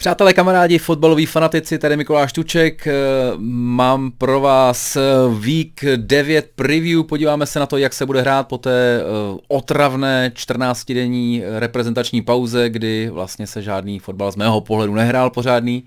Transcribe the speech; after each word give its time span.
Přátelé, 0.00 0.34
kamarádi, 0.34 0.78
fotbaloví 0.78 1.26
fanatici, 1.26 1.78
tady 1.78 1.96
Mikuláš 1.96 2.32
Tuček. 2.32 2.86
Eh, 2.86 2.92
mám 3.38 4.12
pro 4.18 4.40
vás 4.40 4.96
eh, 4.96 5.00
Week 5.40 5.84
9 5.96 6.50
preview. 6.54 7.02
Podíváme 7.02 7.46
se 7.46 7.58
na 7.60 7.66
to, 7.66 7.76
jak 7.76 7.92
se 7.92 8.06
bude 8.06 8.20
hrát 8.20 8.48
po 8.48 8.58
té 8.58 9.00
eh, 9.00 9.04
otravné 9.48 10.32
14-denní 10.34 11.42
reprezentační 11.58 12.22
pauze, 12.22 12.68
kdy 12.68 13.10
vlastně 13.10 13.46
se 13.46 13.62
žádný 13.62 13.98
fotbal 13.98 14.32
z 14.32 14.36
mého 14.36 14.60
pohledu 14.60 14.94
nehrál 14.94 15.30
pořádný. 15.30 15.84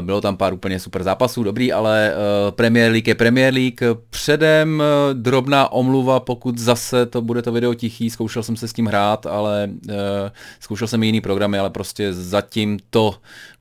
Bylo 0.00 0.20
tam 0.20 0.36
pár 0.36 0.54
úplně 0.54 0.80
super 0.80 1.02
zápasů, 1.02 1.42
dobrý, 1.42 1.72
ale 1.72 2.14
Premier 2.50 2.92
League 2.92 3.08
je 3.08 3.14
Premier 3.14 3.54
League. 3.54 3.80
Předem 4.10 4.82
drobná 5.12 5.72
omluva, 5.72 6.20
pokud 6.20 6.58
zase 6.58 7.06
to 7.06 7.22
bude 7.22 7.42
to 7.42 7.52
video 7.52 7.74
tichý, 7.74 8.10
zkoušel 8.10 8.42
jsem 8.42 8.56
se 8.56 8.68
s 8.68 8.72
tím 8.72 8.86
hrát, 8.86 9.26
ale 9.26 9.70
zkoušel 10.60 10.88
jsem 10.88 11.02
i 11.02 11.06
jiný 11.06 11.20
programy, 11.20 11.58
ale 11.58 11.70
prostě 11.70 12.12
zatím 12.12 12.78
to 12.90 13.14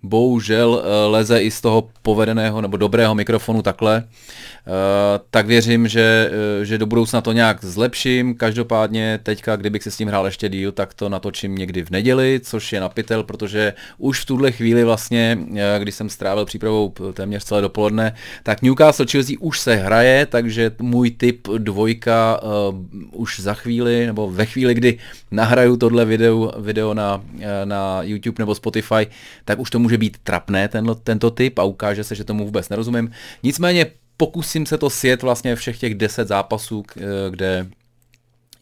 bohužel 0.04 0.84
eh, 0.84 1.08
leze 1.08 1.42
i 1.42 1.52
z 1.52 1.62
toho 1.62 1.90
povedeného 2.02 2.62
nebo 2.62 2.78
dobrého 2.78 3.16
mikrofonu 3.16 3.62
takhle. 3.62 4.04
Eh, 4.04 5.20
tak 5.32 5.48
věřím, 5.48 5.88
že, 5.88 6.32
eh, 6.62 6.66
že 6.66 6.78
do 6.78 6.86
budoucna 6.86 7.22
to 7.22 7.32
nějak 7.32 7.64
zlepším. 7.64 8.36
Každopádně 8.36 9.20
teďka, 9.24 9.56
kdybych 9.56 9.84
se 9.84 9.92
s 9.92 9.98
tím 9.98 10.08
hrál 10.08 10.26
ještě 10.26 10.50
díl, 10.50 10.72
tak 10.72 10.94
to 10.94 11.10
natočím 11.10 11.56
někdy 11.56 11.84
v 11.84 11.90
neděli, 11.90 12.40
což 12.44 12.74
je 12.74 12.80
napitel, 12.80 13.24
protože 13.24 13.74
už 13.98 14.20
v 14.20 14.26
tuhle 14.26 14.52
chvíli 14.52 14.84
vlastně, 14.84 15.38
když 15.80 15.96
jsem 15.96 16.10
strávil 16.10 16.46
přípravou 16.46 16.94
téměř 17.14 17.44
celé 17.44 17.62
dopoledne, 17.62 18.16
tak 18.44 18.62
Newcastle 18.62 19.06
Chelsea 19.12 19.36
už 19.40 19.60
se 19.60 19.76
hraje, 19.76 20.26
takže 20.26 20.72
můj 20.80 21.12
tip 21.12 21.48
dvojka 21.58 22.40
uh, 22.44 22.76
už 23.12 23.40
za 23.40 23.54
chvíli, 23.54 24.06
nebo 24.06 24.32
ve 24.32 24.46
chvíli, 24.46 24.74
kdy 24.74 24.98
nahraju 25.32 25.78
tohle 25.78 26.06
video, 26.06 26.52
video 26.60 26.94
na, 26.94 27.22
na 27.66 28.00
YouTube 28.04 28.36
nebo 28.40 28.56
Spotify, 28.56 29.08
tak 29.46 29.53
už 29.56 29.70
to 29.70 29.80
může 29.80 29.98
být 29.98 30.18
trapné, 30.24 30.68
tenlo, 30.68 30.96
tento 30.96 31.32
typ 31.32 31.60
a 31.60 31.64
ukáže 31.64 32.04
se, 32.04 32.16
že 32.16 32.24
tomu 32.24 32.46
vůbec 32.46 32.70
nerozumím. 32.70 33.12
Nicméně 33.44 33.86
pokusím 34.18 34.66
se 34.66 34.78
to 34.78 34.90
sjet 34.90 35.22
vlastně 35.22 35.56
všech 35.56 35.80
těch 35.80 35.96
10 35.96 36.28
zápasů, 36.28 36.84
eh, 36.98 37.02
kde 37.30 37.68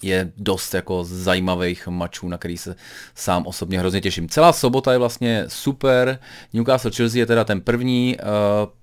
je 0.01 0.31
dost 0.37 0.73
jako 0.73 1.03
zajímavých 1.03 1.87
mačů, 1.87 2.29
na 2.29 2.37
který 2.37 2.57
se 2.57 2.75
sám 3.15 3.47
osobně 3.47 3.79
hrozně 3.79 4.01
těším. 4.01 4.29
Celá 4.29 4.53
sobota 4.53 4.91
je 4.91 4.97
vlastně 4.97 5.45
super, 5.47 6.19
Newcastle 6.53 6.91
Chelsea 6.91 7.19
je 7.19 7.25
teda 7.25 7.43
ten 7.43 7.61
první, 7.61 8.15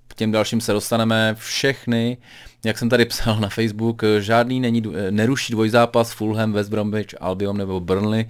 k 0.07 0.11
eh, 0.11 0.15
těm 0.15 0.31
dalším 0.31 0.61
se 0.61 0.73
dostaneme 0.73 1.35
všechny, 1.39 2.17
jak 2.65 2.77
jsem 2.77 2.89
tady 2.89 3.05
psal 3.05 3.39
na 3.39 3.49
Facebook, 3.49 4.01
žádný 4.19 4.59
není, 4.59 4.83
neruší 5.09 5.53
dvojzápas 5.53 6.11
Fulham, 6.11 6.53
West 6.53 6.69
Bromwich, 6.69 7.15
Albion 7.19 7.57
nebo 7.57 7.79
Burnley, 7.79 8.25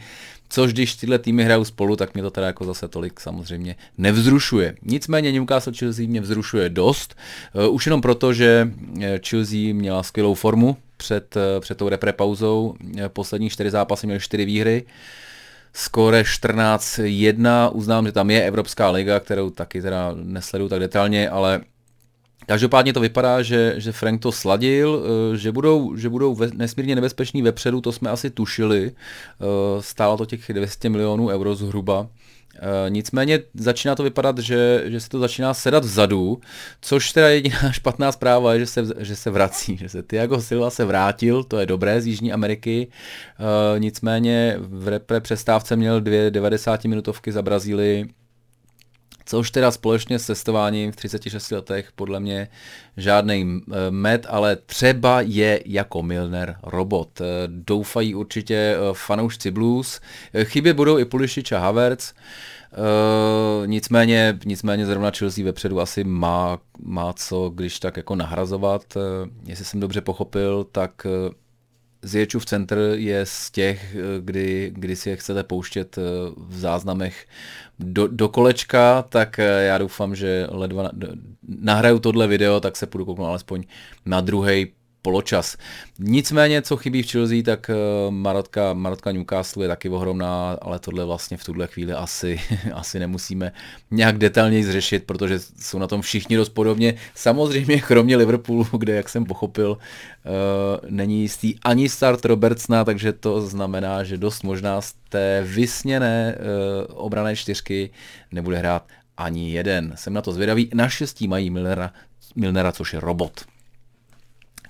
Což 0.50 0.74
když 0.74 0.96
tyhle 0.96 1.20
týmy 1.20 1.44
hrajou 1.44 1.66
spolu, 1.66 1.96
tak 1.96 2.14
mě 2.14 2.24
to 2.24 2.32
teda 2.32 2.48
jako 2.48 2.66
zase 2.66 2.88
tolik 2.88 3.20
samozřejmě 3.20 3.76
nevzrušuje. 3.98 4.76
Nicméně 4.82 5.32
Newcastle 5.32 5.74
Chelsea 5.74 6.08
mě 6.08 6.22
vzrušuje 6.22 6.70
dost, 6.70 7.16
uh, 7.54 7.76
už 7.76 7.86
jenom 7.86 8.02
proto, 8.02 8.34
že 8.34 8.72
eh, 9.02 9.20
Chelsea 9.28 9.74
měla 9.74 10.04
skvělou 10.04 10.34
formu 10.34 10.78
před, 10.98 11.36
uh, 11.36 11.42
před 11.60 11.78
tou 11.78 11.90
repre 11.90 12.14
pauzou. 12.14 12.76
Poslední 13.08 13.50
čtyři 13.50 13.70
zápasy 13.70 14.08
měly 14.08 14.20
čtyři 14.20 14.46
výhry. 14.46 14.86
Skore 15.74 16.22
14-1, 16.22 17.70
uznám, 17.74 18.06
že 18.06 18.12
tam 18.12 18.30
je 18.30 18.44
Evropská 18.44 18.90
liga, 18.90 19.20
kterou 19.20 19.50
taky 19.50 19.82
teda 19.82 20.12
nesleduju 20.16 20.70
tak 20.70 20.80
detailně, 20.80 21.30
ale 21.30 21.62
Každopádně 22.50 22.94
to 22.94 23.00
vypadá, 23.00 23.42
že, 23.42 23.74
že 23.78 23.92
Frank 23.92 24.22
to 24.22 24.32
sladil, 24.32 25.04
eh, 25.06 25.38
že 25.38 25.52
budou, 25.52 25.96
že 25.96 26.10
budou 26.10 26.38
nesmírně 26.54 26.96
nebezpeční 26.96 27.42
vepředu, 27.42 27.82
to 27.82 27.92
jsme 27.92 28.10
asi 28.10 28.30
tušili. 28.30 28.92
Eh, 28.92 29.46
stálo 29.82 30.18
to 30.18 30.26
těch 30.26 30.54
200 30.54 30.90
milionů 30.90 31.28
euro 31.28 31.56
zhruba. 31.56 32.08
Eh, 32.56 32.90
nicméně 32.90 33.40
začíná 33.54 33.96
to 33.96 34.04
vypadat, 34.04 34.38
že, 34.38 34.84
že 34.86 35.00
se 35.00 35.10
to 35.10 35.20
začíná 35.20 35.54
sedat 35.54 35.86
vzadu, 35.86 36.42
což 36.82 37.12
teda 37.12 37.30
jediná 37.30 37.72
špatná 37.72 38.12
zpráva 38.12 38.54
je, 38.54 38.60
že 38.60 38.66
se, 38.66 38.86
že 38.98 39.16
se 39.16 39.30
vrací, 39.30 39.78
že 39.78 39.90
se 39.90 40.04
Tiago 40.04 40.42
Silva 40.42 40.70
se 40.70 40.86
vrátil, 40.86 41.44
to 41.44 41.58
je 41.58 41.66
dobré 41.66 42.02
z 42.02 42.08
Jižní 42.08 42.34
Ameriky, 42.34 42.88
nicméně 43.78 44.56
v 44.60 44.88
repre 44.88 45.22
přestávce 45.22 45.76
měl 45.76 46.02
dvě 46.02 46.32
90 46.32 46.86
minutovky 46.86 47.32
za 47.32 47.42
Brazílii, 47.42 48.10
což 49.30 49.52
teda 49.52 49.72
společně 49.72 50.20
s 50.20 50.26
testováním 50.26 50.92
v 50.92 50.96
36 50.96 51.52
letech 51.52 51.92
podle 51.92 52.20
mě 52.20 52.48
žádný 52.98 53.62
med, 53.90 54.26
ale 54.30 54.56
třeba 54.56 55.22
je 55.22 55.62
jako 55.66 56.04
Milner 56.04 56.56
robot. 56.64 57.22
Eh, 57.22 57.26
doufají 57.48 58.16
určitě 58.16 58.56
eh, 58.56 58.78
fanoušci 58.94 59.52
blues, 59.52 60.02
chybě 60.44 60.74
budou 60.74 60.98
i 60.98 61.06
Pulišič 61.06 61.52
a 61.52 61.60
Havertz, 61.60 62.14
Uh, 62.72 63.68
nicméně, 63.68 64.40
nicméně 64.46 64.86
zrovna 64.86 65.12
Chelsea 65.12 65.46
vepředu 65.46 65.82
asi 65.82 66.04
má, 66.04 66.60
má 66.80 67.14
co, 67.14 67.50
když 67.50 67.80
tak 67.80 67.98
jako 67.98 68.16
nahrazovat. 68.16 68.96
Uh, 68.96 69.04
jestli 69.46 69.66
jsem 69.66 69.80
dobře 69.80 70.02
pochopil, 70.02 70.64
tak 70.64 71.06
uh, 71.06 71.34
Zječův 72.02 72.46
centr 72.46 72.92
je 72.96 73.26
z 73.26 73.52
těch, 73.52 73.96
kdy, 74.20 74.72
kdy 74.76 74.96
si 74.96 75.10
je 75.10 75.16
chcete 75.16 75.44
pouštět 75.44 75.96
v 76.38 76.60
záznamech. 76.60 77.26
Do, 77.80 78.08
do 78.08 78.30
kolečka, 78.30 79.02
tak 79.02 79.40
eh, 79.40 79.44
já 79.44 79.78
doufám, 79.78 80.16
že 80.16 80.48
ledva 80.50 80.90
nahraju 81.48 82.00
tohle 82.00 82.28
video, 82.28 82.60
tak 82.60 82.78
se 82.78 82.88
půjdu 82.88 83.06
kouknout 83.06 83.28
alespoň 83.28 83.64
na 84.06 84.22
druhý 84.22 84.68
poločas. 85.02 85.58
Nicméně, 86.00 86.62
co 86.62 86.78
chybí 86.78 87.04
v 87.04 87.12
Chelsea, 87.12 87.44
tak 87.44 87.70
eh, 87.70 87.74
Marotka, 88.10 88.74
Marotka 88.74 89.12
Newcastle 89.12 89.64
je 89.64 89.68
taky 89.68 89.90
ohromná, 89.90 90.58
ale 90.62 90.80
tohle 90.80 91.06
vlastně 91.06 91.38
v 91.38 91.44
tuhle 91.44 91.68
chvíli 91.68 91.94
asi, 91.94 92.40
asi 92.74 93.00
nemusíme 93.00 93.52
nějak 93.92 94.18
detailněji 94.18 94.64
zřešit, 94.64 95.04
protože 95.04 95.40
jsou 95.60 95.80
na 95.80 95.88
tom 95.88 96.02
všichni 96.02 96.36
dost 96.36 96.50
podobně. 96.50 96.96
Samozřejmě 97.16 97.82
kromě 97.82 98.18
Liverpoolu, 98.18 98.68
kde, 98.78 98.96
jak 98.96 99.10
jsem 99.10 99.26
pochopil, 99.26 99.78
eh, 99.78 100.30
není 100.90 101.22
jistý 101.22 101.56
ani 101.64 101.90
start 101.90 102.26
Robertsna, 102.26 102.86
takže 102.86 103.14
to 103.14 103.42
znamená, 103.42 104.04
že 104.04 104.18
dost 104.18 104.44
možná 104.44 104.82
z 104.82 104.94
té 105.10 105.44
vysněné 105.48 106.36
eh, 106.36 106.86
obrané 106.88 107.36
čtyřky 107.36 107.90
nebude 108.32 108.58
hrát 108.58 108.84
ani 109.18 109.52
jeden. 109.52 109.94
Jsem 109.96 110.14
na 110.14 110.22
to 110.22 110.32
zvědavý. 110.32 110.70
Naštěstí 110.74 111.28
mají 111.28 111.50
Milnera, 111.50 111.92
Milnera 112.36 112.72
což 112.72 112.94
je 112.94 113.00
robot. 113.00 113.42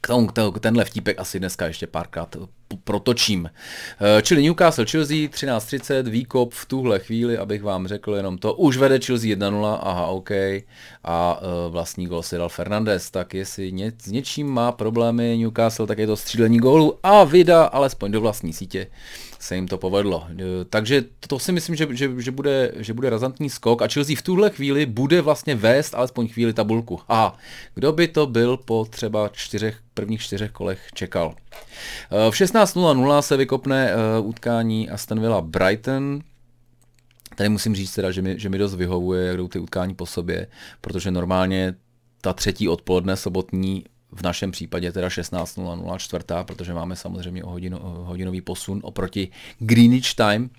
K 0.02 0.08
tomu, 0.08 0.28
tenhle 0.60 0.86
vtípek 0.86 1.20
asi 1.20 1.40
dneska 1.40 1.68
ještě 1.68 1.88
párkrát 1.88 2.36
protočím. 2.84 3.50
Eh, 4.18 4.22
čili 4.22 4.44
Newcastle 4.44 4.86
Chelsea 4.86 5.28
13.30, 5.28 6.04
výkop 6.10 6.54
v 6.54 6.66
tuhle 6.66 7.00
chvíli, 7.00 7.38
abych 7.38 7.64
vám 7.64 7.88
řekl 7.88 8.16
jenom 8.16 8.38
to. 8.38 8.54
Už 8.54 8.78
vede 8.78 9.00
Chelsea 9.00 9.36
1-0, 9.36 9.80
aha, 9.82 10.06
OK. 10.06 10.32
A 11.04 11.42
uh, 11.42 11.74
vlastní 11.74 12.08
gol 12.08 12.24
si 12.24 12.38
dal 12.38 12.50
Fernandez, 12.50 13.12
tak 13.12 13.34
jestli 13.34 13.72
ně, 13.72 13.92
s 14.02 14.12
něčím 14.12 14.48
má 14.48 14.72
problémy 14.72 15.38
Newcastle, 15.38 15.88
tak 15.88 15.98
je 15.98 16.08
to 16.08 16.18
střílení 16.18 16.58
gólu 16.58 17.00
a 17.04 17.24
vida 17.24 17.64
alespoň 17.64 18.12
do 18.12 18.22
vlastní 18.22 18.54
sítě 18.54 18.88
se 19.40 19.56
jim 19.56 19.68
to 19.68 19.78
povedlo. 19.78 20.28
Eh, 20.32 20.44
takže 20.70 21.04
to 21.28 21.40
si 21.40 21.52
myslím, 21.52 21.76
že, 21.76 21.88
že, 21.92 22.10
že, 22.18 22.32
bude, 22.32 22.72
že 22.76 22.94
bude 22.94 23.10
razantní 23.10 23.50
skok 23.50 23.82
a 23.82 23.88
Chelsea 23.88 24.16
v 24.16 24.22
tuhle 24.22 24.50
chvíli 24.50 24.86
bude 24.86 25.22
vlastně 25.22 25.56
vést 25.56 25.96
alespoň 25.96 26.28
chvíli 26.28 26.54
tabulku. 26.54 27.00
A 27.10 27.38
kdo 27.76 27.92
by 27.92 28.08
to 28.08 28.28
byl 28.28 28.58
po 28.58 28.86
třeba 28.90 29.30
čtyřech, 29.30 29.78
prvních 29.94 30.22
čtyřech 30.22 30.52
kolech 30.52 30.88
čekal. 30.94 31.36
V 32.10 32.34
16.00 32.34 33.20
se 33.20 33.38
vykopne 33.38 33.96
uh, 33.96 34.28
utkání 34.28 34.90
Aston 34.90 35.20
Villa 35.20 35.42
Brighton. 35.42 36.20
Tady 37.36 37.50
musím 37.50 37.76
říct 37.76 37.94
teda, 37.94 38.12
že 38.12 38.22
mi, 38.22 38.40
že 38.40 38.50
mi 38.50 38.58
dost 38.58 38.76
vyhovuje, 38.76 39.28
jak 39.28 39.38
jdou 39.38 39.48
ty 39.48 39.60
utkání 39.60 39.96
po 39.96 40.06
sobě, 40.06 40.48
protože 40.82 41.12
normálně 41.12 41.74
ta 42.22 42.34
třetí 42.34 42.70
odpoledne 42.70 43.16
sobotní 43.16 43.84
v 44.12 44.22
našem 44.22 44.52
případě 44.52 44.92
teda 44.92 45.08
16.00 45.08 45.98
čtvrtá, 45.98 46.44
protože 46.44 46.74
máme 46.74 46.96
samozřejmě 46.96 47.44
o 47.44 47.50
hodinu, 47.50 47.78
o 47.78 47.90
hodinový 47.90 48.42
posun 48.42 48.80
oproti 48.84 49.32
Greenwich 49.60 50.16
Time, 50.16 50.50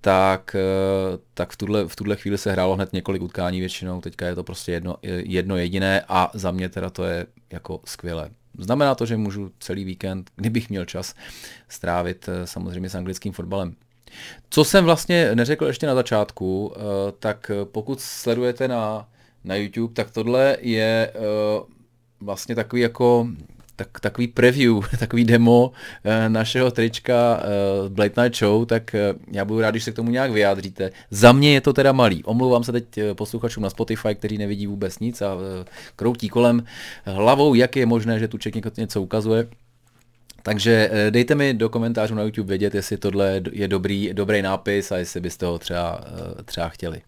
tak, 0.00 0.56
eh, 0.58 1.18
tak 1.34 1.52
v, 1.52 1.56
tuhle, 1.56 1.88
v 1.88 1.96
tuhle 1.96 2.16
chvíli 2.16 2.38
se 2.38 2.52
hrálo 2.52 2.74
hned 2.74 2.92
několik 2.92 3.22
utkání 3.22 3.60
většinou, 3.60 4.00
teďka 4.00 4.26
je 4.26 4.34
to 4.34 4.44
prostě 4.44 4.72
jedno, 4.72 4.96
jedno 5.02 5.56
jediné 5.56 6.04
a 6.08 6.30
za 6.34 6.50
mě 6.50 6.68
teda 6.68 6.90
to 6.90 7.04
je 7.04 7.26
jako 7.50 7.80
skvělé. 7.84 8.30
Znamená 8.58 8.94
to, 8.94 9.06
že 9.06 9.16
můžu 9.16 9.50
celý 9.58 9.84
víkend, 9.84 10.30
kdybych 10.36 10.70
měl 10.70 10.84
čas, 10.84 11.14
strávit 11.68 12.28
eh, 12.28 12.46
samozřejmě 12.46 12.90
s 12.90 12.94
anglickým 12.94 13.32
fotbalem. 13.32 13.74
Co 14.50 14.64
jsem 14.64 14.84
vlastně 14.84 15.34
neřekl 15.34 15.66
ještě 15.66 15.86
na 15.86 15.94
začátku, 15.94 16.74
eh, 16.76 16.80
tak 17.18 17.50
pokud 17.64 18.00
sledujete 18.00 18.68
na, 18.68 19.08
na 19.44 19.54
YouTube, 19.54 19.94
tak 19.94 20.10
tohle 20.10 20.56
je 20.60 21.12
eh, 21.14 21.20
vlastně 22.24 22.54
takový 22.54 22.82
jako 22.82 23.28
tak, 23.76 24.00
takový 24.00 24.28
preview, 24.28 24.74
takový 24.98 25.24
demo 25.24 25.72
eh, 26.04 26.28
našeho 26.28 26.70
trička 26.70 27.40
eh, 27.42 27.88
Blade 27.88 28.22
Night 28.22 28.38
Show, 28.38 28.66
tak 28.66 28.94
eh, 28.94 29.14
já 29.32 29.44
budu 29.44 29.60
rád, 29.60 29.70
když 29.70 29.84
se 29.84 29.92
k 29.92 29.96
tomu 29.96 30.10
nějak 30.10 30.30
vyjádříte. 30.30 30.90
Za 31.10 31.32
mě 31.32 31.54
je 31.54 31.60
to 31.60 31.72
teda 31.72 31.92
malý. 31.92 32.24
Omlouvám 32.24 32.64
se 32.64 32.72
teď 32.72 32.84
posluchačům 33.14 33.62
na 33.62 33.70
Spotify, 33.70 34.14
kteří 34.14 34.38
nevidí 34.38 34.66
vůbec 34.66 34.98
nic 34.98 35.22
a 35.22 35.36
kroutí 35.96 36.28
kolem 36.28 36.64
hlavou, 37.04 37.54
jak 37.54 37.76
je 37.76 37.86
možné, 37.86 38.18
že 38.18 38.28
tu 38.28 38.38
Ček 38.38 38.76
něco 38.76 39.02
ukazuje. 39.02 39.48
Takže 40.42 40.90
dejte 41.10 41.34
mi 41.34 41.54
do 41.54 41.68
komentářů 41.68 42.14
na 42.14 42.22
YouTube 42.22 42.48
vědět, 42.48 42.74
jestli 42.74 42.96
tohle 42.96 43.40
je 43.52 43.68
dobrý, 43.68 44.10
dobrý 44.12 44.42
nápis 44.42 44.92
a 44.92 44.96
jestli 44.96 45.20
byste 45.20 45.46
ho 45.46 45.58
třeba, 45.58 46.00
třeba 46.44 46.68
chtěli. 46.68 47.02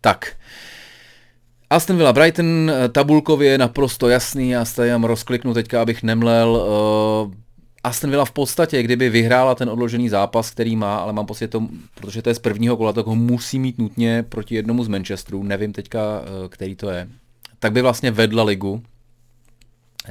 Tak, 0.00 0.36
Aston 1.76 1.96
Villa 1.96 2.12
Brighton 2.12 2.70
eh, 2.70 2.88
tabulkově 2.88 3.58
naprosto 3.58 4.08
jasný, 4.08 4.50
já 4.50 4.64
se 4.64 4.88
tam 4.88 5.04
rozkliknu 5.04 5.54
teďka, 5.54 5.82
abych 5.82 6.02
nemlel. 6.02 6.66
Aston 7.84 8.10
Villa 8.10 8.24
v 8.24 8.32
podstatě, 8.32 8.82
kdyby 8.82 9.10
vyhrála 9.10 9.54
ten 9.54 9.70
odložený 9.70 10.08
zápas, 10.08 10.50
který 10.50 10.76
má, 10.76 10.96
ale 10.96 11.12
mám 11.12 11.26
pocit, 11.26 11.48
to, 11.48 11.68
protože 11.94 12.22
to 12.22 12.28
je 12.28 12.34
z 12.34 12.38
prvního 12.38 12.76
kola, 12.76 12.92
tak 12.92 13.06
ho 13.06 13.14
musí 13.14 13.58
mít 13.58 13.78
nutně 13.78 14.24
proti 14.28 14.54
jednomu 14.54 14.84
z 14.84 14.88
Manchesterů, 14.88 15.42
nevím 15.42 15.72
teďka, 15.72 16.00
který 16.48 16.76
to 16.76 16.90
je, 16.90 17.08
tak 17.58 17.72
by 17.72 17.82
vlastně 17.82 18.10
vedla 18.10 18.42
ligu, 18.42 18.82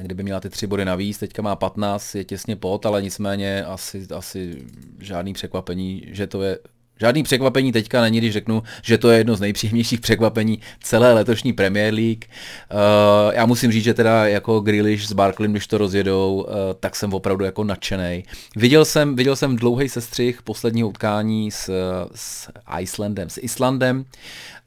kdyby 0.01 0.23
měla 0.23 0.39
ty 0.39 0.49
tři 0.49 0.67
body 0.67 0.85
navíc, 0.85 1.17
teďka 1.17 1.41
má 1.41 1.55
15, 1.55 2.15
je 2.15 2.23
těsně 2.23 2.55
pod, 2.55 2.85
ale 2.85 3.01
nicméně 3.01 3.65
asi, 3.65 4.07
asi 4.15 4.65
žádný 4.99 5.33
překvapení, 5.33 6.03
že 6.07 6.27
to 6.27 6.41
je 6.41 6.59
Žádný 6.99 7.23
překvapení 7.23 7.71
teďka 7.71 8.01
není, 8.01 8.17
když 8.17 8.33
řeknu, 8.33 8.63
že 8.81 8.97
to 8.97 9.09
je 9.09 9.17
jedno 9.17 9.35
z 9.35 9.39
nejpříjemnějších 9.39 10.01
překvapení 10.01 10.59
celé 10.83 11.13
letošní 11.13 11.53
Premier 11.53 11.93
League. 11.93 12.25
Uh, 12.25 13.33
já 13.33 13.45
musím 13.45 13.71
říct, 13.71 13.83
že 13.83 13.93
teda 13.93 14.27
jako 14.27 14.59
Grealish 14.59 15.07
s 15.07 15.13
Barklem, 15.13 15.51
když 15.51 15.67
to 15.67 15.77
rozjedou, 15.77 16.45
uh, 16.47 16.53
tak 16.79 16.95
jsem 16.95 17.13
opravdu 17.13 17.45
jako 17.45 17.63
nadšený. 17.63 18.23
Viděl 18.55 18.85
jsem, 18.85 19.15
viděl 19.15 19.35
jsem 19.35 19.55
dlouhý 19.55 19.89
sestřih 19.89 20.41
posledního 20.41 20.89
utkání 20.89 21.51
s, 21.51 21.69
s 22.15 22.49
Icelandem, 22.79 23.29
s 23.29 23.39
Islandem 23.41 24.05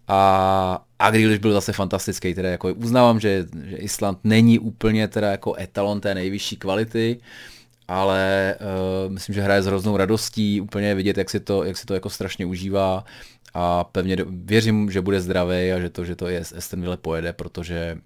a, 0.09 0.85
a 0.99 1.11
Grealish 1.11 1.41
byl 1.41 1.53
zase 1.53 1.73
fantastický, 1.73 2.35
teda 2.35 2.49
jako 2.51 2.75
uznávám, 2.75 3.21
že, 3.21 3.47
že 3.65 3.77
Island 3.77 4.19
není 4.25 4.59
úplně 4.59 5.09
teda 5.09 5.31
jako 5.31 5.55
etalon 5.59 6.01
té 6.01 6.15
nejvyšší 6.15 6.57
kvality, 6.57 7.21
ale 7.89 8.55
uh, 8.61 9.13
myslím, 9.13 9.35
že 9.35 9.43
hraje 9.43 9.63
s 9.63 9.67
hroznou 9.67 9.97
radostí, 9.97 10.61
úplně 10.61 10.95
vidět, 10.95 11.19
jak 11.19 11.31
si 11.31 11.41
to, 11.41 11.65
jak 11.65 11.77
si 11.77 11.87
to 11.87 11.95
jako 11.95 12.11
strašně 12.11 12.47
užívá 12.47 13.05
a 13.55 13.85
pevně 13.85 14.17
do, 14.17 14.27
věřím, 14.29 14.91
že 14.91 15.01
bude 15.01 15.21
zdravý 15.21 15.73
a 15.73 15.81
že 15.81 15.91
to, 15.91 16.05
že 16.05 16.17
to 16.17 16.29
je 16.29 16.41
Aston 16.41 16.99
pojede, 17.03 17.33
protože 17.33 17.99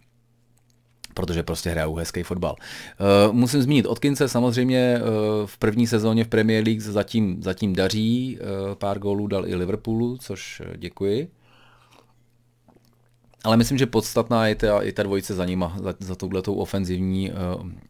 protože 1.15 1.43
prostě 1.43 1.71
hrajou 1.71 1.95
hezký 1.95 2.23
fotbal. 2.23 2.57
Uh, 3.29 3.33
musím 3.33 3.63
zmínit 3.63 3.87
Odkince, 3.87 4.29
samozřejmě 4.29 5.01
uh, 5.01 5.47
v 5.47 5.59
první 5.59 5.87
sezóně 5.87 6.25
v 6.25 6.29
Premier 6.29 6.65
League 6.65 6.81
zatím, 6.81 7.43
zatím 7.43 7.75
daří, 7.75 8.39
uh, 8.41 8.75
pár 8.75 8.99
gólů 8.99 9.27
dal 9.27 9.47
i 9.47 9.55
Liverpoolu, 9.55 10.19
což 10.19 10.63
děkuji. 10.77 11.29
Ale 13.45 13.57
myslím, 13.57 13.79
že 13.79 13.87
podstatná 13.87 14.47
je 14.47 14.55
ta, 14.55 14.83
je 14.83 14.93
ta 14.93 15.03
dvojice 15.03 15.35
za 15.35 15.45
nima, 15.45 15.77
za, 15.83 15.95
za 15.99 16.15
touhletou 16.15 16.55
ofenzivní, 16.55 17.31
uh, 17.31 17.37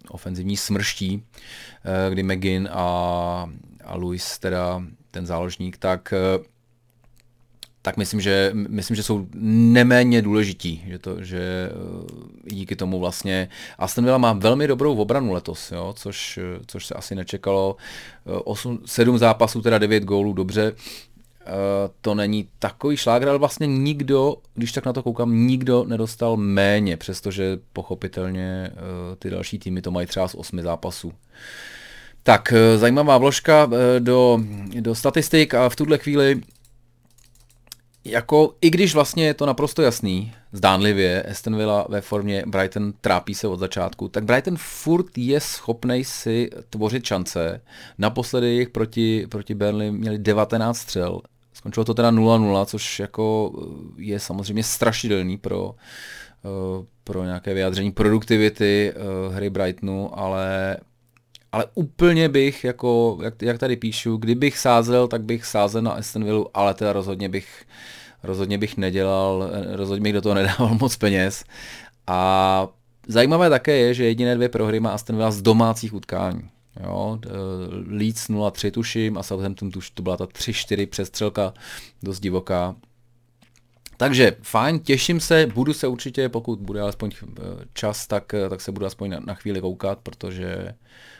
ofenzivní 0.08 0.56
smrští, 0.56 1.16
uh, 1.16 2.12
kdy 2.12 2.22
McGinn 2.22 2.68
a, 2.72 2.86
a 3.84 3.96
Luis, 3.96 4.38
teda 4.38 4.82
ten 5.10 5.26
záložník, 5.26 5.76
tak 5.76 6.14
uh, 6.38 6.44
tak 7.82 7.96
myslím, 7.96 8.20
že, 8.20 8.50
myslím, 8.54 8.96
že 8.96 9.02
jsou 9.02 9.26
neméně 9.34 10.22
důležití, 10.22 10.84
že, 10.86 10.98
to, 10.98 11.22
že 11.22 11.70
díky 12.44 12.76
tomu 12.76 13.00
vlastně 13.00 13.48
Aston 13.78 14.04
Villa 14.04 14.18
má 14.18 14.32
velmi 14.32 14.66
dobrou 14.66 14.96
obranu 14.96 15.32
letos, 15.32 15.72
jo, 15.72 15.94
což, 15.96 16.38
což 16.66 16.86
se 16.86 16.94
asi 16.94 17.14
nečekalo. 17.14 17.76
8, 18.24 18.78
7 18.86 19.18
zápasů, 19.18 19.62
teda 19.62 19.78
9 19.78 20.04
gólů, 20.04 20.32
dobře, 20.32 20.72
to 22.00 22.14
není 22.14 22.48
takový 22.58 22.96
šlágr, 22.96 23.28
ale 23.28 23.38
vlastně 23.38 23.66
nikdo, 23.66 24.36
když 24.54 24.72
tak 24.72 24.86
na 24.86 24.92
to 24.92 25.02
koukám, 25.02 25.46
nikdo 25.46 25.84
nedostal 25.84 26.36
méně, 26.36 26.96
přestože 26.96 27.58
pochopitelně 27.72 28.70
uh, 28.72 28.78
ty 29.18 29.30
další 29.30 29.58
týmy 29.58 29.82
to 29.82 29.90
mají 29.90 30.06
třeba 30.06 30.28
z 30.28 30.34
osmi 30.34 30.62
zápasů. 30.62 31.12
Tak, 32.22 32.52
uh, 32.52 32.80
zajímavá 32.80 33.18
vložka 33.18 33.70
do, 33.98 34.40
do 34.80 34.94
statistik 34.94 35.54
a 35.54 35.68
v 35.68 35.76
tuhle 35.76 35.98
chvíli 35.98 36.40
jako, 38.04 38.54
i 38.60 38.70
když 38.70 38.94
vlastně 38.94 39.26
je 39.26 39.34
to 39.34 39.46
naprosto 39.46 39.82
jasný, 39.82 40.32
zdánlivě, 40.52 41.22
Aston 41.22 41.56
Villa 41.56 41.86
ve 41.88 42.00
formě 42.00 42.44
Brighton 42.46 42.92
trápí 43.00 43.34
se 43.34 43.48
od 43.48 43.58
začátku, 43.58 44.08
tak 44.08 44.24
Brighton 44.24 44.56
furt 44.56 45.18
je 45.18 45.40
schopný 45.40 46.04
si 46.04 46.50
tvořit 46.70 47.04
šance. 47.04 47.60
Naposledy 47.98 48.48
jich 48.48 48.68
proti, 48.68 49.26
proti 49.30 49.54
Burnley 49.54 49.90
měli 49.90 50.18
19 50.18 50.78
střel, 50.78 51.20
Skončilo 51.52 51.84
to 51.84 51.94
teda 51.94 52.10
0-0, 52.10 52.64
což 52.64 53.00
jako 53.00 53.52
eh, 53.62 54.02
je 54.02 54.20
samozřejmě 54.20 54.62
strašidelný 54.62 55.38
pro, 55.38 55.74
eh, 56.44 56.86
pro 57.04 57.24
nějaké 57.24 57.54
vyjádření 57.54 57.92
produktivity 57.92 58.92
eh, 58.94 59.34
hry 59.34 59.50
Brightonu, 59.50 60.18
ale 60.18 60.76
ale 61.52 61.64
úplně 61.74 62.28
bych, 62.28 62.64
jako, 62.64 63.18
jak, 63.22 63.42
jak 63.42 63.58
tady 63.58 63.76
píšu, 63.76 64.16
kdybych 64.16 64.58
sázel, 64.58 65.08
tak 65.08 65.22
bych 65.22 65.44
sázel 65.44 65.82
na 65.82 65.92
Aston 65.92 66.24
Villa, 66.24 66.44
ale 66.54 66.74
teda 66.74 66.92
rozhodně 66.92 67.28
bych, 67.28 67.64
rozhodně 68.22 68.58
bych 68.58 68.76
nedělal, 68.76 69.50
rozhodně 69.72 70.02
bych 70.02 70.12
do 70.12 70.20
toho 70.20 70.34
nedával 70.34 70.74
moc 70.80 70.96
peněz. 70.96 71.44
A 72.06 72.68
zajímavé 73.08 73.50
také 73.50 73.76
je, 73.76 73.94
že 73.94 74.04
jediné 74.04 74.34
dvě 74.34 74.48
prohry 74.48 74.80
má 74.80 74.90
Aston 74.90 75.16
Villa 75.16 75.30
z 75.30 75.42
domácích 75.42 75.94
utkání. 75.94 76.50
Jo, 76.80 77.18
Leeds 77.86 78.28
0-3 78.28 78.70
tuším 78.70 79.18
a 79.18 79.22
Southampton 79.22 79.70
tuš, 79.70 79.90
to 79.90 80.02
byla 80.02 80.16
ta 80.16 80.24
3-4 80.24 80.86
přestřelka, 80.86 81.54
dost 82.02 82.20
divoká. 82.20 82.76
Takže 83.96 84.36
fajn, 84.42 84.80
těším 84.80 85.20
se, 85.20 85.46
budu 85.54 85.72
se 85.72 85.86
určitě, 85.86 86.28
pokud 86.28 86.60
bude 86.60 86.80
alespoň 86.80 87.10
eh, 87.14 87.42
čas, 87.74 88.06
tak, 88.06 88.34
eh, 88.34 88.48
tak 88.48 88.60
se 88.60 88.72
budu 88.72 88.86
aspoň 88.86 89.10
na, 89.10 89.20
na 89.20 89.34
chvíli 89.34 89.60
koukat, 89.60 89.98
protože 89.98 90.74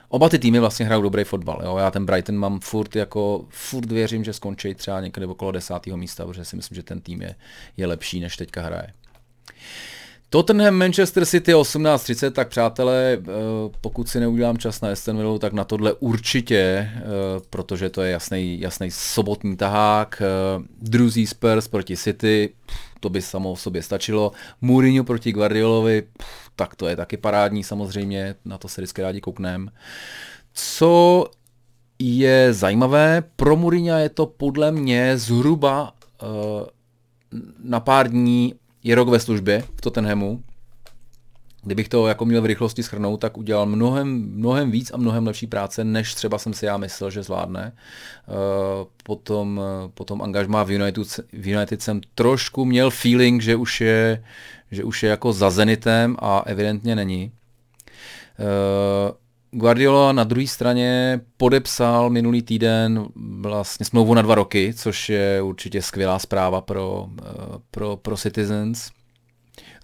oba 0.09 0.29
ty 0.29 0.39
týmy 0.39 0.59
vlastně 0.59 0.87
hrajou 0.87 1.03
dobrý 1.03 1.25
fotbal. 1.25 1.61
Jo? 1.65 1.77
Já 1.77 1.91
ten 1.91 2.07
Brighton 2.07 2.37
mám 2.37 2.61
furt 2.61 2.97
jako, 2.97 3.47
furt 3.49 3.93
věřím, 3.93 4.25
že 4.25 4.33
skončí 4.33 4.75
třeba 4.75 5.01
někde 5.01 5.27
okolo 5.27 5.53
desátého 5.53 5.97
místa, 5.97 6.27
protože 6.27 6.45
si 6.45 6.57
myslím, 6.57 6.77
že 6.77 6.83
ten 6.83 7.01
tým 7.01 7.23
je, 7.23 7.35
je 7.77 7.87
lepší, 7.87 8.21
než 8.21 8.37
teďka 8.37 8.63
hraje. 8.63 8.93
Tottenham 10.33 10.75
Manchester 10.75 11.27
City 11.27 11.55
18.30, 11.55 12.31
tak 12.31 12.49
přátelé, 12.49 13.19
eh, 13.21 13.31
pokud 13.81 14.09
si 14.09 14.21
neudělám 14.21 14.59
čas 14.59 14.81
na 14.81 14.93
Aston 14.93 15.17
Villa, 15.17 15.39
tak 15.39 15.53
na 15.53 15.65
tohle 15.65 15.93
určitě, 15.93 16.57
eh, 16.57 17.03
protože 17.51 17.91
to 17.91 18.03
je 18.03 18.11
jasný, 18.11 18.61
jasný 18.61 18.91
sobotní 18.91 19.57
tahák. 19.57 20.23
Eh, 20.23 20.63
druzí 20.81 21.27
Spurs 21.27 21.69
proti 21.69 21.97
City, 21.97 22.55
to 23.01 23.09
by 23.09 23.23
samo 23.23 23.53
o 23.53 23.57
sobě 23.57 23.83
stačilo. 23.83 24.33
Mourinho 24.61 25.05
proti 25.05 25.33
Guardiolovi, 25.33 26.03
tak 26.57 26.77
to 26.77 26.89
je 26.89 26.97
taky 26.97 27.17
parádní 27.17 27.65
samozřejmě, 27.65 28.35
na 28.45 28.59
to 28.59 28.69
se 28.69 28.81
vždycky 28.81 29.03
rádi 29.03 29.21
koukneme. 29.21 29.71
Co 30.53 31.25
je 31.99 32.53
zajímavé, 32.53 33.23
pro 33.37 33.57
Mourinho 33.57 33.99
je 33.99 34.09
to 34.09 34.27
podle 34.27 34.73
mě 34.73 35.19
zhruba 35.19 35.93
na 37.65 37.81
pár 37.81 38.11
dní 38.11 38.55
je 38.85 38.95
rok 38.95 39.09
ve 39.09 39.21
službě 39.21 39.65
v 39.77 39.81
Tottenhamu. 39.81 40.43
Kdybych 41.65 41.89
to 41.89 42.07
jako 42.07 42.25
měl 42.25 42.43
v 42.43 42.47
rychlosti 42.47 42.83
schrnout, 42.83 43.21
tak 43.21 43.39
udělal 43.39 43.67
mnohem, 43.67 44.09
mnohem 44.35 44.71
víc 44.71 44.91
a 44.95 44.97
mnohem 44.97 45.27
lepší 45.27 45.47
práce, 45.47 45.85
než 45.85 46.15
třeba 46.15 46.39
jsem 46.39 46.55
si 46.55 46.67
já 46.67 46.77
myslel, 46.77 47.11
že 47.11 47.23
zvládne. 47.23 47.73
Eh, 47.73 48.33
potom, 49.05 49.61
potom 49.95 50.23
angažmá 50.23 50.63
v 50.63 50.71
United, 50.71 51.07
v 51.33 51.47
United 51.47 51.83
jsem 51.83 52.01
trošku 52.15 52.65
měl 52.65 52.91
feeling, 52.91 53.43
že 53.43 53.57
už 53.57 53.81
je, 53.81 54.25
že 54.71 54.85
už 54.85 55.03
je 55.03 55.11
jako 55.11 55.33
za 55.33 55.51
Zenitem 55.51 56.17
a 56.19 56.43
evidentně 56.47 56.97
není. 56.97 57.33
Eh, 58.39 59.22
Guardiola 59.55 60.13
na 60.13 60.25
druhé 60.25 60.47
straně 60.47 61.21
podepsal 61.37 62.11
minulý 62.11 62.43
týden 62.43 63.07
vlastně 63.41 63.87
smlouvu 63.87 64.15
na 64.15 64.23
dva 64.23 64.35
roky, 64.35 64.75
což 64.77 65.09
je 65.09 65.43
určitě 65.43 65.83
skvělá 65.83 66.19
zpráva 66.19 66.61
pro, 66.61 67.09
eh, 67.19 67.25
pro, 67.71 67.97
pro 67.97 68.17
Citizens. 68.17 68.91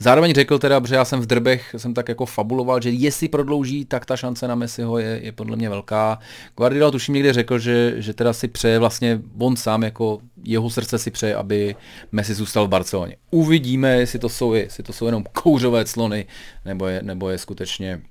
Zároveň 0.00 0.34
řekl 0.34 0.58
teda, 0.58 0.80
že 0.88 0.94
já 0.94 1.04
jsem 1.04 1.20
v 1.20 1.26
drbech, 1.26 1.74
jsem 1.76 1.94
tak 1.94 2.08
jako 2.08 2.26
fabuloval, 2.26 2.80
že 2.80 2.90
jestli 2.90 3.28
prodlouží, 3.28 3.84
tak 3.84 4.06
ta 4.06 4.16
šance 4.16 4.48
na 4.48 4.54
Messiho 4.54 4.98
je, 4.98 5.20
je 5.22 5.32
podle 5.32 5.56
mě 5.56 5.68
velká. 5.68 6.18
Guardiola 6.56 6.90
tuším 6.90 7.14
někde 7.14 7.32
řekl, 7.32 7.58
že, 7.58 7.94
že 7.96 8.14
teda 8.14 8.32
si 8.32 8.48
přeje 8.48 8.78
vlastně 8.78 9.20
on 9.38 9.56
sám, 9.56 9.82
jako 9.82 10.18
jeho 10.44 10.70
srdce 10.70 10.98
si 10.98 11.10
přeje, 11.10 11.34
aby 11.34 11.76
Messi 12.12 12.34
zůstal 12.34 12.66
v 12.66 12.68
Barceloně. 12.68 13.16
Uvidíme, 13.30 13.96
jestli 13.96 14.18
to 14.18 14.28
jsou, 14.28 14.54
jestli 14.54 14.82
to 14.82 14.92
jsou 14.92 15.06
jenom 15.06 15.24
kouřové 15.32 15.84
clony, 15.84 16.26
nebo 16.64 16.86
je, 16.86 17.02
nebo 17.02 17.30
je 17.30 17.38
skutečně 17.38 18.02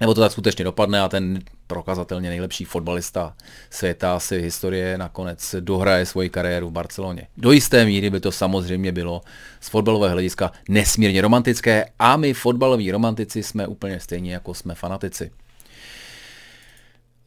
nebo 0.00 0.14
to 0.14 0.20
tak 0.20 0.32
skutečně 0.32 0.64
dopadne 0.64 1.00
a 1.00 1.08
ten 1.08 1.38
prokazatelně 1.66 2.28
nejlepší 2.28 2.64
fotbalista 2.64 3.34
světa 3.70 4.20
si 4.20 4.40
historie 4.40 4.98
nakonec 4.98 5.54
dohraje 5.60 6.06
svoji 6.06 6.28
kariéru 6.28 6.68
v 6.68 6.72
Barceloně. 6.72 7.26
Do 7.36 7.52
jisté 7.52 7.84
míry 7.84 8.10
by 8.10 8.20
to 8.20 8.32
samozřejmě 8.32 8.92
bylo 8.92 9.20
z 9.60 9.68
fotbalového 9.68 10.12
hlediska 10.12 10.52
nesmírně 10.68 11.22
romantické 11.22 11.84
a 11.98 12.16
my 12.16 12.34
fotbaloví 12.34 12.90
romantici 12.90 13.42
jsme 13.42 13.66
úplně 13.66 14.00
stejní 14.00 14.28
jako 14.28 14.54
jsme 14.54 14.74
fanatici. 14.74 15.30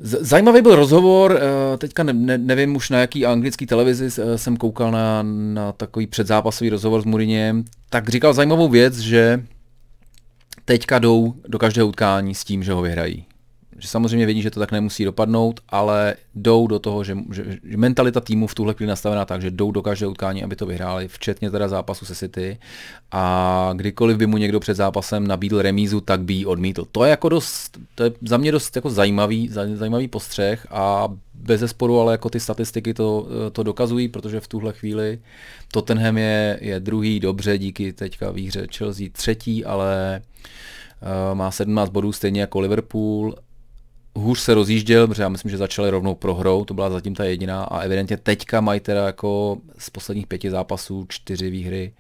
Zajímavý 0.01 0.61
byl 0.61 0.75
rozhovor, 0.75 1.39
eh, 1.41 1.77
teďka 1.77 2.03
ne, 2.03 2.13
ne, 2.13 2.37
nevím 2.37 2.75
už 2.75 2.89
na 2.89 2.99
jaký 2.99 3.25
anglický 3.25 3.65
televizi 3.65 4.09
eh, 4.21 4.37
jsem 4.37 4.57
koukal 4.57 4.91
na, 4.91 5.23
na 5.53 5.71
takový 5.71 6.07
předzápasový 6.07 6.69
rozhovor 6.69 7.01
s 7.01 7.05
Mourinhem, 7.05 7.65
tak 7.89 8.09
říkal 8.09 8.33
zajímavou 8.33 8.69
věc, 8.69 8.97
že 8.97 9.43
teďka 10.69 10.99
jdou 10.99 11.33
do 11.47 11.59
každého 11.59 11.87
utkání 11.87 12.35
s 12.35 12.43
tím, 12.43 12.63
že 12.63 12.73
ho 12.73 12.81
vyhrají. 12.81 13.25
že 13.77 13.87
samozřejmě 13.87 14.25
vědí, 14.25 14.41
že 14.41 14.51
to 14.51 14.59
tak 14.59 14.71
nemusí 14.71 15.05
dopadnout, 15.05 15.59
ale 15.69 16.15
jdou 16.35 16.67
do 16.67 16.79
toho, 16.79 17.03
že, 17.03 17.17
že, 17.31 17.43
že 17.63 17.77
mentalita 17.77 18.19
týmu 18.19 18.47
v 18.47 18.55
tuhle 18.55 18.73
chvíli 18.73 18.89
nastavená 18.89 19.25
tak, 19.25 19.41
že 19.41 19.51
jdou 19.51 19.71
do 19.71 19.81
každého 19.81 20.11
utkání, 20.11 20.43
aby 20.43 20.55
to 20.55 20.65
vyhráli, 20.65 21.07
včetně 21.07 21.51
teda 21.51 21.67
zápasu 21.67 22.05
se 22.05 22.15
City 22.15 22.57
a 23.11 23.73
kdykoliv 23.75 24.17
by 24.17 24.27
mu 24.27 24.37
někdo 24.37 24.59
před 24.59 24.73
zápasem 24.73 25.27
nabídl 25.27 25.61
remízu, 25.61 26.01
tak 26.01 26.21
by 26.21 26.33
ji 26.33 26.45
odmítl. 26.45 26.85
To 26.91 27.03
je 27.03 27.09
jako 27.09 27.29
dost, 27.29 27.77
to 27.95 28.03
je 28.03 28.11
za 28.21 28.37
mě 28.37 28.51
dost 28.51 28.75
jako 28.75 28.89
zajímavý, 28.89 29.49
zajímavý 29.75 30.07
postřeh 30.07 30.67
a 30.71 31.07
bez 31.39 31.59
zesporu, 31.59 31.99
ale 31.99 32.13
jako 32.13 32.29
ty 32.29 32.39
statistiky 32.39 32.93
to, 32.93 33.27
to 33.51 33.63
dokazují, 33.63 34.07
protože 34.07 34.39
v 34.39 34.47
tuhle 34.47 34.73
chvíli 34.73 35.19
Tottenham 35.71 36.17
je, 36.17 36.59
je 36.61 36.79
druhý 36.79 37.19
dobře 37.19 37.57
díky 37.57 37.93
teďka 37.93 38.31
výhře 38.31 38.67
Chelsea 38.77 39.07
třetí, 39.11 39.65
ale 39.65 40.21
uh, 41.31 41.37
má 41.37 41.51
17 41.51 41.89
bodů 41.89 42.11
stejně 42.11 42.41
jako 42.41 42.59
Liverpool. 42.59 43.35
Hůř 44.15 44.39
se 44.39 44.53
rozjížděl, 44.53 45.07
protože 45.07 45.23
já 45.23 45.29
myslím, 45.29 45.51
že 45.51 45.57
začali 45.57 45.89
rovnou 45.89 46.15
prohrou, 46.15 46.65
to 46.65 46.73
byla 46.73 46.89
zatím 46.89 47.15
ta 47.15 47.23
jediná 47.23 47.63
a 47.63 47.79
evidentně 47.79 48.17
teďka 48.17 48.61
mají 48.61 48.79
teda 48.79 49.05
jako 49.05 49.57
z 49.77 49.89
posledních 49.89 50.27
pěti 50.27 50.49
zápasů 50.51 51.05
čtyři 51.09 51.49
výhry, 51.49 51.93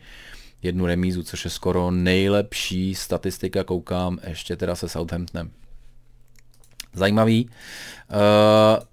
jednu 0.63 0.85
remízu, 0.85 1.23
což 1.23 1.45
je 1.45 1.51
skoro 1.51 1.91
nejlepší 1.91 2.95
statistika, 2.95 3.63
koukám, 3.63 4.19
ještě 4.27 4.55
teda 4.55 4.75
se 4.75 4.89
Southamptonem. 4.89 5.51
Zajímavý. 6.93 7.49
Uh, 8.11 8.88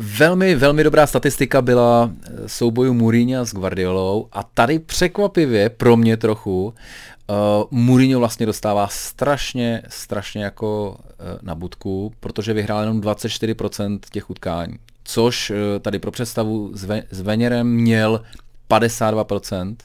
Velmi, 0.00 0.54
velmi 0.54 0.84
dobrá 0.84 1.06
statistika 1.06 1.62
byla 1.62 2.10
eh, 2.10 2.48
soubojů 2.48 2.94
Mourinho 2.94 3.46
s 3.46 3.54
Guardiolou 3.54 4.28
a 4.32 4.42
tady 4.42 4.78
překvapivě 4.78 5.70
pro 5.70 5.96
mě 5.96 6.16
trochu 6.16 6.64
uh, 6.66 7.34
Mourinho 7.70 8.20
vlastně 8.20 8.46
dostává 8.46 8.88
strašně, 8.88 9.82
strašně 9.88 10.44
jako 10.44 10.96
uh, 10.98 11.26
na 11.42 11.54
budku, 11.54 12.12
protože 12.20 12.52
vyhrál 12.52 12.80
jenom 12.80 13.00
24% 13.00 13.98
těch 14.10 14.30
utkání, 14.30 14.74
což 15.04 15.50
uh, 15.50 15.56
tady 15.80 15.98
pro 15.98 16.10
představu 16.10 16.70
s, 16.74 16.84
Ve- 16.84 17.02
s 17.10 17.20
Veněrem 17.20 17.66
měl 17.66 18.22
52%, 18.70 19.76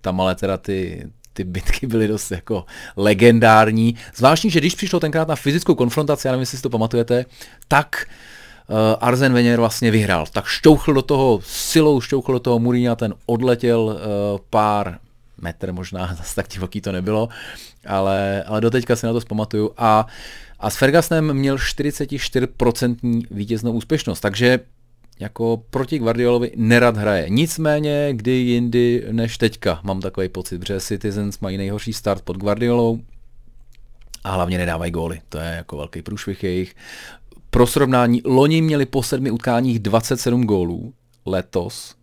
tam 0.00 0.20
ale 0.20 0.34
teda 0.34 0.56
ty, 0.56 1.08
ty 1.32 1.44
bitky 1.44 1.86
byly 1.86 2.08
dost 2.08 2.30
jako 2.30 2.64
legendární. 2.96 3.94
Zvláštní, 4.14 4.50
že 4.50 4.60
když 4.60 4.74
přišlo 4.74 5.00
tenkrát 5.00 5.28
na 5.28 5.36
fyzickou 5.36 5.74
konfrontaci, 5.74 6.28
já 6.28 6.32
nevím, 6.32 6.42
jestli 6.42 6.56
si 6.56 6.62
to 6.62 6.70
pamatujete, 6.70 7.24
tak 7.68 8.06
uh, 8.08 8.41
Arzen 9.00 9.32
Wenger 9.32 9.60
vlastně 9.60 9.90
vyhrál. 9.90 10.26
Tak 10.32 10.46
šťouchl 10.46 10.92
do 10.92 11.02
toho 11.02 11.40
silou, 11.44 12.00
šťouchl 12.00 12.32
do 12.32 12.40
toho 12.40 12.58
Mourinho, 12.58 12.96
ten 12.96 13.14
odletěl 13.26 13.80
uh, 13.80 13.98
pár 14.50 14.98
metr 15.42 15.72
možná, 15.72 16.14
zase 16.18 16.34
tak 16.34 16.48
divoký 16.48 16.80
to 16.80 16.92
nebylo, 16.92 17.28
ale, 17.86 18.42
ale 18.42 18.60
doteďka 18.60 18.96
si 18.96 19.06
na 19.06 19.12
to 19.12 19.20
zpamatuju. 19.20 19.70
A, 19.76 20.06
a 20.60 20.70
s 20.70 20.76
Fergusonem 20.76 21.34
měl 21.34 21.56
44% 21.56 23.22
vítěznou 23.30 23.72
úspěšnost, 23.72 24.20
takže 24.20 24.60
jako 25.20 25.62
proti 25.70 25.98
Guardiolovi 25.98 26.50
nerad 26.56 26.96
hraje. 26.96 27.26
Nicméně, 27.28 28.08
kdy 28.12 28.30
jindy 28.32 29.04
než 29.10 29.38
teďka, 29.38 29.80
mám 29.82 30.00
takový 30.00 30.28
pocit, 30.28 30.58
protože 30.58 30.80
Citizens 30.80 31.38
mají 31.38 31.56
nejhorší 31.56 31.92
start 31.92 32.22
pod 32.22 32.36
Guardiolou, 32.36 33.00
a 34.24 34.30
hlavně 34.32 34.58
nedávají 34.58 34.92
góly. 34.92 35.20
To 35.28 35.38
je 35.38 35.50
jako 35.56 35.76
velký 35.76 36.02
průšvih 36.02 36.44
jejich. 36.44 36.74
Pro 37.54 37.66
srovnání, 37.66 38.22
loni 38.24 38.62
měli 38.62 38.86
po 38.86 39.02
sedmi 39.02 39.30
utkáních 39.30 39.78
27 39.78 40.44
gólů, 40.44 40.92
letos, 41.26 41.94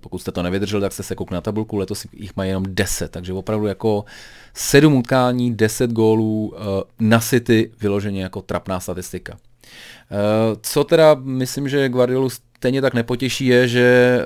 pokud 0.00 0.18
jste 0.18 0.32
to 0.32 0.42
nevydrželi, 0.42 0.80
tak 0.80 0.92
jste 0.92 1.02
se 1.02 1.14
koukli 1.14 1.34
na 1.34 1.40
tabulku, 1.40 1.76
letos 1.76 2.06
jich 2.12 2.36
mají 2.36 2.50
jenom 2.50 2.64
10, 2.68 3.10
takže 3.10 3.32
opravdu 3.32 3.66
jako 3.66 4.04
7 4.54 4.94
utkání, 4.94 5.54
10 5.54 5.90
gólů 5.90 6.46
uh, 6.46 6.58
na 7.00 7.20
City 7.20 7.70
vyloženě 7.80 8.22
jako 8.22 8.42
trapná 8.42 8.80
statistika. 8.80 9.32
Uh, 9.32 9.38
co 10.62 10.84
teda 10.84 11.14
myslím, 11.14 11.68
že 11.68 11.88
Guardiolu 11.88 12.30
stejně 12.30 12.82
tak 12.82 12.94
nepotěší 12.94 13.46
je, 13.46 13.68
že 13.68 14.18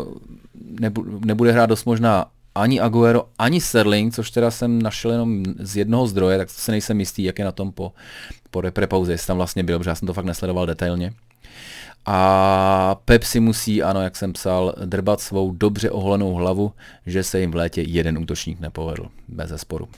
uh, 0.00 0.98
nebude 1.24 1.52
hrát 1.52 1.66
dost 1.66 1.84
možná 1.84 2.26
ani 2.60 2.80
Aguero, 2.80 3.24
ani 3.38 3.60
Sterling, 3.60 4.14
což 4.14 4.30
teda 4.30 4.50
jsem 4.50 4.82
našel 4.82 5.10
jenom 5.10 5.42
z 5.58 5.76
jednoho 5.76 6.06
zdroje, 6.06 6.38
tak 6.38 6.50
se 6.50 6.72
nejsem 6.72 7.00
jistý, 7.00 7.22
jak 7.22 7.38
je 7.38 7.44
na 7.44 7.52
tom 7.52 7.72
po, 7.72 7.92
po 8.50 8.60
repre 8.60 8.86
pauze, 8.86 9.12
jestli 9.12 9.26
tam 9.26 9.36
vlastně 9.36 9.64
byl, 9.64 9.78
protože 9.78 9.90
já 9.90 9.94
jsem 9.94 10.06
to 10.06 10.14
fakt 10.14 10.24
nesledoval 10.24 10.66
detailně. 10.66 11.12
A 12.06 12.96
Pep 13.04 13.22
si 13.22 13.40
musí, 13.40 13.82
ano, 13.82 14.02
jak 14.02 14.16
jsem 14.16 14.32
psal, 14.32 14.74
drbat 14.84 15.20
svou 15.20 15.52
dobře 15.52 15.90
oholenou 15.90 16.34
hlavu, 16.34 16.72
že 17.06 17.22
se 17.22 17.40
jim 17.40 17.50
v 17.50 17.54
létě 17.54 17.82
jeden 17.82 18.18
útočník 18.18 18.60
nepovedl, 18.60 19.06
bez 19.28 19.48
zesporu. 19.50 19.88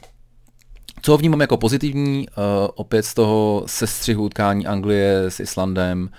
Co 1.02 1.16
vnímám 1.16 1.40
jako 1.40 1.56
pozitivní, 1.56 2.28
uh, 2.28 2.44
opět 2.74 3.02
z 3.02 3.14
toho 3.14 3.64
sestřihu 3.66 4.24
utkání 4.24 4.66
Anglie 4.66 5.24
s 5.28 5.40
Islandem, 5.40 6.10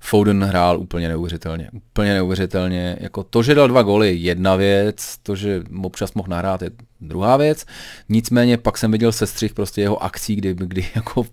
Foden 0.00 0.44
hrál 0.44 0.80
úplně 0.80 1.08
neuvěřitelně. 1.08 1.70
Úplně 1.72 2.14
neuvěřitelně. 2.14 2.96
Jako 3.00 3.24
to, 3.24 3.42
že 3.42 3.54
dal 3.54 3.68
dva 3.68 3.82
goly, 3.82 4.16
jedna 4.16 4.56
věc, 4.56 5.18
to, 5.22 5.36
že 5.36 5.62
občas 5.82 6.14
mohl 6.14 6.28
nahrát, 6.28 6.62
je 6.62 6.70
druhá 7.00 7.36
věc. 7.36 7.64
Nicméně 8.08 8.58
pak 8.58 8.78
jsem 8.78 8.92
viděl 8.92 9.12
sestřih 9.12 9.54
prostě 9.54 9.80
jeho 9.80 10.02
akcí, 10.02 10.36
kdy, 10.36 10.54
kdy 10.54 10.88
jako 10.94 11.26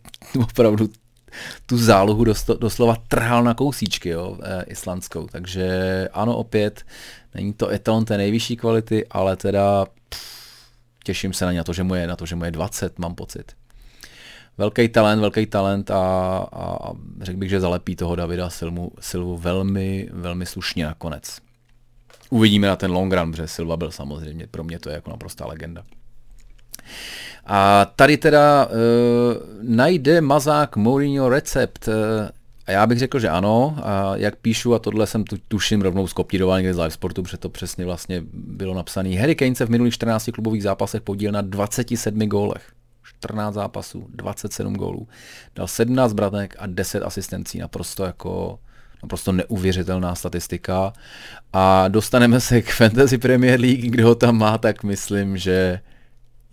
opravdu 0.43 0.89
tu 1.65 1.77
zálohu 1.77 2.24
doslova 2.59 2.95
trhal 3.07 3.43
na 3.43 3.53
kousíčky, 3.53 4.09
jo, 4.09 4.38
eh, 4.43 4.63
islandskou. 4.67 5.27
Takže 5.27 5.67
ano, 6.13 6.38
opět, 6.38 6.83
není 7.36 7.53
to 7.53 7.69
etalon 7.69 8.05
té 8.05 8.17
nejvyšší 8.17 8.55
kvality, 8.55 9.05
ale 9.09 9.36
teda 9.36 9.86
pff, 10.09 10.62
těším 11.03 11.33
se 11.33 11.45
na, 11.45 11.51
ně, 11.51 11.57
na 11.57 11.63
to, 11.63 11.74
že 11.74 11.83
mu 11.83 11.95
je, 11.95 12.07
na 12.07 12.15
to, 12.15 12.25
že 12.25 12.36
mu 12.36 12.45
je 12.45 12.51
20, 12.51 13.00
mám 13.00 13.15
pocit 13.15 13.51
velký 14.57 14.89
talent, 14.89 15.21
velký 15.21 15.45
talent 15.45 15.91
a, 15.91 16.37
a 16.53 16.91
řekl 17.21 17.39
bych, 17.39 17.49
že 17.49 17.59
zalepí 17.59 17.95
toho 17.95 18.15
Davida 18.15 18.49
Silvu, 18.49 18.91
Silvu 18.99 19.37
velmi, 19.37 20.09
velmi 20.11 20.45
slušně 20.45 20.85
nakonec. 20.85 21.37
Uvidíme 22.29 22.67
na 22.67 22.75
ten 22.75 22.91
long 22.91 23.13
run, 23.13 23.31
protože 23.31 23.47
Silva 23.47 23.77
byl 23.77 23.91
samozřejmě, 23.91 24.47
pro 24.47 24.63
mě 24.63 24.79
to 24.79 24.89
je 24.89 24.95
jako 24.95 25.09
naprostá 25.09 25.45
legenda. 25.45 25.83
A 27.45 27.85
tady 27.95 28.17
teda 28.17 28.65
uh, 28.65 28.73
najde 29.61 30.21
mazák 30.21 30.77
Mourinho 30.77 31.29
recept. 31.29 31.87
Uh, 31.87 31.93
a 32.67 32.71
já 32.71 32.87
bych 32.87 32.99
řekl, 32.99 33.19
že 33.19 33.29
ano. 33.29 33.77
A 33.83 34.15
jak 34.15 34.35
píšu, 34.35 34.73
a 34.73 34.79
tohle 34.79 35.07
jsem 35.07 35.23
tu, 35.23 35.37
tuším 35.47 35.81
rovnou 35.81 36.07
skopíroval 36.07 36.57
někde 36.57 36.73
z 36.73 36.77
live 36.77 36.91
sportu, 36.91 37.23
protože 37.23 37.37
to 37.37 37.49
přesně 37.49 37.85
vlastně 37.85 38.23
bylo 38.33 38.73
napsané. 38.73 39.19
Harry 39.19 39.35
Kane 39.35 39.55
se 39.55 39.65
v 39.65 39.69
minulých 39.69 39.93
14 39.93 40.29
klubových 40.33 40.63
zápasech 40.63 41.01
podíl 41.01 41.31
na 41.31 41.41
27 41.41 42.19
gólech. 42.19 42.71
14 43.07 43.53
zápasů, 43.53 44.07
27 44.09 44.73
gólů, 44.73 45.07
dal 45.55 45.67
17 45.67 46.13
branek 46.13 46.55
a 46.59 46.67
10 46.67 47.03
asistencí, 47.03 47.59
naprosto 47.59 48.05
jako 48.05 48.59
naprosto 49.03 49.31
neuvěřitelná 49.31 50.15
statistika. 50.15 50.93
A 51.53 51.87
dostaneme 51.87 52.39
se 52.39 52.61
k 52.61 52.71
Fantasy 52.71 53.17
Premier 53.17 53.59
League, 53.59 53.91
kdo 53.91 54.07
ho 54.07 54.15
tam 54.15 54.37
má, 54.37 54.57
tak 54.57 54.83
myslím, 54.83 55.37
že 55.37 55.79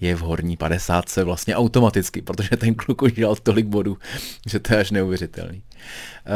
je 0.00 0.16
v 0.16 0.20
horní 0.20 0.56
50 0.56 1.16
vlastně 1.16 1.56
automaticky, 1.56 2.22
protože 2.22 2.48
ten 2.56 2.74
kluk 2.74 3.02
už 3.02 3.12
dělal 3.12 3.36
tolik 3.36 3.66
bodů, 3.66 3.98
že 4.46 4.60
to 4.60 4.74
je 4.74 4.80
až 4.80 4.90
neuvěřitelný. 4.90 5.58
Uh, 5.58 6.32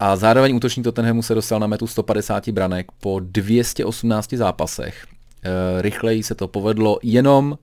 a 0.00 0.16
zároveň 0.16 0.56
útočník 0.56 0.84
Tottenhamu 0.84 1.22
se 1.22 1.34
dostal 1.34 1.60
na 1.60 1.66
metu 1.66 1.86
150 1.86 2.48
branek 2.48 2.86
po 3.00 3.20
218 3.20 4.32
zápasech. 4.32 5.06
Uh, 5.06 5.82
rychleji 5.82 6.22
se 6.22 6.34
to 6.34 6.48
povedlo 6.48 6.98
jenom 7.02 7.58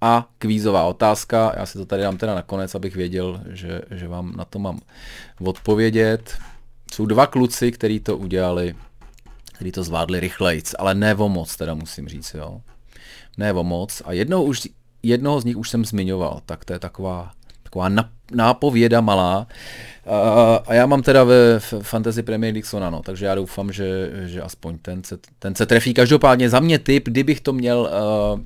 a 0.00 0.28
kvízová 0.38 0.84
otázka. 0.84 1.52
Já 1.56 1.66
si 1.66 1.78
to 1.78 1.86
tady 1.86 2.02
dám 2.02 2.16
teda 2.16 2.34
nakonec, 2.34 2.74
abych 2.74 2.96
věděl, 2.96 3.40
že, 3.50 3.82
že 3.90 4.08
vám 4.08 4.36
na 4.36 4.44
to 4.44 4.58
mám 4.58 4.80
odpovědět. 5.40 6.38
Jsou 6.92 7.06
dva 7.06 7.26
kluci, 7.26 7.72
kteří 7.72 8.00
to 8.00 8.16
udělali, 8.16 8.74
kteří 9.52 9.72
to 9.72 9.84
zvládli 9.84 10.20
rychlejc, 10.20 10.74
ale 10.78 10.94
ne 10.94 11.14
o 11.14 11.28
moc, 11.28 11.56
teda 11.56 11.74
musím 11.74 12.08
říct, 12.08 12.34
jo. 12.34 12.60
Ne 13.36 13.52
o 13.52 13.64
moc. 13.64 14.02
A 14.04 14.12
jednou 14.12 14.42
už, 14.42 14.68
jednoho 15.02 15.40
z 15.40 15.44
nich 15.44 15.56
už 15.56 15.70
jsem 15.70 15.84
zmiňoval, 15.84 16.40
tak 16.46 16.64
to 16.64 16.72
je 16.72 16.78
taková, 16.78 17.30
taková 17.62 17.88
nápověda 18.32 19.00
malá. 19.00 19.46
A 20.66 20.74
já 20.74 20.86
mám 20.86 21.02
teda 21.02 21.24
ve 21.24 21.60
Fantasy 21.60 22.22
Premier 22.22 22.54
League 22.54 22.66
Sonano, 22.66 23.02
takže 23.02 23.26
já 23.26 23.34
doufám, 23.34 23.72
že, 23.72 24.10
že 24.26 24.42
aspoň 24.42 24.78
ten 24.78 25.04
se, 25.04 25.18
ten 25.38 25.54
se 25.54 25.66
trefí. 25.66 25.94
Každopádně 25.94 26.50
za 26.50 26.60
mě 26.60 26.78
typ, 26.78 27.04
kdybych 27.04 27.40
to 27.40 27.52
měl 27.52 27.78
uh, 27.78 28.40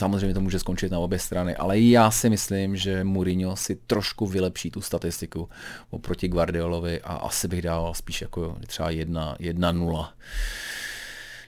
Samozřejmě 0.00 0.34
to 0.34 0.40
může 0.40 0.58
skončit 0.58 0.92
na 0.92 0.98
obě 0.98 1.18
strany, 1.18 1.56
ale 1.56 1.80
já 1.80 2.10
si 2.10 2.30
myslím, 2.30 2.76
že 2.76 3.04
Mourinho 3.04 3.56
si 3.56 3.76
trošku 3.86 4.26
vylepší 4.26 4.70
tu 4.70 4.80
statistiku 4.80 5.48
oproti 5.90 6.28
Guardiolovi 6.28 7.00
a 7.00 7.14
asi 7.14 7.48
bych 7.48 7.62
dával 7.62 7.94
spíš 7.94 8.20
jako 8.20 8.56
třeba 8.66 8.90
1-0 8.90 10.08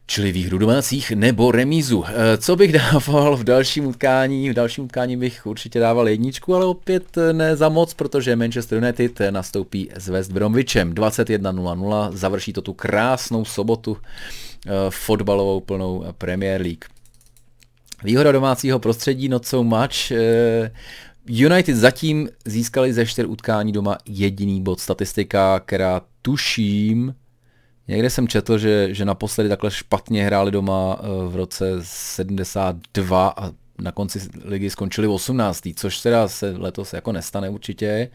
čili 0.06 0.32
výhru 0.32 0.58
domácích 0.58 1.10
nebo 1.10 1.52
remízu. 1.52 2.04
Eh, 2.06 2.38
co 2.38 2.56
bych 2.56 2.72
dával 2.92 3.36
v 3.36 3.44
dalším 3.44 3.86
utkání? 3.86 4.50
V 4.50 4.54
dalším 4.54 4.84
utkání 4.84 5.16
bych 5.16 5.46
určitě 5.46 5.80
dával 5.80 6.08
jedničku, 6.08 6.54
ale 6.54 6.64
opět 6.64 7.18
ne 7.32 7.56
za 7.56 7.68
moc, 7.68 7.94
protože 7.94 8.36
Manchester 8.36 8.78
United 8.78 9.20
nastoupí 9.30 9.90
s 9.96 10.08
West 10.08 10.32
Bromwichem 10.32 10.94
21.00, 10.94 12.12
završí 12.12 12.52
to 12.52 12.60
tu 12.60 12.72
krásnou 12.72 13.44
sobotu 13.44 13.96
eh, 14.66 14.70
fotbalovou 14.90 15.60
plnou 15.60 16.04
Premier 16.18 16.60
League. 16.60 17.01
Výhoda 18.04 18.32
domácího 18.32 18.78
prostředí 18.78 19.28
not 19.28 19.46
so 19.46 19.76
much. 19.76 20.10
Eh, 20.10 20.70
United 21.26 21.76
zatím 21.76 22.28
získali 22.44 22.92
ze 22.92 23.06
čtyř 23.06 23.26
utkání 23.26 23.72
doma 23.72 23.98
jediný 24.06 24.62
bod. 24.62 24.80
Statistika, 24.80 25.60
která 25.60 26.00
tuším, 26.22 27.14
někde 27.88 28.10
jsem 28.10 28.28
četl, 28.28 28.58
že, 28.58 28.94
že 28.94 29.04
naposledy 29.04 29.48
takhle 29.48 29.70
špatně 29.70 30.24
hráli 30.24 30.50
doma 30.50 30.98
eh, 30.98 31.06
v 31.28 31.36
roce 31.36 31.70
72 31.82 33.34
a 33.36 33.50
na 33.78 33.92
konci 33.92 34.20
ligy 34.44 34.70
skončili 34.70 35.06
18. 35.06 35.68
Což 35.76 36.00
teda 36.00 36.28
se 36.28 36.54
letos 36.56 36.92
jako 36.92 37.12
nestane 37.12 37.48
určitě. 37.48 38.08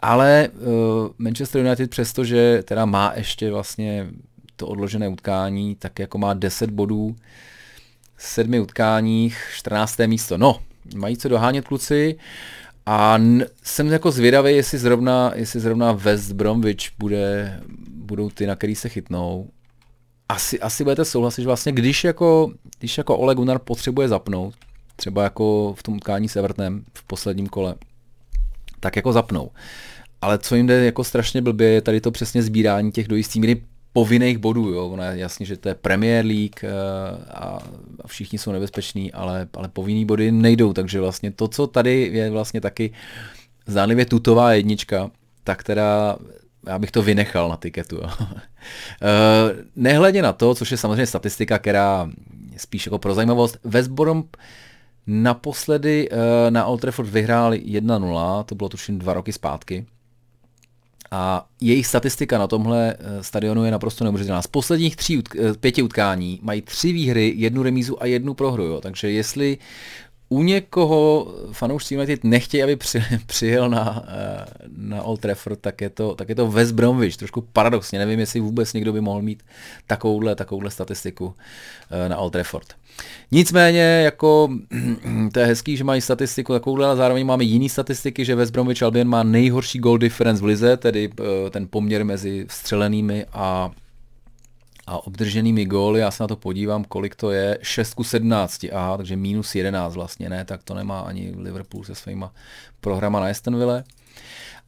Ale 0.00 0.48
uh, 0.48 1.08
Manchester 1.18 1.64
United 1.64 1.90
přestože 1.90 2.62
teda 2.64 2.84
má 2.84 3.12
ještě 3.16 3.50
vlastně 3.50 4.08
to 4.56 4.66
odložené 4.66 5.08
utkání, 5.08 5.74
tak 5.74 5.98
jako 5.98 6.18
má 6.18 6.34
10 6.34 6.70
bodů 6.70 7.16
sedmi 8.22 8.60
utkáních, 8.60 9.38
14. 9.54 9.98
místo. 10.06 10.38
No, 10.38 10.60
mají 10.96 11.16
co 11.16 11.28
dohánět 11.28 11.68
kluci 11.68 12.16
a 12.86 13.18
jsem 13.62 13.86
jako 13.86 14.10
zvědavý, 14.10 14.56
jestli 14.56 14.78
zrovna, 14.78 15.32
jestli 15.34 15.60
zrovna 15.60 15.92
West 15.92 16.32
Bromwich 16.32 16.90
bude, 16.98 17.60
budou 17.88 18.30
ty, 18.30 18.46
na 18.46 18.56
který 18.56 18.74
se 18.74 18.88
chytnou. 18.88 19.50
Asi, 20.28 20.60
asi 20.60 20.84
budete 20.84 21.04
souhlasit, 21.04 21.42
že 21.42 21.46
vlastně 21.46 21.72
když 21.72 22.04
jako, 22.04 22.52
když 22.78 22.98
jako 22.98 23.18
Ole 23.18 23.34
Gunnar 23.34 23.58
potřebuje 23.58 24.08
zapnout, 24.08 24.54
třeba 24.96 25.22
jako 25.22 25.74
v 25.78 25.82
tom 25.82 25.94
utkání 25.94 26.28
s 26.28 26.36
Evertonem 26.36 26.84
v 26.94 27.04
posledním 27.06 27.46
kole, 27.46 27.74
tak 28.80 28.96
jako 28.96 29.12
zapnou. 29.12 29.50
Ale 30.20 30.38
co 30.38 30.54
jim 30.54 30.66
jde 30.66 30.84
jako 30.84 31.04
strašně 31.04 31.42
blbě, 31.42 31.68
je 31.68 31.80
tady 31.80 32.00
to 32.00 32.10
přesně 32.10 32.42
sbírání 32.42 32.92
těch 32.92 33.08
do 33.08 33.16
jistý 33.16 33.40
míry 33.40 33.62
povinných 33.92 34.38
bodů. 34.38 34.68
Jo. 34.68 34.88
Ono 34.88 35.02
je 35.02 35.18
jasně, 35.18 35.46
že 35.46 35.56
to 35.56 35.68
je 35.68 35.74
Premier 35.74 36.26
League 36.26 36.64
eh, 36.64 36.70
a 37.34 37.58
všichni 38.06 38.38
jsou 38.38 38.52
nebezpeční, 38.52 39.12
ale, 39.12 39.48
ale 39.56 39.68
povinný 39.68 40.04
body 40.04 40.32
nejdou. 40.32 40.72
Takže 40.72 41.00
vlastně 41.00 41.30
to, 41.30 41.48
co 41.48 41.66
tady 41.66 42.10
je 42.12 42.30
vlastně 42.30 42.60
taky 42.60 42.92
zdánlivě 43.66 44.06
tutová 44.06 44.52
jednička, 44.52 45.10
tak 45.44 45.62
teda 45.62 46.16
já 46.66 46.78
bych 46.78 46.90
to 46.90 47.02
vynechal 47.02 47.48
na 47.48 47.56
tiketu. 47.56 47.96
Jo. 47.96 48.08
Eh, 49.02 49.64
nehledě 49.76 50.22
na 50.22 50.32
to, 50.32 50.54
což 50.54 50.70
je 50.70 50.76
samozřejmě 50.76 51.06
statistika, 51.06 51.58
která 51.58 52.10
je 52.52 52.58
spíš 52.58 52.86
jako 52.86 52.98
pro 52.98 53.14
zajímavost, 53.14 53.58
West 53.64 53.90
naposledy 55.06 56.08
eh, 56.10 56.50
na 56.50 56.66
Old 56.66 56.80
Trafford 56.80 57.08
vyhráli 57.08 57.62
1-0, 57.66 58.44
to 58.44 58.54
bylo 58.54 58.68
tuším 58.68 58.98
dva 58.98 59.14
roky 59.14 59.32
zpátky. 59.32 59.86
A 61.14 61.46
jejich 61.60 61.86
statistika 61.86 62.38
na 62.38 62.46
tomhle 62.46 62.94
eh, 62.98 63.22
stadionu 63.22 63.64
je 63.64 63.70
naprosto 63.70 64.04
neuvěřitelná. 64.04 64.42
Z 64.42 64.46
posledních 64.46 64.96
tří, 64.96 65.22
eh, 65.38 65.52
pěti 65.60 65.82
utkání 65.82 66.40
mají 66.42 66.62
tři 66.62 66.92
výhry, 66.92 67.32
jednu 67.36 67.62
remízu 67.62 68.02
a 68.02 68.06
jednu 68.06 68.34
prohru. 68.34 68.64
Jo. 68.64 68.80
Takže 68.80 69.10
jestli 69.10 69.58
u 70.32 70.42
někoho 70.42 71.26
fanoušci 71.52 71.94
United 71.94 72.24
nechtějí, 72.24 72.62
aby 72.62 72.76
při, 72.76 73.02
přijel 73.26 73.70
na, 73.70 74.04
eh, 74.08 74.44
na 74.76 75.02
Old 75.02 75.20
Trafford, 75.20 75.60
tak 75.60 75.80
je, 75.80 75.90
to, 75.90 76.14
tak 76.14 76.28
je 76.28 76.34
to 76.34 76.50
West 76.50 76.72
Bromwich. 76.72 77.16
Trošku 77.16 77.40
paradoxně, 77.52 77.98
nevím, 77.98 78.20
jestli 78.20 78.40
vůbec 78.40 78.72
někdo 78.72 78.92
by 78.92 79.00
mohl 79.00 79.22
mít 79.22 79.42
takovouhle, 79.86 80.34
takovouhle 80.34 80.70
statistiku 80.70 81.34
eh, 81.90 82.08
na 82.08 82.16
Old 82.16 82.32
Trafford. 82.32 82.66
Nicméně, 83.30 83.80
jako, 83.80 84.48
to 85.32 85.40
je 85.40 85.46
hezký, 85.46 85.76
že 85.76 85.84
mají 85.84 86.00
statistiku 86.00 86.52
takovouhle, 86.52 86.86
ale 86.86 86.96
zároveň 86.96 87.26
máme 87.26 87.44
jiné 87.44 87.68
statistiky, 87.68 88.24
že 88.24 88.34
West 88.34 88.52
Bromwich 88.52 88.82
Albion 88.82 89.08
má 89.08 89.22
nejhorší 89.22 89.78
goal 89.78 89.98
difference 89.98 90.42
v 90.42 90.46
lize, 90.46 90.76
tedy 90.76 91.10
eh, 91.20 91.50
ten 91.50 91.66
poměr 91.70 92.04
mezi 92.04 92.46
střelenými 92.50 93.26
a 93.32 93.70
a 94.86 95.06
obdrženými 95.06 95.64
góly, 95.64 96.00
já 96.00 96.10
se 96.10 96.22
na 96.22 96.28
to 96.28 96.36
podívám, 96.36 96.84
kolik 96.84 97.14
to 97.14 97.30
je, 97.30 97.58
6 97.62 97.94
ku 97.94 98.04
17, 98.04 98.64
aha, 98.72 98.96
takže 98.96 99.16
minus 99.16 99.54
11 99.54 99.94
vlastně, 99.94 100.28
ne, 100.28 100.44
tak 100.44 100.62
to 100.62 100.74
nemá 100.74 101.00
ani 101.00 101.34
Liverpool 101.36 101.84
se 101.84 101.94
svýma 101.94 102.32
programa 102.80 103.20
na 103.20 103.26
Astonville. 103.26 103.84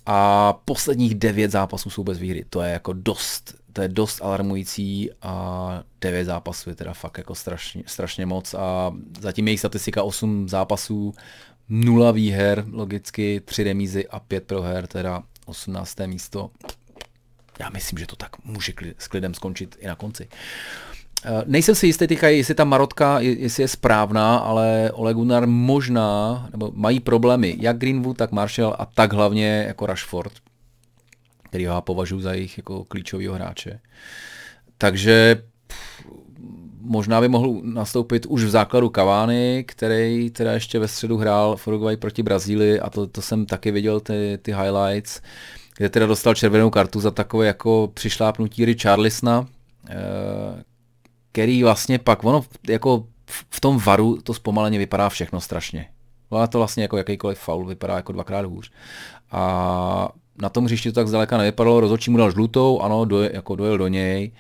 A 0.07 0.53
posledních 0.65 1.15
9 1.15 1.51
zápasů 1.51 1.91
jsou 1.91 2.05
bez 2.05 2.19
výhry, 2.19 2.45
to 2.51 2.63
je 2.63 2.73
jako 2.73 2.93
dost, 2.93 3.55
to 3.73 3.83
je 3.83 3.89
dost 3.89 4.23
alarmující 4.23 5.11
a 5.23 5.83
9 6.01 6.25
zápasů 6.25 6.71
je 6.71 6.77
teda 6.77 6.93
fakt 6.93 7.19
jako 7.19 7.35
strašně, 7.35 7.83
strašně 7.87 8.27
moc 8.27 8.55
a 8.55 8.93
zatím 9.21 9.49
jejich 9.49 9.61
statistika 9.61 10.03
8 10.03 10.49
zápasů, 10.49 11.15
0 11.69 12.13
výher, 12.13 12.65
logicky 12.73 13.41
3 13.45 13.65
remízy 13.65 14.09
a 14.09 14.21
5 14.21 14.45
proher, 14.45 14.87
teda 14.87 15.23
18. 15.47 15.99
místo 16.07 16.51
já 17.61 17.71
myslím, 17.71 17.99
že 17.99 18.07
to 18.07 18.17
tak 18.17 18.45
může 18.45 18.73
s 18.99 19.09
klidem 19.09 19.35
skončit 19.35 19.77
i 19.81 19.87
na 19.87 19.95
konci. 19.95 20.29
Eh, 21.27 21.43
nejsem 21.47 21.75
si 21.75 21.87
jistý 21.87 22.07
teďka, 22.07 22.29
jestli 22.29 22.55
ta 22.55 22.65
marotka, 22.65 23.21
jestli 23.21 23.63
je 23.63 23.69
správná, 23.69 24.37
ale 24.37 24.91
Ole 24.93 25.15
Gunnar 25.15 25.47
možná, 25.47 26.49
nebo 26.51 26.73
mají 26.75 27.01
problémy, 27.01 27.57
jak 27.61 27.79
Greenwood, 27.79 28.17
tak 28.17 28.33
Marshall 28.33 28.77
a 28.79 28.87
tak 28.87 29.13
hlavně 29.13 29.65
jako 29.69 29.87
Rashford, 29.87 30.33
který 31.43 31.65
já 31.65 31.81
považuji 31.81 32.21
za 32.21 32.33
jejich 32.33 32.59
jako 32.59 32.85
klíčového 32.85 33.35
hráče. 33.35 33.81
Takže 34.79 35.43
možná 36.81 37.21
by 37.21 37.29
mohl 37.29 37.61
nastoupit 37.63 38.27
už 38.27 38.45
v 38.45 38.51
základu 38.51 38.91
Cavani, 38.95 39.65
který 39.69 40.31
teda 40.31 40.53
ještě 40.53 40.79
ve 40.79 40.89
středu 40.89 41.17
hrál 41.17 41.57
v 41.57 41.67
Uruguay 41.67 41.97
proti 41.97 42.23
Brazílii 42.23 42.81
a 42.81 42.91
to, 42.91 43.07
to 43.07 43.23
jsem 43.23 43.47
taky 43.47 43.71
viděl 43.71 44.01
ty, 44.01 44.39
ty 44.43 44.53
highlights. 44.53 45.21
Uh, 45.21 45.64
kde 45.77 45.89
teda 45.89 46.07
dostal 46.07 46.35
červenou 46.35 46.71
kartu 46.71 47.01
za 47.01 47.11
takové 47.11 47.47
jako 47.47 47.91
přišlápnutí 47.95 48.65
Richarlisona, 48.65 49.47
eh, 49.89 49.95
který 51.33 51.63
vlastně 51.63 51.99
pak, 51.99 52.25
ono 52.25 52.45
jako 52.69 53.07
v 53.51 53.61
tom 53.61 53.79
varu 53.79 54.19
to 54.23 54.35
zpomaleně 54.35 54.79
vypadá 54.79 55.09
všechno 55.09 55.41
strašně. 55.41 55.87
Ono 56.29 56.49
to 56.49 56.59
vlastně 56.59 56.83
jako 56.83 56.97
jakýkoliv 56.97 57.39
faul 57.39 57.67
vypadá 57.67 57.97
jako 57.97 58.13
dvakrát 58.13 58.47
hůř. 58.47 58.71
A 59.31 60.09
na 60.43 60.49
tom 60.49 60.65
hřišti 60.65 60.93
to 60.93 60.95
tak 60.95 61.09
zdaleka 61.09 61.39
nevypadalo, 61.39 61.81
rozhodčí 61.81 62.11
mu 62.11 62.19
dal 62.19 62.31
žlutou, 62.31 62.81
ano, 62.81 63.05
doje, 63.05 63.31
jako 63.35 63.57
dojel 63.57 63.79
do 63.79 63.89
něj, 63.89 64.33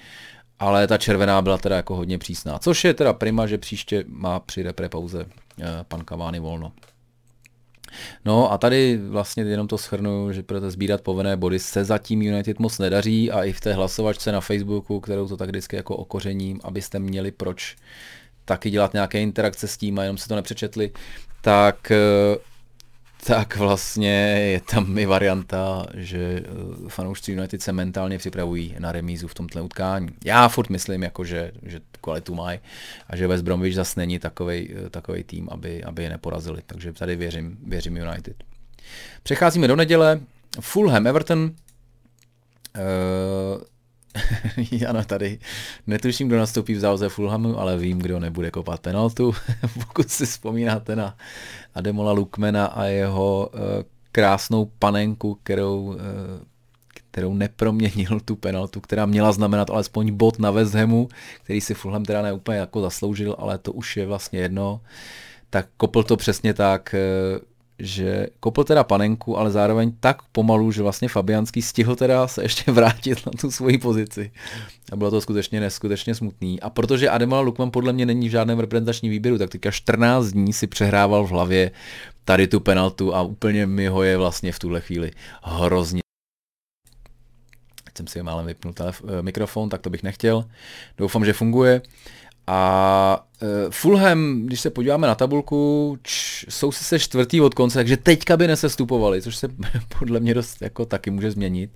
ale 0.58 0.86
ta 0.86 0.98
červená 0.98 1.42
byla 1.42 1.58
teda 1.58 1.76
jako 1.76 1.96
hodně 1.96 2.18
přísná. 2.18 2.58
Což 2.58 2.84
je 2.84 2.94
teda 2.94 3.12
prima, 3.12 3.46
že 3.46 3.58
příště 3.58 4.04
má 4.08 4.40
při 4.40 4.62
repre 4.62 4.88
pauze 4.88 5.26
eh, 5.60 5.64
pan 5.88 6.04
Kavány 6.04 6.40
volno. 6.40 6.72
No 8.24 8.52
a 8.52 8.58
tady 8.58 9.00
vlastně 9.08 9.44
jenom 9.44 9.68
to 9.68 9.78
schrnu, 9.78 10.32
že 10.32 10.42
pro 10.42 10.60
to 10.60 10.70
sbírat 10.70 11.00
povinné 11.00 11.36
body. 11.36 11.58
Se 11.58 11.84
zatím 11.84 12.22
United 12.22 12.58
moc 12.58 12.78
nedaří 12.78 13.30
a 13.30 13.44
i 13.44 13.52
v 13.52 13.60
té 13.60 13.72
hlasovačce 13.74 14.32
na 14.32 14.40
Facebooku, 14.40 15.00
kterou 15.00 15.28
to 15.28 15.36
tak 15.36 15.48
vždycky 15.48 15.76
jako 15.76 15.96
okořením, 15.96 16.60
abyste 16.64 16.98
měli 16.98 17.30
proč 17.30 17.76
taky 18.44 18.70
dělat 18.70 18.92
nějaké 18.92 19.20
interakce 19.20 19.68
s 19.68 19.76
tím 19.76 19.98
a 19.98 20.02
jenom 20.02 20.18
se 20.18 20.28
to 20.28 20.36
nepřečetli, 20.36 20.90
tak 21.40 21.90
eh, 21.90 21.96
tak 23.26 23.56
vlastně 23.56 24.10
je 24.52 24.60
tam 24.60 24.98
i 24.98 25.06
varianta, 25.06 25.86
že 25.94 26.18
eh, 26.18 26.88
fanoušci 26.88 27.32
United 27.32 27.62
se 27.62 27.72
mentálně 27.72 28.18
připravují 28.18 28.76
na 28.78 28.92
remízu 28.92 29.28
v 29.28 29.34
tomto 29.34 29.64
utkání. 29.64 30.08
Já 30.24 30.48
furt 30.48 30.70
myslím, 30.70 31.02
jako 31.02 31.24
že, 31.24 31.52
že 31.62 31.80
kvalitu 32.00 32.34
mají 32.34 32.58
a 33.06 33.16
že 33.16 33.26
West 33.26 33.44
Bromwich 33.44 33.74
zase 33.74 34.00
není 34.00 34.18
takový 34.18 34.74
eh, 35.16 35.22
tým, 35.24 35.48
aby, 35.50 35.84
aby 35.84 36.02
je 36.02 36.10
neporazili. 36.10 36.62
Takže 36.66 36.92
tady 36.92 37.16
věřím, 37.16 37.58
věřím 37.66 37.96
United. 37.96 38.44
Přecházíme 39.22 39.68
do 39.68 39.76
neděle. 39.76 40.20
Fulham 40.60 41.06
Everton. 41.06 41.50
Uh, 42.76 43.62
Jana 44.70 45.04
tady 45.04 45.38
netuším, 45.86 46.28
kdo 46.28 46.38
nastoupí 46.38 46.74
v 46.74 46.80
záloze 46.80 47.08
Fulhamu, 47.08 47.58
ale 47.58 47.76
vím, 47.76 47.98
kdo 47.98 48.20
nebude 48.20 48.50
kopat 48.50 48.80
penaltu. 48.80 49.34
Pokud 49.86 50.10
si 50.10 50.26
vzpomínáte 50.26 50.96
na 50.96 51.16
Ademola 51.74 52.12
Lukmena 52.12 52.66
a 52.66 52.84
jeho 52.84 53.50
uh, 53.54 53.60
krásnou 54.12 54.70
panenku, 54.78 55.34
kterou, 55.34 55.82
uh, 55.84 55.94
kterou 57.10 57.34
neproměnil 57.34 58.20
tu 58.24 58.36
penaltu, 58.36 58.80
která 58.80 59.06
měla 59.06 59.32
znamenat 59.32 59.70
alespoň 59.70 60.12
bod 60.12 60.38
na 60.38 60.50
West 60.50 60.74
Hamu, 60.74 61.08
který 61.42 61.60
si 61.60 61.74
Fulham 61.74 62.04
teda 62.04 62.22
neúplně 62.22 62.58
jako 62.58 62.80
zasloužil, 62.80 63.36
ale 63.38 63.58
to 63.58 63.72
už 63.72 63.96
je 63.96 64.06
vlastně 64.06 64.40
jedno. 64.40 64.80
Tak 65.50 65.66
kopl 65.76 66.02
to 66.02 66.16
přesně 66.16 66.54
tak, 66.54 66.94
uh, 67.38 67.53
že 67.78 68.26
kopl 68.40 68.64
teda 68.64 68.84
panenku, 68.84 69.38
ale 69.38 69.50
zároveň 69.50 69.92
tak 70.00 70.22
pomalu, 70.32 70.72
že 70.72 70.82
vlastně 70.82 71.08
Fabianský 71.08 71.62
stihl 71.62 71.96
teda 71.96 72.28
se 72.28 72.42
ještě 72.42 72.72
vrátit 72.72 73.26
na 73.26 73.32
tu 73.40 73.50
svoji 73.50 73.78
pozici. 73.78 74.30
A 74.92 74.96
bylo 74.96 75.10
to 75.10 75.20
skutečně 75.20 75.60
neskutečně 75.60 76.14
smutný. 76.14 76.60
A 76.60 76.70
protože 76.70 77.10
Ademola 77.10 77.40
Lukman 77.40 77.70
podle 77.70 77.92
mě 77.92 78.06
není 78.06 78.28
v 78.28 78.32
žádném 78.32 78.58
reprezentačním 78.58 79.10
výběru, 79.10 79.38
tak 79.38 79.50
teďka 79.50 79.70
14 79.70 80.26
dní 80.26 80.52
si 80.52 80.66
přehrával 80.66 81.24
v 81.26 81.30
hlavě 81.30 81.70
tady 82.24 82.46
tu 82.46 82.60
penaltu 82.60 83.14
a 83.14 83.22
úplně 83.22 83.66
mi 83.66 83.86
ho 83.86 84.02
je 84.02 84.16
vlastně 84.16 84.52
v 84.52 84.58
tuhle 84.58 84.80
chvíli 84.80 85.10
hrozně. 85.42 86.00
Jsem 87.96 88.06
si 88.06 88.22
málem 88.22 88.46
vypnul 88.46 88.72
telef- 88.72 89.22
mikrofon, 89.22 89.68
tak 89.68 89.80
to 89.80 89.90
bych 89.90 90.02
nechtěl. 90.02 90.44
Doufám, 90.98 91.24
že 91.24 91.32
funguje. 91.32 91.82
A 92.46 93.26
uh, 93.42 93.48
Fulham, 93.70 94.42
když 94.42 94.60
se 94.60 94.70
podíváme 94.70 95.06
na 95.06 95.14
tabulku, 95.14 95.96
č, 96.02 96.46
jsou 96.48 96.72
si 96.72 96.84
se 96.84 96.98
čtvrtý 96.98 97.40
od 97.40 97.54
konce, 97.54 97.78
takže 97.78 97.96
teďka 97.96 98.36
by 98.36 98.46
nesestupovali, 98.46 99.22
což 99.22 99.36
se 99.36 99.48
podle 99.98 100.20
mě 100.20 100.34
dost 100.34 100.62
jako 100.62 100.84
taky 100.84 101.10
může 101.10 101.30
změnit. 101.30 101.70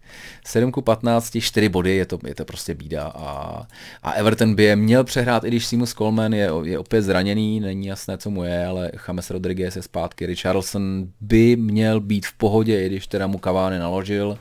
7 0.47 0.73
ku 0.73 0.83
15, 0.83 1.39
4 1.41 1.69
body, 1.69 1.97
je 1.97 2.07
to, 2.07 2.19
je 2.27 2.35
to 2.35 2.45
prostě 2.45 2.75
bída. 2.75 3.13
A, 3.15 3.63
a 4.03 4.13
Everton 4.13 4.55
by 4.55 4.63
je 4.63 4.77
měl 4.77 5.05
přehrát, 5.05 5.45
i 5.45 5.49
když 5.49 5.67
Seamus 5.67 5.95
Coleman 5.95 6.33
je, 6.33 6.51
je 6.63 6.79
opět 6.79 7.03
zraněný, 7.03 7.61
není 7.61 7.87
jasné, 7.87 8.19
co 8.19 8.31
mu 8.31 8.45
je, 8.45 8.67
ale 8.67 8.91
James 9.09 9.31
Rodriguez 9.31 9.77
je 9.77 9.83
zpátky. 9.83 10.27
Richarlison 10.27 11.09
by 11.21 11.57
měl 11.57 12.01
být 12.01 12.27
v 12.27 12.33
pohodě, 12.33 12.85
i 12.85 12.87
když 12.87 13.07
teda 13.07 13.27
mu 13.27 13.39
Cavani 13.39 13.79
naložil. 13.79 14.39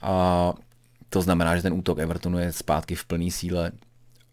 A 0.00 0.52
to 1.08 1.22
znamená, 1.22 1.56
že 1.56 1.62
ten 1.62 1.72
útok 1.72 1.98
Evertonu 1.98 2.38
je 2.38 2.52
zpátky 2.52 2.94
v 2.94 3.04
plné 3.04 3.30
síle 3.30 3.72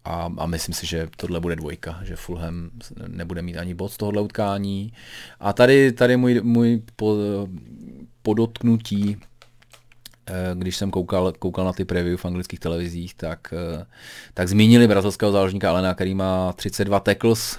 a, 0.04 0.32
a 0.38 0.46
myslím 0.46 0.74
si, 0.74 0.86
že 0.86 1.08
tohle 1.16 1.40
bude 1.40 1.56
dvojka, 1.56 2.00
že 2.02 2.16
Fulham 2.16 2.70
nebude 3.06 3.42
mít 3.42 3.56
ani 3.56 3.74
bod 3.74 3.92
z 3.92 3.96
tohohle 3.96 4.22
utkání. 4.22 4.92
A 5.40 5.52
tady, 5.52 5.92
tady 5.92 6.16
můj, 6.16 6.40
můj 6.42 6.82
po, 6.96 7.16
podotknutí, 8.22 9.16
eh, 10.26 10.32
když 10.54 10.76
jsem 10.76 10.90
koukal, 10.90 11.32
koukal 11.32 11.64
na 11.64 11.72
ty 11.72 11.84
preview 11.84 12.16
v 12.16 12.24
anglických 12.24 12.60
televizích, 12.60 13.14
tak, 13.14 13.54
eh, 13.54 13.86
tak 14.34 14.48
zmínili 14.48 14.88
brazilského 14.88 15.32
záložníka 15.32 15.70
Alena, 15.70 15.94
který 15.94 16.14
má 16.14 16.52
32 16.52 17.00
tackles 17.00 17.58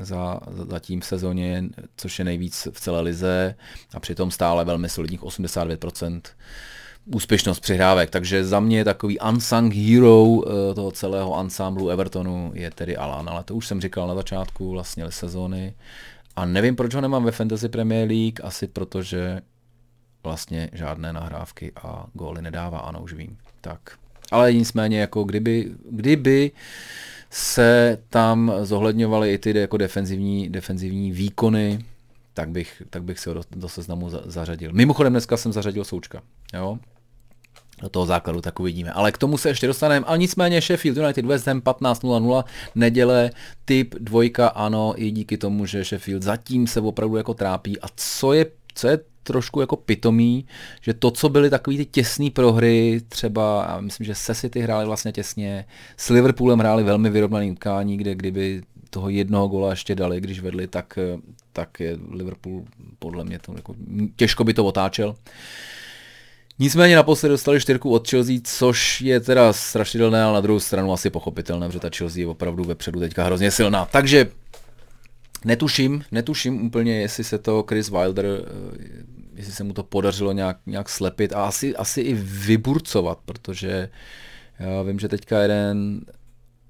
za, 0.00 0.40
za 0.68 0.78
tím 0.78 1.00
v 1.00 1.06
sezóně, 1.06 1.64
což 1.96 2.18
je 2.18 2.24
nejvíc 2.24 2.68
v 2.72 2.80
celé 2.80 3.00
lize 3.00 3.54
a 3.94 4.00
přitom 4.00 4.30
stále 4.30 4.64
velmi 4.64 4.88
solidních 4.88 5.22
89% 5.22 6.20
úspěšnost 7.06 7.60
přihrávek. 7.60 8.10
Takže 8.10 8.44
za 8.44 8.60
mě 8.60 8.84
takový 8.84 9.18
unsung 9.18 9.74
hero 9.74 10.26
eh, 10.46 10.74
toho 10.74 10.90
celého 10.90 11.38
ansámblu 11.38 11.88
Evertonu 11.88 12.50
je 12.54 12.70
tedy 12.70 12.96
Alan, 12.96 13.28
ale 13.28 13.44
to 13.44 13.54
už 13.54 13.66
jsem 13.66 13.80
říkal 13.80 14.08
na 14.08 14.14
začátku 14.14 14.70
vlastně 14.70 15.10
sezóny. 15.10 15.74
A 16.36 16.44
nevím, 16.44 16.76
proč 16.76 16.94
ho 16.94 17.00
nemám 17.00 17.24
ve 17.24 17.30
Fantasy 17.30 17.68
Premier 17.68 18.08
League, 18.08 18.40
asi 18.42 18.66
protože 18.66 19.40
vlastně 20.24 20.70
žádné 20.72 21.12
nahrávky 21.12 21.72
a 21.82 22.06
góly 22.14 22.42
nedává, 22.42 22.78
ano, 22.78 23.00
už 23.02 23.12
vím. 23.12 23.36
Tak. 23.60 23.80
Ale 24.30 24.52
nicméně, 24.52 25.00
jako 25.00 25.24
kdyby, 25.24 25.72
kdyby 25.90 26.50
se 27.30 27.98
tam 28.08 28.52
zohledňovaly 28.62 29.32
i 29.32 29.38
ty 29.38 29.58
jako 29.58 29.76
defenzivní, 29.76 30.48
defenzivní 30.48 31.12
výkony, 31.12 31.84
tak 32.34 32.48
bych, 32.48 32.82
tak 32.90 33.02
bych 33.02 33.18
se 33.18 33.30
ho 33.30 33.34
do, 33.34 33.42
do 33.56 33.68
seznamu 33.68 34.10
za, 34.10 34.22
zařadil. 34.24 34.72
Mimochodem 34.72 35.12
dneska 35.12 35.36
jsem 35.36 35.52
zařadil 35.52 35.84
Součka. 35.84 36.22
Jo? 36.54 36.78
Do 37.82 37.88
toho 37.88 38.06
základu, 38.06 38.40
tak 38.40 38.60
uvidíme. 38.60 38.92
Ale 38.92 39.12
k 39.12 39.18
tomu 39.18 39.38
se 39.38 39.48
ještě 39.48 39.66
dostaneme. 39.66 40.06
Ale 40.06 40.18
nicméně 40.18 40.60
Sheffield 40.60 40.98
United 40.98 41.24
West 41.24 41.46
Ham 41.46 41.60
15.00 41.60 42.44
neděle, 42.74 43.30
typ 43.64 43.94
dvojka, 43.98 44.48
ano, 44.48 44.94
i 44.96 45.10
díky 45.10 45.38
tomu, 45.38 45.66
že 45.66 45.84
Sheffield 45.84 46.22
zatím 46.22 46.66
se 46.66 46.80
opravdu 46.80 47.16
jako 47.16 47.34
trápí. 47.34 47.80
A 47.80 47.86
co 47.96 48.32
je, 48.32 48.46
co 48.74 48.88
je 48.88 48.98
trošku 49.22 49.60
jako 49.60 49.76
pitomý, 49.76 50.46
že 50.80 50.94
to, 50.94 51.10
co 51.10 51.28
byly 51.28 51.50
takový 51.50 51.76
ty 51.76 51.84
těsné 51.84 52.30
prohry, 52.30 53.00
třeba, 53.08 53.66
já 53.68 53.80
myslím, 53.80 54.04
že 54.04 54.14
se 54.14 54.34
City 54.34 54.60
hráli 54.60 54.86
vlastně 54.86 55.12
těsně, 55.12 55.64
s 55.96 56.08
Liverpoolem 56.08 56.58
hráli 56.58 56.82
velmi 56.82 57.10
vyrovnaný 57.10 57.50
utkání, 57.50 57.96
kde 57.96 58.14
kdyby 58.14 58.62
toho 58.90 59.08
jednoho 59.08 59.48
gola 59.48 59.70
ještě 59.70 59.94
dali, 59.94 60.20
když 60.20 60.40
vedli, 60.40 60.66
tak, 60.66 60.98
tak 61.52 61.80
je 61.80 61.98
Liverpool 62.10 62.64
podle 62.98 63.24
mě 63.24 63.38
to 63.38 63.52
jako, 63.56 63.74
těžko 64.16 64.44
by 64.44 64.54
to 64.54 64.64
otáčel. 64.64 65.08
Uh, 65.08 65.14
Nicméně 66.58 66.96
naposledy 66.96 67.30
dostali 67.30 67.60
čtyřku 67.60 67.90
od 67.90 68.08
Chelsea, 68.10 68.34
což 68.44 69.00
je 69.00 69.20
teda 69.20 69.52
strašidelné, 69.52 70.22
ale 70.22 70.34
na 70.34 70.40
druhou 70.40 70.60
stranu 70.60 70.92
asi 70.92 71.10
pochopitelné, 71.10 71.66
protože 71.66 71.80
ta 71.80 71.90
Chelsea 71.96 72.20
je 72.20 72.26
opravdu 72.26 72.64
vepředu 72.64 73.00
teďka 73.00 73.24
hrozně 73.24 73.50
silná. 73.50 73.84
Takže 73.84 74.30
netuším, 75.44 76.04
netuším 76.12 76.66
úplně, 76.66 77.00
jestli 77.00 77.24
se 77.24 77.38
to 77.38 77.64
Chris 77.68 77.90
Wilder, 77.90 78.26
eh, 78.26 79.12
jestli 79.34 79.52
se 79.52 79.64
mu 79.64 79.72
to 79.72 79.82
podařilo 79.82 80.32
nějak, 80.32 80.58
nějak 80.66 80.88
slepit 80.88 81.32
a 81.32 81.44
asi, 81.44 81.76
asi 81.76 82.00
i 82.00 82.14
vyburcovat, 82.14 83.18
protože 83.24 83.88
já 84.58 84.82
vím, 84.82 84.98
že 84.98 85.08
teďka 85.08 85.42
jeden, 85.42 86.00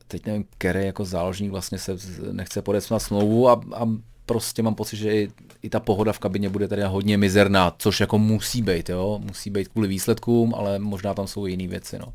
teď 0.09 0.27
nevím, 0.27 0.45
který 0.59 0.87
jako 0.87 1.05
záložník 1.05 1.51
vlastně 1.51 1.79
se 1.79 1.97
nechce 2.33 2.63
podepsat 2.63 2.99
smlouvu 2.99 3.49
a, 3.49 3.61
a 3.75 3.89
prostě 4.33 4.63
mám 4.63 4.75
pocit, 4.75 4.97
že 4.97 5.15
i, 5.15 5.29
i 5.63 5.71
ta 5.71 5.81
pohoda 5.81 6.13
v 6.13 6.19
kabině 6.19 6.49
bude 6.49 6.69
tady 6.69 6.83
hodně 6.83 7.19
mizerná, 7.19 7.75
což 7.79 8.01
jako 8.01 8.19
musí 8.19 8.63
být, 8.63 8.89
jo, 8.89 9.21
musí 9.23 9.51
být 9.51 9.69
kvůli 9.69 9.89
výsledkům, 9.89 10.55
ale 10.55 10.79
možná 10.79 11.15
tam 11.15 11.27
jsou 11.27 11.47
jiné 11.47 11.69
věci, 11.69 11.99
no. 11.99 12.13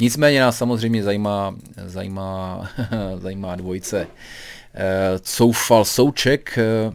Nicméně 0.00 0.40
nás 0.40 0.58
samozřejmě 0.58 1.02
zajímá, 1.02 1.54
zajímá, 1.86 2.68
zajímá 3.18 3.56
dvojice. 3.56 4.06
E, 4.74 5.18
Coufal 5.18 5.84
Souček, 5.84 6.58
e, 6.58 6.92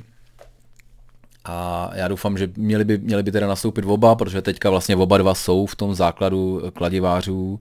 a 1.46 1.90
já 1.94 2.08
doufám, 2.08 2.38
že 2.38 2.50
měli 2.58 2.86
by, 2.86 2.98
měli 2.98 3.24
by 3.24 3.32
teda 3.32 3.48
nastoupit 3.48 3.86
oba, 3.86 4.16
protože 4.16 4.42
teďka 4.42 4.70
vlastně 4.70 4.96
oba 4.96 5.18
dva 5.18 5.36
jsou 5.36 5.66
v 5.66 5.76
tom 5.76 5.96
základu 5.96 6.62
kladivářů 6.74 7.60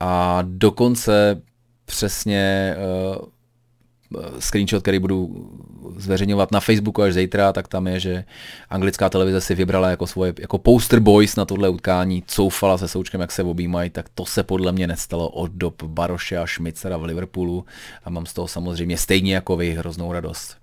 a 0.00 0.42
dokonce 0.42 1.42
přesně 1.84 2.76
uh, 2.76 3.26
screenshot, 4.38 4.82
který 4.82 4.98
budu 4.98 5.48
zveřejňovat 5.96 6.52
na 6.52 6.60
Facebooku 6.60 7.02
až 7.02 7.14
zítra, 7.14 7.52
tak 7.52 7.68
tam 7.68 7.86
je, 7.86 8.00
že 8.00 8.24
anglická 8.70 9.08
televize 9.08 9.40
si 9.40 9.54
vybrala 9.54 9.90
jako 9.90 10.06
svoje 10.06 10.34
jako 10.38 10.58
poster 10.58 11.00
boys 11.00 11.36
na 11.36 11.44
tohle 11.44 11.68
utkání, 11.68 12.22
coufala 12.26 12.78
se 12.78 12.88
Součkem, 12.88 13.20
jak 13.20 13.32
se 13.32 13.42
objímají, 13.42 13.90
tak 13.90 14.08
to 14.14 14.26
se 14.26 14.42
podle 14.42 14.72
mě 14.72 14.86
nestalo 14.86 15.28
od 15.28 15.50
dob 15.50 15.82
Baroše 15.82 16.36
a 16.36 16.46
Šmicera 16.46 16.96
v 16.96 17.04
Liverpoolu 17.04 17.64
a 18.04 18.10
mám 18.10 18.26
z 18.26 18.32
toho 18.32 18.48
samozřejmě 18.48 18.98
stejně 18.98 19.34
jako 19.34 19.56
vy 19.56 19.74
hroznou 19.74 20.12
radost. 20.12 20.61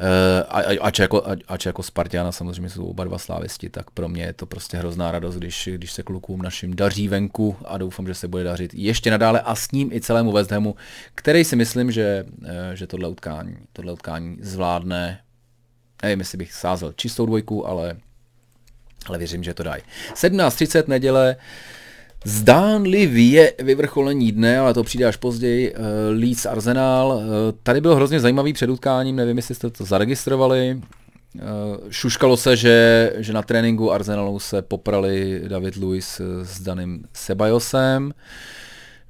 Uh, 0.00 0.80
ač, 0.80 0.98
jako, 0.98 1.22
ač 1.48 1.66
jako 1.66 1.82
Spartiana 1.82 2.32
samozřejmě 2.32 2.70
jsou 2.70 2.86
oba 2.86 3.04
dva 3.04 3.18
slávisti, 3.18 3.70
tak 3.70 3.90
pro 3.90 4.08
mě 4.08 4.22
je 4.22 4.32
to 4.32 4.46
prostě 4.46 4.76
hrozná 4.76 5.10
radost, 5.10 5.36
když, 5.36 5.68
když 5.72 5.92
se 5.92 6.02
klukům 6.02 6.42
našim 6.42 6.76
daří 6.76 7.08
venku 7.08 7.56
a 7.64 7.78
doufám, 7.78 8.06
že 8.06 8.14
se 8.14 8.28
bude 8.28 8.44
dařit 8.44 8.74
ještě 8.74 9.10
nadále 9.10 9.40
a 9.40 9.54
s 9.54 9.70
ním 9.70 9.92
i 9.92 10.00
celému 10.00 10.32
West 10.32 10.50
Hamu, 10.50 10.76
který 11.14 11.44
si 11.44 11.56
myslím, 11.56 11.90
že, 11.90 12.24
eh, 12.44 12.76
že 12.76 12.86
tohle 12.86 13.08
utkání, 13.08 13.56
tohle 13.72 13.92
utkání 13.92 14.36
zvládne. 14.40 15.20
Nevím, 16.02 16.18
jestli 16.18 16.38
bych 16.38 16.52
sázel 16.52 16.92
čistou 16.96 17.26
dvojku, 17.26 17.68
ale, 17.68 17.96
ale 19.06 19.18
věřím, 19.18 19.44
že 19.44 19.54
to 19.54 19.62
dají. 19.62 19.82
17.30 20.14 20.88
neděle, 20.88 21.36
Zdánlivě 22.26 23.52
vyvrcholení 23.58 24.32
dne, 24.32 24.58
ale 24.58 24.74
to 24.74 24.84
přijde 24.84 25.04
až 25.04 25.16
později, 25.16 25.74
uh, 25.74 25.84
Leeds 26.20 26.46
Arsenal. 26.46 27.08
Uh, 27.08 27.22
tady 27.62 27.80
bylo 27.80 27.96
hrozně 27.96 28.20
zajímavý 28.20 28.52
předutkáním, 28.52 29.16
nevím, 29.16 29.36
jestli 29.36 29.54
jste 29.54 29.70
to 29.70 29.84
zaregistrovali. 29.84 30.80
Uh, 31.34 31.40
šuškalo 31.90 32.36
se, 32.36 32.56
že, 32.56 33.12
že 33.16 33.32
na 33.32 33.42
tréninku 33.42 33.92
Arsenalu 33.92 34.38
se 34.38 34.62
poprali 34.62 35.42
David 35.48 35.76
Luiz 35.76 36.20
s 36.42 36.60
daným 36.60 37.04
Sebajosem. 37.12 38.12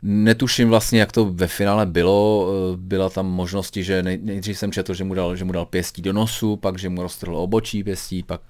Netuším 0.03 0.69
vlastně, 0.69 1.01
jak 1.01 1.13
to 1.13 1.25
ve 1.25 1.47
finále 1.47 1.87
bylo. 1.87 2.53
Byla 2.77 3.11
tam 3.11 3.27
možnosti, 3.27 3.85
že 3.85 4.03
nejdřív 4.03 4.59
jsem 4.59 4.73
četl, 4.73 4.95
že 4.95 5.05
mu 5.05 5.15
dal, 5.15 5.37
že 5.37 5.45
mu 5.45 5.53
dal 5.53 5.67
pěstí 5.67 6.03
do 6.03 6.13
nosu, 6.13 6.57
pak, 6.57 6.79
že 6.79 6.89
mu 6.89 7.03
roztrhl 7.03 7.37
obočí 7.37 7.85
pěstí, 7.85 8.23
pak 8.23 8.41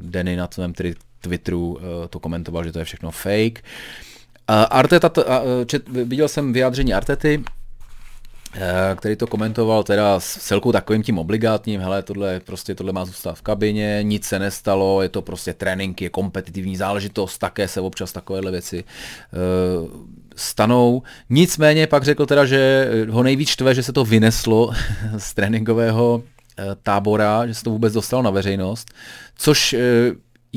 Denny 0.00 0.36
na 0.36 0.46
tvém 0.46 0.72
Twitteru 1.26 1.78
to 2.10 2.20
komentoval, 2.20 2.64
že 2.64 2.72
to 2.72 2.78
je 2.78 2.84
všechno 2.84 3.10
fake. 3.10 3.62
Arteta, 4.48 5.10
čet, 5.66 5.88
viděl 5.88 6.28
jsem 6.28 6.52
vyjádření 6.52 6.94
Artety, 6.94 7.44
eh, 8.54 8.96
který 8.96 9.16
to 9.16 9.26
komentoval 9.26 9.82
teda 9.82 10.20
s 10.20 10.38
celkou 10.38 10.72
takovým 10.72 11.02
tím 11.02 11.18
obligátním, 11.18 11.80
hele, 11.80 12.02
tohle, 12.02 12.40
prostě 12.40 12.74
tohle 12.74 12.92
má 12.92 13.04
zůstat 13.04 13.34
v 13.34 13.42
kabině, 13.42 13.98
nic 14.02 14.24
se 14.24 14.38
nestalo, 14.38 15.02
je 15.02 15.08
to 15.08 15.22
prostě 15.22 15.54
trénink, 15.54 16.02
je 16.02 16.10
kompetitivní 16.10 16.76
záležitost, 16.76 17.38
také 17.38 17.68
se 17.68 17.80
občas 17.80 18.12
takovéhle 18.12 18.50
věci 18.50 18.84
uh, 18.84 19.90
stanou. 20.36 21.02
Nicméně 21.30 21.86
pak 21.86 22.04
řekl 22.04 22.26
teda, 22.26 22.44
že 22.44 22.90
ho 23.10 23.22
nejvíc 23.22 23.48
štve, 23.48 23.74
že 23.74 23.82
se 23.82 23.92
to 23.92 24.04
vyneslo 24.04 24.72
z 25.18 25.34
tréninkového 25.34 26.22
tábora, 26.82 27.46
že 27.46 27.54
se 27.54 27.64
to 27.64 27.70
vůbec 27.70 27.92
dostalo 27.92 28.22
na 28.22 28.30
veřejnost, 28.30 28.88
což 29.36 29.76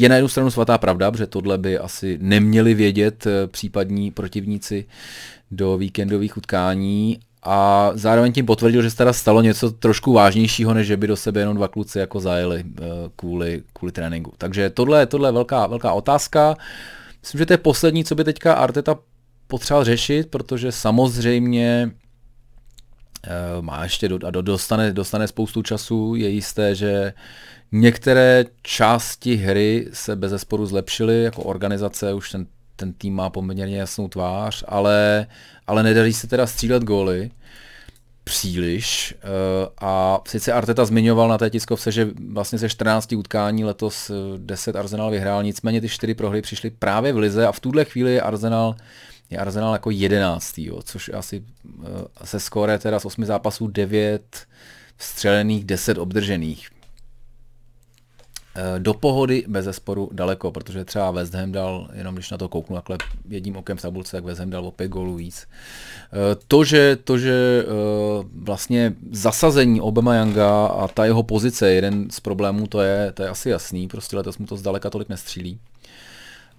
je 0.01 0.09
na 0.09 0.15
jednu 0.15 0.27
stranu 0.27 0.51
svatá 0.51 0.77
pravda, 0.77 1.11
protože 1.11 1.27
tohle 1.27 1.57
by 1.57 1.77
asi 1.77 2.17
neměli 2.21 2.73
vědět 2.73 3.27
eh, 3.27 3.47
případní 3.47 4.11
protivníci 4.11 4.85
do 5.51 5.77
víkendových 5.77 6.37
utkání 6.37 7.19
a 7.43 7.91
zároveň 7.93 8.33
tím 8.33 8.45
potvrdil, 8.45 8.81
že 8.81 8.89
se 8.89 8.97
teda 8.97 9.13
stalo 9.13 9.41
něco 9.41 9.71
trošku 9.71 10.13
vážnějšího, 10.13 10.73
než 10.73 10.87
že 10.87 10.97
by 10.97 11.07
do 11.07 11.15
sebe 11.15 11.39
jenom 11.39 11.55
dva 11.55 11.67
kluci 11.67 11.99
jako 11.99 12.19
zajeli 12.19 12.63
eh, 12.63 12.83
kvůli, 13.15 13.63
kvůli 13.73 13.91
tréninku. 13.91 14.33
Takže 14.37 14.69
tohle, 14.69 15.05
tohle 15.05 15.27
je 15.27 15.33
velká, 15.33 15.67
velká 15.67 15.93
otázka. 15.93 16.55
Myslím, 17.21 17.39
že 17.39 17.45
to 17.45 17.53
je 17.53 17.57
poslední, 17.57 18.03
co 18.03 18.15
by 18.15 18.23
teďka 18.23 18.53
Arteta 18.53 18.95
potřeboval 19.47 19.83
řešit, 19.83 20.29
protože 20.29 20.71
samozřejmě 20.71 21.91
eh, 23.23 23.61
má 23.61 23.83
ještě 23.83 24.09
do, 24.09 24.19
a 24.27 24.31
dostane, 24.31 24.93
dostane 24.93 25.27
spoustu 25.27 25.61
času. 25.61 26.15
Je 26.15 26.29
jisté, 26.29 26.75
že 26.75 27.13
Některé 27.71 28.45
části 28.61 29.35
hry 29.35 29.87
se 29.93 30.15
bez 30.15 30.29
zesporu 30.29 30.65
zlepšily, 30.65 31.23
jako 31.23 31.43
organizace, 31.43 32.13
už 32.13 32.31
ten, 32.31 32.45
ten 32.75 32.93
tým 32.93 33.15
má 33.15 33.29
poměrně 33.29 33.77
jasnou 33.77 34.07
tvář, 34.07 34.63
ale, 34.67 35.27
ale 35.67 35.83
nedaří 35.83 36.13
se 36.13 36.27
teda 36.27 36.47
střílet 36.47 36.83
góly. 36.83 37.31
příliš. 38.23 39.15
Eh, 39.17 39.69
a 39.81 40.21
sice 40.27 40.53
Arteta 40.53 40.85
zmiňoval 40.85 41.29
na 41.29 41.37
té 41.37 41.49
tiskovce, 41.49 41.91
že 41.91 42.07
vlastně 42.31 42.59
ze 42.59 42.69
14 42.69 43.13
utkání 43.13 43.65
letos 43.65 44.11
10 44.37 44.75
Arsenal 44.75 45.11
vyhrál, 45.11 45.43
nicméně 45.43 45.81
ty 45.81 45.89
4 45.89 46.13
prohry 46.13 46.41
přišly 46.41 46.69
právě 46.69 47.13
v 47.13 47.17
Lize 47.17 47.47
a 47.47 47.51
v 47.51 47.59
tuhle 47.59 47.85
chvíli 47.85 48.13
je 48.13 48.21
Arsenal 48.21 48.75
je 49.29 49.37
Arsenal 49.37 49.73
jako 49.73 49.91
jedenáctý, 49.91 50.65
jo, 50.65 50.81
což 50.81 51.11
asi 51.13 51.43
se 52.23 52.39
skóre 52.39 52.79
teda 52.79 52.99
z 52.99 53.05
8 53.05 53.25
zápasů 53.25 53.67
9 53.67 54.47
vstřelených, 54.97 55.65
10 55.65 55.97
obdržených. 55.97 56.69
Eh, 58.59 58.79
do 58.79 58.93
pohody 58.93 59.43
bez 59.47 59.65
zesporu 59.65 60.09
daleko, 60.13 60.51
protože 60.51 60.85
třeba 60.85 61.11
West 61.11 61.33
Ham 61.33 61.51
dal, 61.51 61.87
jenom 61.93 62.15
když 62.15 62.31
na 62.31 62.37
to 62.37 62.49
kouknu 62.49 62.75
takhle 62.75 62.97
jedním 63.29 63.57
okem 63.57 63.77
v 63.77 63.81
tabulce, 63.81 64.17
tak 64.17 64.23
West 64.23 64.39
Ham 64.39 64.49
dal 64.49 64.65
o 64.65 64.71
pět 64.71 64.87
gólů 64.87 65.15
víc. 65.15 65.47
Eh, 65.47 66.35
to, 66.47 66.63
že, 66.63 66.97
to, 67.03 67.17
že 67.17 67.63
eh, 67.63 68.25
vlastně 68.33 68.93
zasazení 69.11 69.81
Obama 69.81 70.15
Younga 70.15 70.65
a 70.65 70.87
ta 70.87 71.05
jeho 71.05 71.23
pozice, 71.23 71.71
jeden 71.71 72.09
z 72.09 72.19
problémů, 72.19 72.67
to 72.67 72.81
je, 72.81 73.11
to 73.11 73.23
je 73.23 73.29
asi 73.29 73.49
jasný, 73.49 73.87
prostě 73.87 74.17
letos 74.17 74.37
mu 74.37 74.45
to 74.45 74.57
zdaleka 74.57 74.89
tolik 74.89 75.09
nestřílí. 75.09 75.59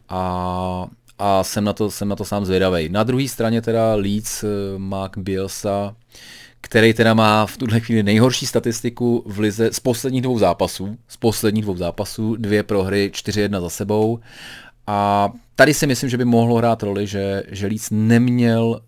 A, 0.08 0.86
a 1.18 1.44
jsem 1.44 1.64
na 1.64 1.72
to, 1.72 1.90
jsem 1.90 2.08
na 2.08 2.16
to 2.16 2.24
sám 2.24 2.44
zvědavý. 2.44 2.88
Na 2.88 3.04
druhé 3.04 3.28
straně 3.28 3.62
teda 3.62 3.94
Leeds, 3.94 4.44
Mark 4.76 5.18
Bielsa, 5.18 5.94
který 6.70 6.94
teda 6.94 7.14
má 7.14 7.46
v 7.46 7.56
tuhle 7.56 7.80
chvíli 7.80 8.02
nejhorší 8.02 8.46
statistiku 8.46 9.22
v 9.26 9.38
lize 9.38 9.72
z 9.72 9.80
posledních 9.80 10.22
dvou 10.22 10.38
zápasů. 10.38 10.96
Z 11.08 11.16
posledních 11.16 11.64
dvou 11.64 11.76
zápasů, 11.76 12.36
dvě 12.36 12.62
prohry, 12.62 13.10
4-1 13.14 13.60
za 13.60 13.70
sebou. 13.70 14.18
A 14.86 15.30
tady 15.54 15.74
si 15.74 15.86
myslím, 15.86 16.10
že 16.10 16.16
by 16.16 16.24
mohlo 16.24 16.56
hrát 16.56 16.82
roli, 16.82 17.06
že, 17.06 17.42
že 17.50 17.66
Leeds 17.66 17.88
neměl 17.90 18.80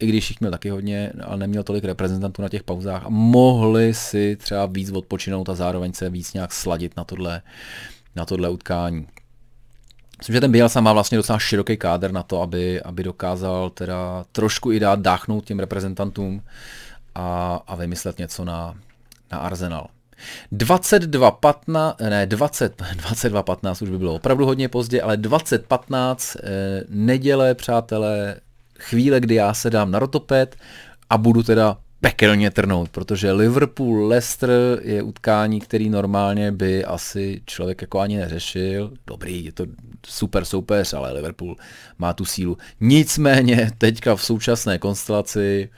i 0.00 0.06
když 0.06 0.30
jich 0.30 0.40
měl 0.40 0.50
taky 0.50 0.70
hodně, 0.70 1.12
ale 1.24 1.36
neměl 1.36 1.62
tolik 1.62 1.84
reprezentantů 1.84 2.42
na 2.42 2.48
těch 2.48 2.62
pauzách 2.62 3.06
a 3.06 3.08
mohli 3.08 3.94
si 3.94 4.36
třeba 4.36 4.66
víc 4.66 4.90
odpočinout 4.90 5.48
a 5.48 5.54
zároveň 5.54 5.92
se 5.92 6.10
víc 6.10 6.32
nějak 6.32 6.52
sladit 6.52 6.96
na 6.96 7.04
tohle, 7.04 7.42
na 8.16 8.24
tohle 8.24 8.48
utkání. 8.48 9.06
Myslím, 10.18 10.34
že 10.34 10.40
ten 10.40 10.52
Bielsa 10.52 10.80
má 10.80 10.92
vlastně 10.92 11.16
docela 11.16 11.38
široký 11.38 11.76
kádr 11.76 12.12
na 12.12 12.22
to, 12.22 12.42
aby, 12.42 12.82
aby 12.82 13.02
dokázal 13.02 13.70
teda 13.70 14.24
trošku 14.32 14.72
i 14.72 14.80
dát 14.80 15.00
dáchnout 15.00 15.44
těm 15.44 15.58
reprezentantům 15.58 16.42
a, 17.16 17.60
a 17.66 17.74
vymyslet 17.74 18.18
něco 18.18 18.44
na, 18.44 18.74
na 19.32 19.38
Arsenal. 19.38 19.86
22.15, 20.52 22.10
ne 22.10 22.26
20, 22.26 22.80
22.15 22.80 23.82
už 23.82 23.90
by 23.90 23.98
bylo 23.98 24.14
opravdu 24.14 24.46
hodně 24.46 24.68
pozdě, 24.68 25.02
ale 25.02 25.16
20.15 25.16 26.36
eh, 26.42 26.84
neděle, 26.88 27.54
přátelé, 27.54 28.36
chvíle, 28.78 29.20
kdy 29.20 29.34
já 29.34 29.54
se 29.54 29.70
dám 29.70 29.90
na 29.90 29.98
rotopet 29.98 30.56
a 31.10 31.18
budu 31.18 31.42
teda 31.42 31.76
pekelně 32.00 32.50
trnout, 32.50 32.88
protože 32.88 33.32
Liverpool-Leicester 33.32 34.78
je 34.82 35.02
utkání, 35.02 35.60
který 35.60 35.90
normálně 35.90 36.52
by 36.52 36.84
asi 36.84 37.42
člověk 37.46 37.82
jako 37.82 38.00
ani 38.00 38.16
neřešil. 38.16 38.92
Dobrý, 39.06 39.44
je 39.44 39.52
to 39.52 39.66
super 40.06 40.44
soupeř, 40.44 40.92
ale 40.92 41.12
Liverpool 41.12 41.56
má 41.98 42.12
tu 42.12 42.24
sílu. 42.24 42.58
Nicméně 42.80 43.70
teďka 43.78 44.16
v 44.16 44.24
současné 44.24 44.78
konstelaci 44.78 45.68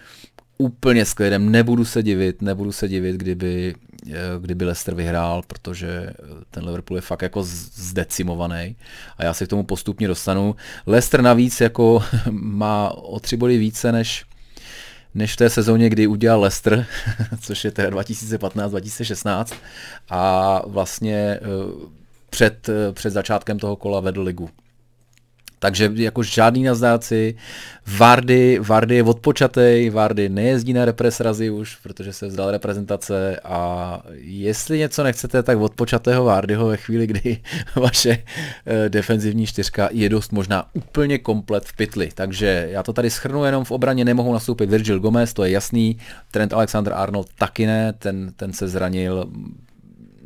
úplně 0.58 1.04
s 1.04 1.14
klidem, 1.14 1.50
nebudu 1.50 1.84
se 1.84 2.02
divit, 2.02 2.42
nebudu 2.42 2.72
se 2.72 2.88
divit, 2.88 3.16
kdyby, 3.16 3.74
eh, 4.10 4.14
kdyby 4.40 4.64
Leicester 4.64 4.94
vyhrál, 4.94 5.42
protože 5.46 5.88
eh, 5.88 6.14
ten 6.50 6.64
Liverpool 6.64 6.98
je 6.98 7.02
fakt 7.02 7.22
jako 7.22 7.42
zdecimovaný 7.44 8.76
a 9.18 9.24
já 9.24 9.34
se 9.34 9.46
k 9.46 9.48
tomu 9.48 9.62
postupně 9.62 10.08
dostanu. 10.08 10.56
Leicester 10.86 11.22
navíc 11.22 11.60
jako 11.60 12.04
má 12.30 12.90
o 12.90 13.20
tři 13.20 13.36
body 13.36 13.58
více 13.58 13.92
než 13.92 14.24
než 15.14 15.32
v 15.32 15.36
té 15.36 15.50
sezóně, 15.50 15.88
kdy 15.88 16.06
udělal 16.06 16.40
Leicester, 16.40 16.86
což 17.40 17.64
je 17.64 17.70
teda 17.70 17.90
2015-2016 17.90 19.54
a 20.10 20.62
vlastně 20.66 21.14
eh, 21.16 21.40
před, 22.30 22.70
před 22.92 23.10
začátkem 23.10 23.58
toho 23.58 23.76
kola 23.76 24.00
vedl 24.00 24.22
ligu. 24.22 24.50
Takže 25.58 25.90
jako 25.94 26.22
žádný 26.22 26.62
nazdáci, 26.62 27.34
Vardy, 27.98 28.58
Vardy 28.58 28.94
je 28.94 29.02
odpočatej, 29.02 29.90
Vardy 29.90 30.28
nejezdí 30.28 30.72
na 30.72 30.84
represrazy 30.84 31.50
už, 31.50 31.76
protože 31.76 32.12
se 32.12 32.26
vzdal 32.26 32.50
reprezentace 32.50 33.40
a 33.44 34.02
jestli 34.20 34.78
něco 34.78 35.02
nechcete, 35.02 35.42
tak 35.42 35.58
odpočatého 35.58 36.24
Vardyho 36.24 36.66
ve 36.66 36.76
chvíli, 36.76 37.06
kdy 37.06 37.40
vaše 37.76 38.10
uh, 38.10 38.88
defenzivní 38.88 39.46
čtyřka 39.46 39.88
je 39.92 40.08
dost 40.08 40.32
možná 40.32 40.66
úplně 40.72 41.18
komplet 41.18 41.64
v 41.64 41.76
pytli. 41.76 42.08
Takže 42.14 42.68
já 42.70 42.82
to 42.82 42.92
tady 42.92 43.10
schrnu 43.10 43.44
jenom 43.44 43.64
v 43.64 43.70
obraně, 43.70 44.04
nemohou 44.04 44.32
nastoupit 44.32 44.70
Virgil 44.70 45.00
Gomez, 45.00 45.32
to 45.32 45.44
je 45.44 45.50
jasný, 45.50 45.98
Trent 46.30 46.52
Alexander 46.52 46.92
Arnold 46.92 47.28
taky 47.38 47.66
ne, 47.66 47.92
ten, 47.92 48.32
ten 48.36 48.52
se 48.52 48.68
zranil 48.68 49.26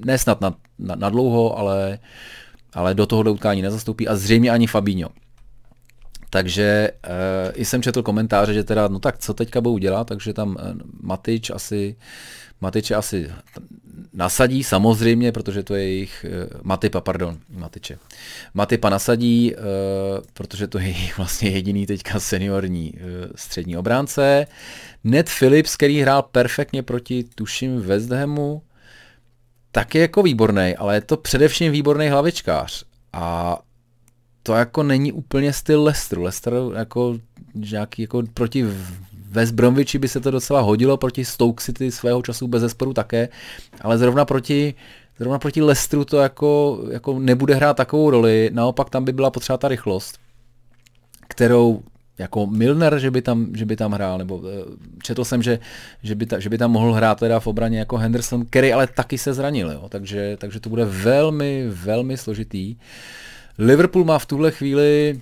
nesnad 0.04 0.40
na, 0.40 0.54
na, 0.78 0.94
na 0.94 1.10
dlouho, 1.10 1.58
ale 1.58 1.98
ale 2.74 2.94
do 2.94 3.06
toho 3.06 3.32
utkání 3.32 3.62
nezastoupí 3.62 4.08
a 4.08 4.16
zřejmě 4.16 4.50
ani 4.50 4.66
Fabinho. 4.66 5.10
Takže 6.32 6.90
uh, 7.08 7.52
i 7.54 7.64
jsem 7.64 7.82
četl 7.82 8.02
komentáře, 8.02 8.54
že 8.54 8.64
teda, 8.64 8.88
no 8.88 8.98
tak 8.98 9.18
co 9.18 9.34
teďka 9.34 9.60
budou 9.60 9.78
dělat, 9.78 10.06
takže 10.06 10.32
tam 10.32 10.48
uh, 10.48 10.56
Matič 11.00 11.50
asi, 11.50 11.96
Matiče 12.60 12.94
asi 12.94 13.30
nasadí 14.12 14.64
samozřejmě, 14.64 15.32
protože 15.32 15.62
to 15.62 15.74
je 15.74 15.82
jejich, 15.82 16.26
uh, 16.28 16.60
Matipa, 16.62 17.00
pardon, 17.00 17.38
Matiče. 17.50 17.98
Matipa 18.54 18.90
nasadí, 18.90 19.54
uh, 19.54 19.60
protože 20.32 20.66
to 20.66 20.78
je 20.78 20.84
jejich 20.96 21.16
vlastně 21.16 21.50
jediný 21.50 21.86
teďka 21.86 22.20
seniorní 22.20 22.92
uh, 22.92 23.00
střední 23.34 23.76
obránce. 23.76 24.46
Ned 25.04 25.30
Phillips, 25.38 25.76
který 25.76 26.00
hrál 26.00 26.22
perfektně 26.22 26.82
proti, 26.82 27.24
tuším, 27.34 27.80
West 27.80 28.10
Hamu, 28.10 28.62
tak 29.72 29.94
je 29.94 30.00
jako 30.00 30.22
výborný, 30.22 30.76
ale 30.76 30.94
je 30.94 31.00
to 31.00 31.16
především 31.16 31.72
výborný 31.72 32.08
hlavičkář. 32.08 32.84
A 33.12 33.58
to 34.42 34.54
jako 34.54 34.82
není 34.82 35.12
úplně 35.12 35.52
styl 35.52 35.82
Leicesteru. 35.82 36.22
Leicester 36.22 36.54
jako 36.76 37.18
nějaký 37.54 38.02
jako 38.02 38.22
proti 38.34 38.66
West 39.30 39.52
Bromwichi 39.52 39.98
by 39.98 40.08
se 40.08 40.20
to 40.20 40.30
docela 40.30 40.60
hodilo, 40.60 40.96
proti 40.96 41.24
Stoke 41.24 41.64
City 41.64 41.92
svého 41.92 42.22
času 42.22 42.48
bez 42.48 42.60
zesporu 42.60 42.92
také, 42.92 43.28
ale 43.80 43.98
zrovna 43.98 44.24
proti 44.24 44.74
Zrovna 45.18 45.38
proti 45.38 45.62
Leicesteru 45.62 46.04
to 46.04 46.18
jako, 46.18 46.82
jako 46.90 47.18
nebude 47.18 47.54
hrát 47.54 47.76
takovou 47.76 48.10
roli, 48.10 48.50
naopak 48.52 48.90
tam 48.90 49.04
by 49.04 49.12
byla 49.12 49.30
potřeba 49.30 49.56
ta 49.56 49.68
rychlost, 49.68 50.18
kterou 51.28 51.82
jako 52.18 52.46
Milner, 52.46 52.98
že 52.98 53.10
by 53.10 53.22
tam, 53.22 53.46
že 53.54 53.64
by 53.64 53.76
tam 53.76 53.92
hrál, 53.92 54.18
nebo 54.18 54.42
eh, 54.44 54.64
četl 55.02 55.24
jsem, 55.24 55.42
že, 55.42 55.58
že, 56.02 56.14
by 56.14 56.26
ta, 56.26 56.40
že 56.40 56.48
by 56.48 56.58
tam 56.58 56.70
mohl 56.70 56.92
hrát 56.92 57.18
teda 57.18 57.40
v 57.40 57.46
obraně 57.46 57.78
jako 57.78 57.96
Henderson, 57.96 58.46
který 58.46 58.72
ale 58.72 58.86
taky 58.86 59.18
se 59.18 59.34
zranil, 59.34 59.70
jo? 59.70 59.88
Takže, 59.88 60.36
takže 60.40 60.60
to 60.60 60.70
bude 60.70 60.84
velmi, 60.84 61.66
velmi 61.68 62.16
složitý. 62.16 62.74
Uh, 62.74 62.80
Liverpool 63.58 64.04
má 64.04 64.18
v 64.18 64.26
tuhle 64.26 64.50
chvíli 64.50 65.20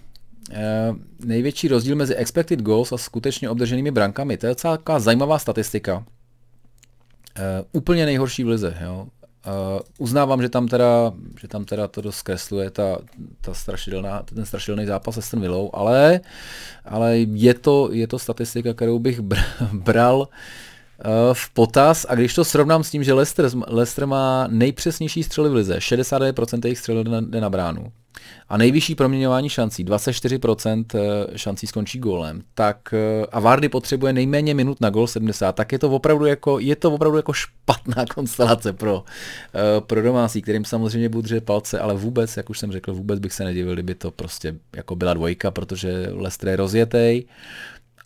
eh, 0.53 0.95
největší 1.25 1.69
rozdíl 1.69 1.97
mezi 1.97 2.15
expected 2.15 2.63
goals 2.63 2.93
a 2.93 2.99
skutečně 2.99 3.51
obdrženými 3.51 3.91
brankami. 3.91 4.37
To 4.37 4.47
je 4.47 4.55
taková 4.55 5.01
zajímavá 5.01 5.39
statistika. 5.39 6.05
Eh, 7.37 7.65
úplně 7.73 8.07
nejhorší 8.07 8.45
v 8.45 8.49
lize. 8.49 8.77
Jo. 8.81 9.07
Uh, 9.47 9.81
uznávám, 9.99 10.43
že 10.43 10.49
tam 10.49 10.69
teda, 10.69 11.13
že 11.41 11.49
tam 11.49 11.65
teda 11.65 11.89
to 11.89 12.01
dost 12.01 12.17
zkresluje 12.17 12.71
ta, 12.71 12.99
ta 13.41 13.55
strašidelná, 13.55 14.23
ten 14.23 14.47
strašidelný 14.47 14.87
zápas 14.87 15.19
se 15.21 15.37
Villou, 15.37 15.71
ale, 15.77 16.21
ale 16.85 17.19
je, 17.19 17.55
to, 17.55 17.89
je 17.93 18.07
to 18.07 18.19
statistika, 18.19 18.75
kterou 18.75 18.99
bych 18.99 19.21
bral 19.73 20.29
v 21.33 21.51
potaz 21.51 22.07
a 22.09 22.15
když 22.15 22.35
to 22.35 22.45
srovnám 22.45 22.85
s 22.85 22.91
tím, 22.91 23.05
že 23.05 23.13
Leicester, 23.13 23.51
Leicester 23.67 24.07
má 24.07 24.47
nejpřesnější 24.51 25.23
střely 25.23 25.49
v 25.49 25.55
lize, 25.55 25.77
69% 25.79 26.61
jejich 26.65 26.79
střel 26.79 27.05
jde 27.05 27.41
na 27.41 27.51
bránu, 27.51 27.93
a 28.49 28.57
nejvyšší 28.57 28.95
proměňování 28.95 29.49
šancí, 29.49 29.85
24% 29.85 30.85
eh, 30.95 31.39
šancí 31.39 31.67
skončí 31.67 31.99
gólem, 31.99 32.43
tak 32.55 32.95
eh, 32.95 33.27
a 33.33 33.41
Vardy 33.41 33.69
potřebuje 33.69 34.13
nejméně 34.13 34.55
minut 34.55 34.81
na 34.81 34.91
gol 34.91 35.07
70, 35.07 35.53
tak 35.53 35.73
je 35.73 35.79
to 35.79 35.91
opravdu 35.91 36.27
jako, 36.27 36.59
je 36.59 36.77
to 36.77 36.93
opravdu 36.93 37.17
jako 37.17 37.33
špatná 37.33 38.05
konstelace 38.15 38.73
pro, 38.73 39.05
eh, 39.55 39.81
pro 39.81 40.03
domácí, 40.03 40.43
kterým 40.43 40.65
samozřejmě 40.65 41.09
budu 41.09 41.23
držet 41.23 41.45
palce, 41.45 41.79
ale 41.79 41.95
vůbec, 41.95 42.37
jak 42.37 42.51
už 42.51 42.59
jsem 42.59 42.73
řekl, 42.73 42.95
vůbec 42.95 43.21
bych 43.21 43.33
se 43.33 43.45
nedivil, 43.45 43.75
kdyby 43.75 43.95
to 43.95 44.11
prostě 44.11 44.55
jako 44.77 44.97
byla 44.97 45.15
dvojka, 45.15 45.51
protože 45.51 46.07
Leicester 46.11 46.49
je 46.49 46.57
rozjetej, 46.57 47.25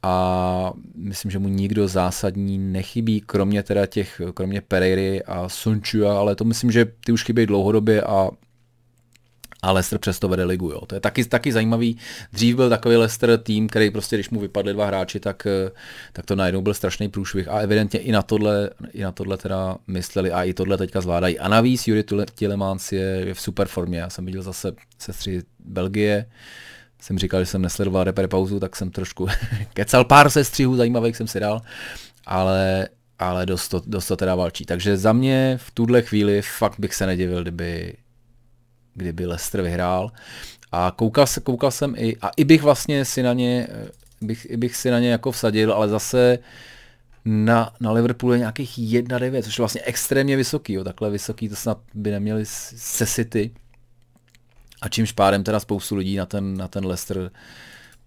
a 0.06 0.72
myslím, 0.94 1.30
že 1.30 1.38
mu 1.38 1.48
nikdo 1.48 1.88
zásadní 1.88 2.58
nechybí, 2.58 3.20
kromě 3.20 3.62
teda 3.62 3.86
těch, 3.86 4.20
kromě 4.34 4.60
Pereiry 4.60 5.22
a 5.22 5.48
Sunčua, 5.48 6.18
ale 6.18 6.36
to 6.36 6.44
myslím, 6.44 6.70
že 6.70 6.86
ty 7.04 7.12
už 7.12 7.24
chybějí 7.24 7.46
dlouhodobě 7.46 8.02
a 8.02 8.30
a 9.64 9.72
Leicester 9.72 9.98
přesto 9.98 10.28
vede 10.28 10.44
ligu. 10.44 10.70
Jo. 10.70 10.80
To 10.86 10.94
je 10.94 11.00
taky, 11.00 11.24
taky 11.24 11.52
zajímavý. 11.52 11.98
Dřív 12.32 12.56
byl 12.56 12.70
takový 12.70 12.96
Leicester 12.96 13.38
tým, 13.38 13.68
který 13.68 13.90
prostě, 13.90 14.16
když 14.16 14.30
mu 14.30 14.40
vypadly 14.40 14.72
dva 14.72 14.86
hráči, 14.86 15.20
tak, 15.20 15.46
eh, 15.46 15.70
tak 16.12 16.26
to 16.26 16.36
najednou 16.36 16.62
byl 16.62 16.74
strašný 16.74 17.08
průšvih 17.08 17.48
a 17.48 17.58
evidentně 17.58 18.00
i 18.00 18.12
na 18.12 18.22
tohle, 18.22 18.70
i 18.92 19.02
na 19.02 19.12
tohle 19.12 19.36
teda 19.36 19.76
mysleli 19.86 20.32
a 20.32 20.44
i 20.44 20.54
tohle 20.54 20.78
teďka 20.78 21.00
zvládají. 21.00 21.38
A 21.38 21.48
navíc 21.48 21.88
Jury 21.88 22.04
Tillemans 22.34 22.92
je, 22.92 23.34
v 23.34 23.40
super 23.40 23.68
formě. 23.68 23.98
Já 23.98 24.10
jsem 24.10 24.26
viděl 24.26 24.42
zase 24.42 24.72
sestři 24.98 25.42
Belgie, 25.64 26.26
jsem 27.00 27.18
říkal, 27.18 27.40
že 27.40 27.46
jsem 27.46 27.62
nesledoval 27.62 28.04
repre 28.04 28.28
pauzu, 28.28 28.60
tak 28.60 28.76
jsem 28.76 28.90
trošku 28.90 29.28
kecal 29.72 30.04
pár 30.04 30.30
sestřihů 30.30 30.76
zajímavých 30.76 31.16
jsem 31.16 31.28
si 31.28 31.40
dal. 31.40 31.60
ale, 32.26 32.88
ale 33.18 33.46
dost 33.46 33.68
to, 33.68 33.82
dost 33.86 34.06
to 34.06 34.16
teda 34.16 34.34
valčí. 34.34 34.64
Takže 34.64 34.96
za 34.96 35.12
mě 35.12 35.58
v 35.62 35.70
tuhle 35.70 36.02
chvíli 36.02 36.42
fakt 36.42 36.80
bych 36.80 36.94
se 36.94 37.06
nedivil, 37.06 37.42
kdyby, 37.42 37.94
kdyby 38.94 39.26
Leicester 39.26 39.62
vyhrál. 39.62 40.10
A 40.72 40.92
koukal, 40.96 41.26
se, 41.26 41.40
koukal 41.40 41.70
jsem 41.70 41.94
i, 41.96 42.16
a 42.16 42.30
i 42.36 42.44
bych 42.44 42.62
vlastně 42.62 43.04
si 43.04 43.22
na 43.22 43.32
ně, 43.32 43.68
bych, 44.20 44.46
i 44.50 44.56
bych 44.56 44.76
si 44.76 44.90
na 44.90 44.98
ně 44.98 45.10
jako 45.10 45.32
vsadil, 45.32 45.72
ale 45.72 45.88
zase 45.88 46.38
na, 47.24 47.72
na 47.80 47.92
Liverpoolu 47.92 48.32
je 48.32 48.38
nějakých 48.38 48.78
1,9, 48.78 49.42
což 49.42 49.58
je 49.58 49.62
vlastně 49.62 49.80
extrémně 49.84 50.36
vysoký, 50.36 50.72
jo, 50.72 50.84
takhle 50.84 51.10
vysoký 51.10 51.48
to 51.48 51.56
snad 51.56 51.78
by 51.94 52.10
neměli 52.10 52.42
se 52.46 53.06
City. 53.06 53.50
A 54.82 54.88
čímž 54.88 55.12
pádem 55.12 55.44
teda 55.44 55.60
spoustu 55.60 55.96
lidí 55.96 56.16
na 56.16 56.26
ten, 56.26 56.56
na 56.56 56.68
ten 56.68 56.86
Leicester 56.86 57.30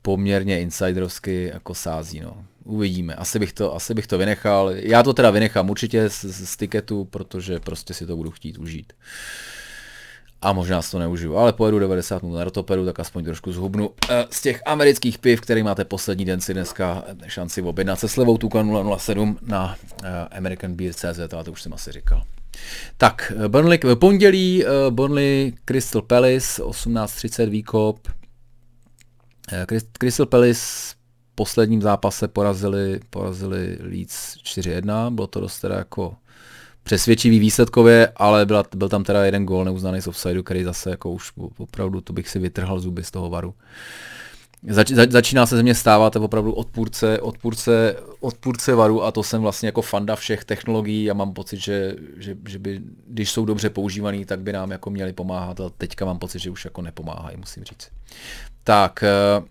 poměrně 0.02 0.62
insiderovsky 0.62 1.52
jako 1.54 1.76
sází. 1.76 2.20
No. 2.20 2.46
Uvidíme. 2.64 3.16
Asi 3.16 3.40
bych, 3.40 3.54
to, 3.54 3.76
asi 3.76 3.94
bych 3.94 4.08
to 4.08 4.18
vynechal. 4.18 4.72
Já 4.72 5.04
to 5.04 5.14
teda 5.14 5.32
vynechám 5.32 5.70
určitě 5.70 6.10
z, 6.10 6.26
z 6.26 6.58
tiketu, 6.58 7.06
protože 7.06 7.60
prostě 7.60 7.94
si 7.94 8.06
to 8.06 8.16
budu 8.16 8.32
chtít 8.32 8.58
užít. 8.58 8.94
A 10.48 10.54
možná 10.54 10.82
si 10.82 10.92
to 10.92 11.00
neužiju, 11.00 11.38
ale 11.38 11.54
pojedu 11.54 11.80
90 11.80 12.24
minut 12.24 12.36
na 12.36 12.44
rotoperu, 12.44 12.86
tak 12.86 13.00
aspoň 13.00 13.24
trošku 13.26 13.52
zhubnu. 13.52 13.92
Eh, 14.10 14.26
z 14.32 14.42
těch 14.42 14.62
amerických 14.66 15.18
piv, 15.20 15.42
který 15.42 15.64
máte 15.64 15.86
poslední 15.86 16.26
den 16.26 16.42
si 16.42 16.54
dneska 16.54 17.04
šanci 17.28 17.62
objednat 17.62 18.00
se 18.00 18.08
slevou 18.08 18.38
Tuka 18.38 18.64
007 18.98 19.38
na 19.42 19.76
eh, 20.04 20.10
American 20.32 20.74
Beer 20.74 20.94
CZ, 20.94 21.34
ale 21.34 21.44
to 21.44 21.52
už 21.52 21.62
jsem 21.62 21.74
asi 21.74 21.92
říkal. 21.92 22.24
Tak, 22.98 23.34
Burnley, 23.48 23.80
pondělí, 24.00 24.66
eh, 24.66 24.70
Burnley 24.90 25.54
Crystal 25.66 26.02
Palace, 26.02 26.64
18.30 26.64 27.50
výkop. 27.50 28.08
Eh, 29.52 29.66
Crystal 30.00 30.26
Palace 30.26 30.62
v 30.62 30.96
posledním 31.36 31.82
zápase 31.82 32.28
porazili, 32.28 33.00
porazili 33.10 33.78
Leeds 33.82 34.38
4-1, 34.44 35.12
bylo 35.12 35.28
to 35.28 35.40
dost 35.40 35.60
teda 35.60 35.76
jako 35.76 36.16
přesvědčivý 36.88 37.40
výsledkově, 37.40 38.12
ale 38.16 38.46
byla, 38.46 38.64
byl 38.76 38.90
tam 38.90 39.04
teda 39.04 39.26
jeden 39.26 39.46
gól 39.46 39.66
neuznaný 39.66 40.02
z 40.02 40.08
offsideu, 40.08 40.44
který 40.44 40.64
zase 40.64 40.90
jako 40.90 41.12
už 41.12 41.32
opravdu 41.58 42.02
to 42.02 42.14
bych 42.14 42.30
si 42.30 42.40
vytrhal 42.40 42.80
zuby 42.80 43.04
z 43.04 43.12
toho 43.12 43.30
varu. 43.30 43.54
Zač, 44.70 44.92
za, 44.92 45.02
začíná 45.10 45.46
se 45.46 45.56
ze 45.56 45.64
mě 45.64 45.76
stávat 45.76 46.16
opravdu 46.16 46.54
odpůrce, 46.54 47.20
odpůrce, 47.22 47.96
odpůrce 48.20 48.76
varu 48.76 49.04
a 49.04 49.12
to 49.12 49.24
jsem 49.24 49.42
vlastně 49.42 49.68
jako 49.68 49.82
fanda 49.82 50.16
všech 50.16 50.46
technologií 50.46 51.12
a 51.12 51.14
mám 51.14 51.34
pocit, 51.34 51.60
že, 51.60 51.96
že, 52.18 52.38
že 52.48 52.60
by, 52.60 52.82
když 53.08 53.32
jsou 53.32 53.46
dobře 53.46 53.70
používaný, 53.70 54.26
tak 54.26 54.40
by 54.40 54.54
nám 54.54 54.72
jako 54.72 54.90
měli 54.90 55.14
pomáhat 55.14 55.60
a 55.60 55.70
teďka 55.78 56.06
mám 56.06 56.20
pocit, 56.20 56.40
že 56.40 56.50
už 56.50 56.66
jako 56.66 56.82
nepomáhají, 56.82 57.38
musím 57.38 57.64
říct. 57.64 57.88
Tak, 58.64 59.04
uh, 59.40 59.46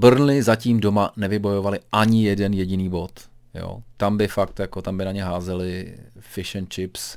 Burnley 0.00 0.42
zatím 0.42 0.80
doma 0.80 1.12
nevybojovali 1.16 1.80
ani 1.92 2.24
jeden 2.24 2.54
jediný 2.54 2.88
bod. 2.88 3.35
Jo. 3.58 3.82
Tam 3.96 4.16
by 4.16 4.28
fakt, 4.28 4.58
jako 4.58 4.82
tam 4.82 4.98
by 4.98 5.04
na 5.04 5.12
ně 5.12 5.24
házeli 5.24 5.94
fish 6.20 6.56
and 6.56 6.74
chips. 6.74 7.16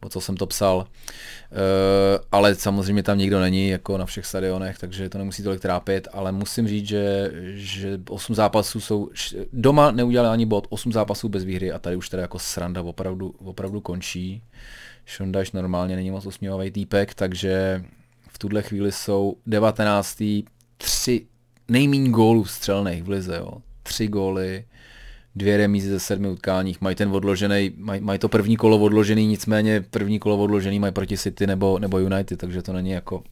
O 0.00 0.08
co 0.08 0.20
jsem 0.20 0.36
to 0.36 0.46
psal. 0.46 0.86
E, 0.86 2.20
ale 2.32 2.54
samozřejmě 2.54 3.02
tam 3.02 3.18
nikdo 3.18 3.40
není, 3.40 3.68
jako 3.68 3.98
na 3.98 4.06
všech 4.06 4.26
stadionech, 4.26 4.78
takže 4.78 5.08
to 5.08 5.18
nemusí 5.18 5.42
tolik 5.42 5.60
trápit, 5.60 6.08
ale 6.12 6.32
musím 6.32 6.68
říct, 6.68 6.88
že, 6.88 7.32
že 7.54 8.00
8 8.08 8.34
zápasů 8.34 8.80
jsou, 8.80 9.10
doma 9.52 9.90
neudělali 9.90 10.28
ani 10.28 10.46
bod, 10.46 10.66
8 10.70 10.92
zápasů 10.92 11.28
bez 11.28 11.44
výhry 11.44 11.72
a 11.72 11.78
tady 11.78 11.96
už 11.96 12.08
teda 12.08 12.22
jako 12.22 12.38
sranda 12.38 12.82
opravdu, 12.82 13.34
opravdu 13.38 13.80
končí. 13.80 14.42
Šondaš 15.04 15.52
normálně 15.52 15.96
není 15.96 16.10
moc 16.10 16.26
usměvavý 16.26 16.70
týpek, 16.70 17.14
takže 17.14 17.84
v 18.28 18.38
tuhle 18.38 18.62
chvíli 18.62 18.92
jsou 18.92 19.36
19. 19.46 20.22
tři 20.76 21.26
nejmín 21.68 22.12
gólů 22.12 22.44
střelných 22.44 23.02
v 23.02 23.08
lize, 23.08 23.36
jo. 23.36 23.52
Tři 23.82 24.08
góly, 24.08 24.64
dvě 25.38 25.56
remízy 25.56 25.90
ze 25.90 26.00
sedmi 26.00 26.28
utkáních, 26.28 26.80
mají 26.80 26.96
ten 26.96 27.08
odložený, 27.08 27.72
mají, 27.76 28.00
mají 28.00 28.18
to 28.18 28.28
první 28.28 28.56
kolo 28.56 28.78
odložený, 28.78 29.26
nicméně 29.26 29.84
první 29.90 30.18
kolo 30.18 30.38
odložený 30.38 30.78
mají 30.78 30.92
proti 30.92 31.18
City 31.18 31.46
nebo, 31.46 31.78
nebo 31.78 31.98
United, 31.98 32.38
takže 32.38 32.62
to 32.62 32.72
není 32.72 32.90
jako 32.90 33.22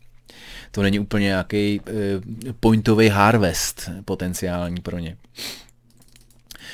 to 0.70 0.82
není 0.82 0.98
úplně 0.98 1.24
nějaký 1.24 1.80
uh, 1.80 2.52
pointový 2.60 3.08
harvest 3.08 3.90
potenciální 4.04 4.80
pro 4.80 4.98
ně. 4.98 5.16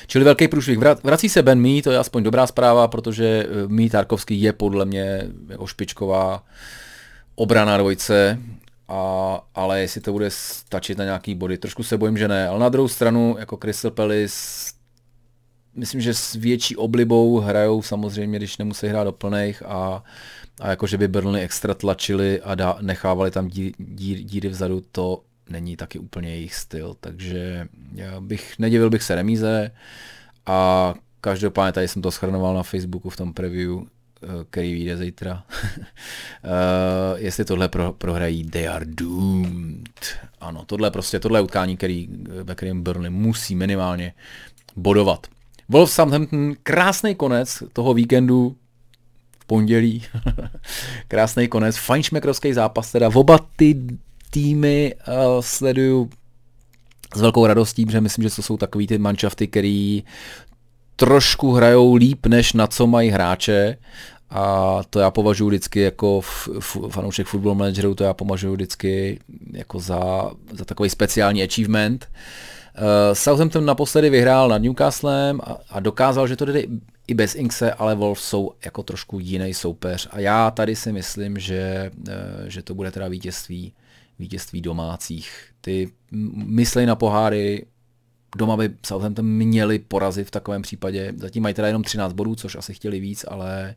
Čili 0.06 0.24
velký 0.24 0.48
průšvih. 0.48 0.78
Vrací 0.78 1.28
se 1.28 1.42
Ben 1.42 1.60
Mee, 1.60 1.82
to 1.82 1.90
je 1.90 1.98
aspoň 1.98 2.22
dobrá 2.22 2.46
zpráva, 2.46 2.88
protože 2.88 3.46
eh, 3.48 3.68
Mee 3.68 3.90
Tarkovský 3.90 4.42
je 4.42 4.52
podle 4.52 4.84
mě 4.84 5.22
jako 5.48 5.66
špičková 5.66 6.44
obrana 7.34 7.76
dvojce, 7.76 8.38
a, 8.88 9.40
ale 9.54 9.80
jestli 9.80 10.00
to 10.00 10.12
bude 10.12 10.30
stačit 10.30 10.98
na 10.98 11.04
nějaký 11.04 11.34
body, 11.34 11.58
trošku 11.58 11.82
se 11.82 11.98
bojím, 11.98 12.18
že 12.18 12.28
ne. 12.28 12.48
Ale 12.48 12.60
na 12.60 12.68
druhou 12.68 12.88
stranu, 12.88 13.36
jako 13.38 13.56
Crystal 13.56 13.90
Palace 13.90 14.72
myslím, 15.74 16.00
že 16.00 16.14
s 16.14 16.34
větší 16.34 16.76
oblibou 16.76 17.38
hrajou 17.40 17.82
samozřejmě, 17.82 18.38
když 18.38 18.58
nemusí 18.58 18.86
hrát 18.86 19.04
do 19.04 19.12
plných 19.12 19.62
a, 19.66 20.04
a 20.60 20.70
jako, 20.70 20.86
že 20.86 20.98
by 20.98 21.08
Burnley 21.08 21.42
extra 21.42 21.74
tlačili 21.74 22.40
a 22.40 22.54
dá, 22.54 22.78
nechávali 22.80 23.30
tam 23.30 23.48
dí, 23.48 23.74
dí, 23.78 24.24
díry 24.24 24.48
vzadu, 24.48 24.82
to 24.92 25.22
není 25.50 25.76
taky 25.76 25.98
úplně 25.98 26.30
jejich 26.30 26.54
styl, 26.54 26.96
takže 27.00 27.68
já 27.94 28.20
bych, 28.20 28.58
nedivil 28.58 28.90
bych 28.90 29.02
se 29.02 29.14
remíze 29.14 29.70
a 30.46 30.94
každopádně 31.20 31.72
tady 31.72 31.88
jsem 31.88 32.02
to 32.02 32.10
schrnoval 32.10 32.54
na 32.54 32.62
Facebooku 32.62 33.10
v 33.10 33.16
tom 33.16 33.34
preview, 33.34 33.78
eh, 33.78 34.26
který 34.50 34.72
vyjde 34.72 34.96
zítra. 34.96 35.44
uh, 35.54 36.50
jestli 37.16 37.44
tohle 37.44 37.68
pro, 37.68 37.92
prohrají, 37.92 38.44
they 38.44 38.68
are 38.68 38.84
doomed. 38.88 40.18
Ano, 40.40 40.64
tohle 40.66 40.90
prostě, 40.90 41.20
tohle 41.20 41.38
je 41.38 41.42
utkání, 41.42 41.76
který, 41.76 42.08
ve 42.42 42.54
kterém 42.54 42.82
Burnley 42.82 43.10
musí 43.10 43.54
minimálně 43.54 44.14
bodovat. 44.76 45.26
Wolverhampton, 45.72 46.54
krásný 46.62 47.14
konec 47.14 47.62
toho 47.72 47.94
víkendu 47.94 48.56
v 49.38 49.44
pondělí. 49.44 50.02
krásný 51.08 51.48
konec, 51.48 51.76
fajnšmekrovský 51.76 52.52
zápas, 52.52 52.92
teda 52.92 53.10
oba 53.14 53.38
ty 53.56 53.76
týmy 54.30 54.94
uh, 54.94 55.14
sleduju 55.40 56.10
s 57.16 57.20
velkou 57.20 57.46
radostí, 57.46 57.86
protože 57.86 58.00
myslím, 58.00 58.22
že 58.22 58.36
to 58.36 58.42
jsou 58.42 58.56
takový 58.56 58.86
ty 58.86 58.98
manšafty, 58.98 59.48
který 59.48 60.04
trošku 60.96 61.52
hrajou 61.52 61.94
líp, 61.94 62.26
než 62.26 62.52
na 62.52 62.66
co 62.66 62.86
mají 62.86 63.10
hráče 63.10 63.76
a 64.30 64.78
to 64.90 65.00
já 65.00 65.10
považuji 65.10 65.48
vždycky 65.48 65.80
jako 65.80 66.20
f, 66.24 66.48
f, 66.58 66.76
fanoušek 66.88 67.26
football 67.26 67.54
managerů, 67.54 67.94
to 67.94 68.04
já 68.04 68.14
považuji 68.14 68.52
vždycky 68.52 69.20
jako 69.52 69.80
za, 69.80 70.30
za 70.52 70.64
takový 70.64 70.90
speciální 70.90 71.42
achievement. 71.42 72.08
Uh, 72.10 72.16
Southampton 73.12 73.64
naposledy 73.64 74.10
vyhrál 74.10 74.48
nad 74.48 74.58
Newcastlem 74.58 75.40
a, 75.44 75.56
a 75.70 75.80
dokázal, 75.80 76.26
že 76.26 76.36
to 76.36 76.44
jde 76.44 76.62
i 77.06 77.14
bez 77.14 77.34
Inkse, 77.34 77.72
ale 77.72 77.94
Wolves 77.94 78.24
jsou 78.24 78.52
jako 78.64 78.82
trošku 78.82 79.18
jiný 79.18 79.54
soupeř. 79.54 80.08
A 80.10 80.20
já 80.20 80.50
tady 80.50 80.76
si 80.76 80.92
myslím, 80.92 81.38
že, 81.38 81.90
uh, 82.08 82.14
že 82.46 82.62
to 82.62 82.74
bude 82.74 82.90
teda 82.90 83.08
vítězství, 83.08 83.72
vítězství 84.18 84.60
domácích. 84.60 85.44
Ty 85.60 85.90
myslej 86.46 86.86
na 86.86 86.96
poháry, 86.96 87.66
doma 88.36 88.56
by 88.56 88.70
Southampton 88.86 89.26
měli 89.26 89.78
porazit 89.78 90.26
v 90.26 90.30
takovém 90.30 90.62
případě. 90.62 91.12
Zatím 91.16 91.42
mají 91.42 91.54
teda 91.54 91.68
jenom 91.68 91.82
13 91.82 92.12
bodů, 92.12 92.34
což 92.34 92.56
asi 92.56 92.74
chtěli 92.74 93.00
víc, 93.00 93.24
ale 93.28 93.74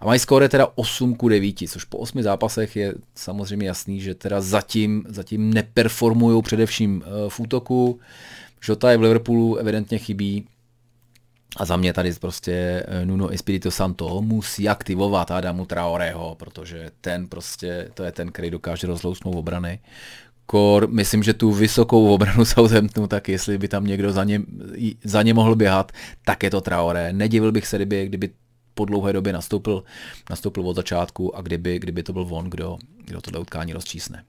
a 0.00 0.06
mají 0.06 0.20
skóre 0.20 0.48
teda 0.48 0.66
8 0.74 1.14
ku 1.14 1.28
9, 1.28 1.56
což 1.68 1.84
po 1.84 1.98
8 1.98 2.22
zápasech 2.22 2.76
je 2.76 2.94
samozřejmě 3.14 3.66
jasný, 3.66 4.00
že 4.00 4.14
teda 4.14 4.40
zatím, 4.40 5.04
zatím 5.08 5.54
neperformují 5.54 6.42
především 6.42 6.96
uh, 6.96 7.28
v 7.28 7.40
útoku. 7.40 8.00
Žota 8.60 8.90
je 8.90 8.96
v 8.96 9.02
Liverpoolu 9.02 9.56
evidentně 9.56 9.98
chybí, 9.98 10.46
a 11.56 11.64
za 11.64 11.76
mě 11.76 11.92
tady 11.92 12.12
prostě 12.12 12.84
eh, 12.86 13.06
Nuno 13.06 13.28
Espirito 13.28 13.70
Santo 13.70 14.22
musí 14.22 14.68
aktivovat 14.68 15.30
Adamu 15.30 15.66
Traoreho, 15.66 16.34
protože 16.34 16.90
ten 17.00 17.28
prostě, 17.28 17.88
to 17.94 18.04
je 18.04 18.12
ten, 18.12 18.32
který 18.32 18.50
dokáže 18.50 18.86
rozlousnout 18.86 19.36
obrany 19.36 19.78
kor, 20.50 20.88
myslím, 20.90 21.22
že 21.22 21.34
tu 21.34 21.52
vysokou 21.52 22.14
obranu 22.14 22.44
Southamptonu, 22.54 23.06
tak 23.06 23.28
jestli 23.28 23.58
by 23.58 23.68
tam 23.68 23.86
někdo 23.86 24.12
za 24.12 24.24
ně, 24.24 24.42
za 25.04 25.22
ně 25.22 25.34
mohl 25.34 25.54
běhat, 25.56 25.92
tak 26.24 26.42
je 26.42 26.50
to 26.50 26.60
Traoré. 26.60 27.12
Nedivil 27.12 27.52
bych 27.52 27.66
se, 27.66 27.76
kdyby, 27.76 28.06
kdyby 28.06 28.30
po 28.74 28.84
dlouhé 28.84 29.12
době 29.12 29.32
nastoupil, 29.32 29.84
nastoupil 30.30 30.68
od 30.68 30.76
začátku 30.76 31.36
a 31.36 31.40
kdyby, 31.40 31.78
kdyby 31.78 32.02
to 32.02 32.12
byl 32.12 32.26
on, 32.30 32.50
kdo, 32.50 32.78
kdo 33.04 33.20
tohle 33.20 33.40
utkání 33.40 33.72
rozčísne. 33.72 34.24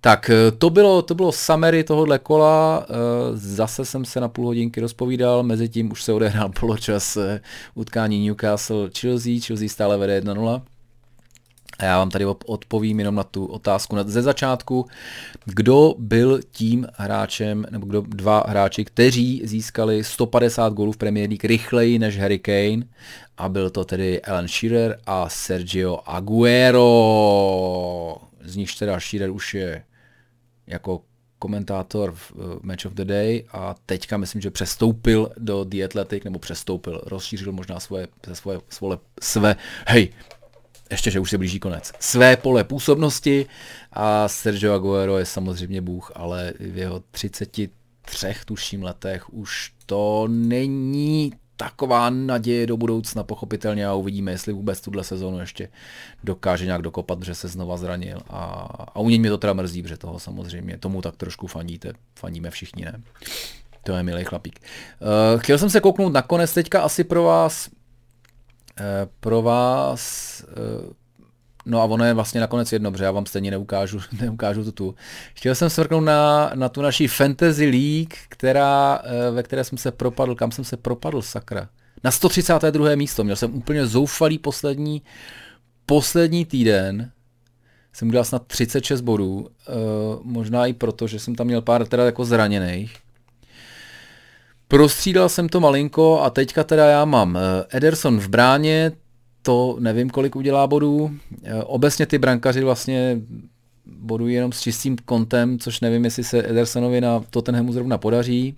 Tak 0.00 0.30
eh, 0.30 0.50
to 0.50 0.70
bylo, 0.70 1.02
to 1.02 1.14
bylo 1.14 1.32
summary 1.32 1.84
tohohle 1.84 2.18
kola, 2.18 2.86
eh, 2.88 2.94
zase 3.34 3.84
jsem 3.84 4.04
se 4.04 4.20
na 4.20 4.28
půl 4.28 4.46
hodinky 4.46 4.80
rozpovídal, 4.80 5.42
mezi 5.42 5.68
tím 5.68 5.92
už 5.92 6.02
se 6.02 6.12
odehrál 6.12 6.48
poločas 6.60 7.16
eh, 7.16 7.40
utkání 7.74 8.30
Newcastle-Chelsea, 8.30 9.46
Chelsea 9.46 9.68
stále 9.68 9.98
vede 9.98 10.20
1-0. 10.20 10.62
A 11.78 11.84
já 11.84 11.98
vám 11.98 12.10
tady 12.10 12.26
odpovím 12.26 12.98
jenom 12.98 13.14
na 13.14 13.24
tu 13.24 13.46
otázku 13.46 13.96
ze 14.04 14.22
začátku. 14.22 14.86
Kdo 15.44 15.94
byl 15.98 16.40
tím 16.50 16.86
hráčem, 16.94 17.66
nebo 17.70 17.86
kdo 17.86 18.00
dva 18.00 18.44
hráči, 18.48 18.84
kteří 18.84 19.42
získali 19.44 20.04
150 20.04 20.72
gólů 20.72 20.92
v 20.92 20.96
Premier 20.96 21.28
League 21.28 21.44
rychleji 21.44 21.98
než 21.98 22.18
Harry 22.18 22.38
Kane 22.38 22.82
a 23.38 23.48
byl 23.48 23.70
to 23.70 23.84
tedy 23.84 24.22
Alan 24.22 24.48
Shearer 24.48 24.98
a 25.06 25.28
Sergio 25.28 25.98
Aguero. 26.06 26.86
Z 28.44 28.56
nich 28.56 28.78
teda 28.78 29.00
Shearer 29.00 29.30
už 29.30 29.54
je 29.54 29.82
jako 30.66 31.00
komentátor 31.38 32.12
v 32.12 32.32
Match 32.62 32.86
of 32.86 32.92
the 32.92 33.04
Day 33.04 33.44
a 33.52 33.74
teďka 33.86 34.16
myslím, 34.16 34.42
že 34.42 34.50
přestoupil 34.50 35.30
do 35.38 35.64
The 35.64 35.84
Athletic, 35.84 36.24
nebo 36.24 36.38
přestoupil, 36.38 37.02
rozšířil 37.06 37.52
možná 37.52 37.80
svoje, 37.80 38.08
svoje, 38.32 38.60
svoje 38.68 38.98
své, 39.20 39.56
hej, 39.86 40.08
ještě, 40.90 41.10
že 41.10 41.20
už 41.20 41.30
se 41.30 41.38
blíží 41.38 41.60
konec, 41.60 41.92
své 42.00 42.36
pole 42.36 42.64
působnosti 42.64 43.46
a 43.92 44.28
Sergio 44.28 44.74
Aguero 44.74 45.18
je 45.18 45.26
samozřejmě 45.26 45.80
bůh, 45.80 46.12
ale 46.14 46.52
v 46.60 46.78
jeho 46.78 47.02
33 47.10 47.70
tuším 48.44 48.82
letech 48.82 49.34
už 49.34 49.72
to 49.86 50.26
není 50.30 51.32
taková 51.56 52.10
naděje 52.10 52.66
do 52.66 52.76
budoucna 52.76 53.22
pochopitelně 53.22 53.86
a 53.86 53.94
uvidíme, 53.94 54.30
jestli 54.30 54.52
vůbec 54.52 54.80
tuhle 54.80 55.04
sezónu 55.04 55.40
ještě 55.40 55.68
dokáže 56.24 56.64
nějak 56.64 56.82
dokopat, 56.82 57.22
že 57.22 57.34
se 57.34 57.48
znova 57.48 57.76
zranil 57.76 58.18
a, 58.28 58.44
a 58.94 59.00
u 59.00 59.08
něj 59.08 59.18
mě 59.18 59.30
to 59.30 59.38
teda 59.38 59.52
mrzí, 59.52 59.82
protože 59.82 59.96
toho 59.96 60.18
samozřejmě, 60.18 60.78
tomu 60.78 61.02
tak 61.02 61.16
trošku 61.16 61.46
fandíte, 61.46 61.92
fandíme 62.18 62.50
všichni, 62.50 62.84
ne? 62.84 63.02
To 63.82 63.92
je 63.92 64.02
milý 64.02 64.24
chlapík. 64.24 64.60
Uh, 65.00 65.40
chtěl 65.40 65.58
jsem 65.58 65.70
se 65.70 65.80
kouknout 65.80 66.12
nakonec 66.12 66.54
teďka 66.54 66.82
asi 66.82 67.04
pro 67.04 67.22
vás, 67.22 67.68
pro 69.20 69.42
vás 69.42 70.44
uh, 70.48 70.92
No 71.68 71.80
a 71.80 71.84
ono 71.84 72.04
je 72.04 72.14
vlastně 72.14 72.40
nakonec 72.40 72.72
jedno, 72.72 72.90
protože 72.90 73.04
já 73.04 73.10
vám 73.10 73.26
stejně 73.26 73.50
neukážu, 73.50 74.00
neukážu 74.20 74.64
to 74.64 74.72
tu. 74.72 74.94
Chtěl 75.34 75.54
jsem 75.54 75.70
svrknout 75.70 76.04
na, 76.04 76.50
na 76.54 76.68
tu 76.68 76.82
naší 76.82 77.06
Fantasy 77.08 77.64
League, 77.64 78.14
která, 78.28 79.02
eh, 79.04 79.30
ve 79.30 79.42
které 79.42 79.64
jsem 79.64 79.78
se 79.78 79.90
propadl, 79.90 80.34
kam 80.34 80.50
jsem 80.50 80.64
se 80.64 80.76
propadl, 80.76 81.22
sakra. 81.22 81.68
Na 82.04 82.10
132. 82.10 82.96
místo, 82.96 83.24
měl 83.24 83.36
jsem 83.36 83.54
úplně 83.54 83.86
zoufalý 83.86 84.38
poslední, 84.38 85.02
poslední 85.86 86.44
týden, 86.44 87.10
jsem 87.92 88.08
udělal 88.08 88.24
snad 88.24 88.46
36 88.46 89.00
bodů, 89.00 89.48
možná 90.22 90.66
i 90.66 90.72
proto, 90.72 91.06
že 91.06 91.18
jsem 91.18 91.34
tam 91.34 91.46
měl 91.46 91.62
pár 91.62 91.86
teda 91.86 92.04
jako 92.04 92.24
zraněných. 92.24 92.96
Prostřídal 94.68 95.28
jsem 95.28 95.48
to 95.48 95.60
malinko 95.60 96.20
a 96.20 96.30
teďka 96.30 96.64
teda 96.64 96.86
já 96.86 97.04
mám 97.04 97.34
uh, 97.34 97.40
Ederson 97.70 98.18
v 98.20 98.28
bráně, 98.28 98.92
to 99.48 99.76
nevím, 99.80 100.10
kolik 100.10 100.36
udělá 100.36 100.66
bodů. 100.66 101.10
E, 101.44 101.62
obecně 101.62 102.06
ty 102.06 102.18
brankaři 102.18 102.64
vlastně 102.64 103.20
bodují 103.86 104.34
jenom 104.34 104.52
s 104.52 104.60
čistým 104.60 104.96
kontem, 105.04 105.58
což 105.58 105.80
nevím, 105.80 106.04
jestli 106.04 106.24
se 106.24 106.50
Edersonovi 106.50 107.00
na 107.00 107.24
Tottenhamu 107.30 107.72
zrovna 107.72 107.98
podaří. 107.98 108.56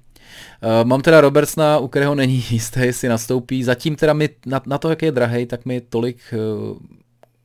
E, 0.62 0.84
mám 0.84 1.02
teda 1.02 1.20
Robertsna, 1.20 1.78
u 1.78 1.88
kterého 1.88 2.14
není 2.14 2.44
jisté, 2.50 2.86
jestli 2.86 3.08
nastoupí. 3.08 3.64
Zatím 3.64 3.96
teda 3.96 4.12
mi 4.12 4.28
na, 4.46 4.62
na 4.66 4.78
to, 4.78 4.90
jak 4.90 5.02
je 5.02 5.12
drahej, 5.12 5.46
tak 5.46 5.66
mi 5.66 5.80
tolik, 5.80 6.18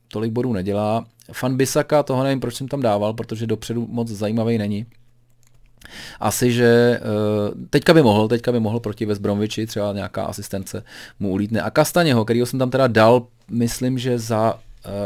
tolik 0.08 0.32
bodů 0.32 0.52
nedělá. 0.52 1.06
Fan 1.32 1.56
Bisaka, 1.56 2.02
toho 2.02 2.24
nevím, 2.24 2.40
proč 2.40 2.54
jsem 2.54 2.68
tam 2.68 2.82
dával, 2.82 3.12
protože 3.12 3.46
dopředu 3.46 3.86
moc 3.90 4.08
zajímavý 4.08 4.58
není. 4.58 4.86
Asi, 6.20 6.52
že 6.52 7.00
uh, 7.00 7.54
teďka 7.70 7.94
by 7.94 8.02
mohl, 8.02 8.28
teďka 8.28 8.52
by 8.52 8.60
mohl 8.60 8.80
proti 8.80 9.06
West 9.06 9.20
Bromwichi, 9.20 9.66
třeba 9.66 9.92
nějaká 9.92 10.24
asistence 10.24 10.82
mu 11.20 11.30
ulítne. 11.30 11.62
A 11.62 11.70
Kastaněho, 11.70 12.24
kterýho 12.24 12.46
jsem 12.46 12.58
tam 12.58 12.70
teda 12.70 12.86
dal, 12.86 13.26
myslím, 13.50 13.98
že 13.98 14.18
za, 14.18 14.54
uh, 14.54 14.60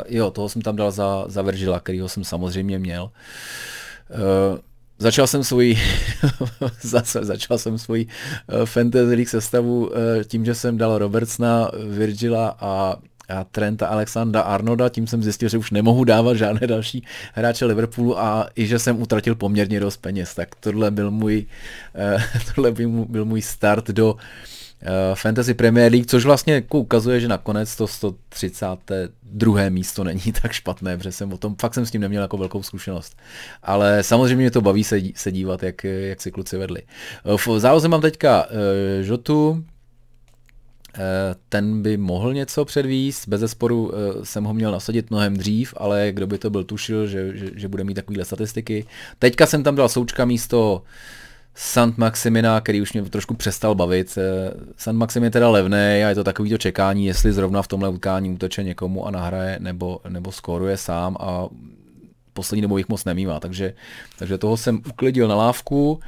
jo, 0.08 0.30
toho 0.30 0.48
jsem 0.48 0.62
tam 0.62 0.76
dal 0.76 0.90
za, 0.90 1.24
za 1.28 1.42
Virgila, 1.42 1.80
kterýho 1.80 2.08
jsem 2.08 2.24
samozřejmě 2.24 2.78
měl. 2.78 3.10
Uh, 4.10 4.58
začal 4.98 5.26
jsem 5.26 5.42
zase 6.82 7.24
začal 7.24 7.58
jsem 7.58 7.78
uh, 8.06 8.64
Fantasy 8.64 9.14
League 9.14 9.28
sestavu 9.28 9.90
tím, 10.26 10.44
že 10.44 10.54
jsem 10.54 10.78
dal 10.78 10.98
Robertsna, 10.98 11.70
Virgila 11.88 12.56
a 12.60 12.96
Trenta 13.50 13.86
Alexandra 13.86 14.40
Arnolda, 14.40 14.88
tím 14.88 15.06
jsem 15.06 15.22
zjistil, 15.22 15.48
že 15.48 15.58
už 15.58 15.70
nemohu 15.70 16.04
dávat 16.04 16.34
žádné 16.34 16.66
další 16.66 17.04
hráče 17.34 17.64
Liverpoolu 17.64 18.18
a 18.18 18.48
i 18.56 18.66
že 18.66 18.78
jsem 18.78 19.02
utratil 19.02 19.34
poměrně 19.34 19.80
dost 19.80 19.96
peněz, 19.96 20.34
tak 20.34 20.54
tohle 20.54 20.90
byl 20.90 21.10
můj, 21.10 21.46
uh, 22.14 22.22
tohle 22.54 22.72
byl 23.08 23.24
můj 23.24 23.42
start 23.42 23.88
do 23.88 24.12
uh, 24.12 24.18
Fantasy 25.14 25.54
Premier 25.54 25.92
League, 25.92 26.06
což 26.06 26.24
vlastně 26.24 26.54
jako 26.54 26.78
ukazuje, 26.78 27.20
že 27.20 27.28
nakonec 27.28 27.76
to 27.76 27.86
132. 27.86 29.68
místo 29.68 30.04
není 30.04 30.32
tak 30.42 30.52
špatné, 30.52 30.96
protože 30.96 31.12
jsem 31.12 31.32
o 31.32 31.38
tom, 31.38 31.56
fakt 31.60 31.74
jsem 31.74 31.86
s 31.86 31.90
tím 31.90 32.00
neměl 32.00 32.22
jako 32.22 32.36
velkou 32.36 32.62
zkušenost. 32.62 33.16
Ale 33.62 34.02
samozřejmě 34.02 34.36
mě 34.36 34.50
to 34.50 34.60
baví 34.60 34.84
se, 34.84 35.00
se 35.14 35.32
dívat, 35.32 35.62
jak, 35.62 35.84
jak 35.84 36.20
si 36.20 36.30
kluci 36.30 36.56
vedli. 36.56 36.82
V 37.36 37.58
závoze 37.58 37.88
mám 37.88 38.00
teďka 38.00 38.46
uh, 38.46 38.56
Žotu, 39.00 39.64
Eh, 39.70 39.79
ten 41.48 41.82
by 41.82 41.96
mohl 41.96 42.34
něco 42.34 42.64
předvíst, 42.64 43.28
bez 43.28 43.40
zesporu 43.40 43.92
eh, 43.92 44.24
jsem 44.24 44.44
ho 44.44 44.54
měl 44.54 44.72
nasadit 44.72 45.10
mnohem 45.10 45.36
dřív, 45.36 45.74
ale 45.76 46.08
kdo 46.12 46.26
by 46.26 46.38
to 46.38 46.50
byl 46.50 46.64
tušil, 46.64 47.06
že, 47.06 47.36
že, 47.36 47.50
že 47.54 47.68
bude 47.68 47.84
mít 47.84 47.94
takovéhle 47.94 48.24
statistiky. 48.24 48.86
Teďka 49.18 49.46
jsem 49.46 49.62
tam 49.62 49.74
dal 49.74 49.88
součka 49.88 50.24
místo 50.24 50.82
Sant 51.54 51.98
Maximina, 51.98 52.60
který 52.60 52.82
už 52.82 52.92
mě 52.92 53.02
trošku 53.02 53.34
přestal 53.34 53.74
bavit. 53.74 54.18
Eh, 54.18 54.54
Sant 54.76 54.98
Maxim 54.98 55.24
je 55.24 55.30
teda 55.30 55.48
levný 55.48 55.76
a 55.76 56.08
je 56.08 56.14
to 56.14 56.24
takový 56.24 56.50
to 56.50 56.58
čekání, 56.58 57.06
jestli 57.06 57.32
zrovna 57.32 57.62
v 57.62 57.68
tomhle 57.68 57.88
utkání 57.88 58.30
útoče 58.30 58.62
někomu 58.62 59.06
a 59.06 59.10
nahraje 59.10 59.56
nebo, 59.60 60.00
nebo 60.08 60.32
skóruje 60.32 60.76
sám 60.76 61.16
a 61.20 61.48
poslední 62.32 62.62
dobou 62.62 62.78
jich 62.78 62.88
moc 62.88 63.04
nemývá, 63.04 63.40
takže, 63.40 63.74
takže 64.18 64.38
toho 64.38 64.56
jsem 64.56 64.82
uklidil 64.88 65.28
na 65.28 65.34
lávku. 65.34 66.00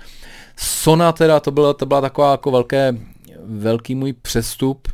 Sona 0.57 1.13
teda, 1.13 1.41
to 1.41 1.51
byla, 1.51 1.75
to 1.75 1.87
byla 1.87 2.01
taková 2.01 2.31
jako 2.31 2.51
velké 2.51 2.95
velký 3.45 3.95
můj 3.95 4.13
přestup. 4.13 4.89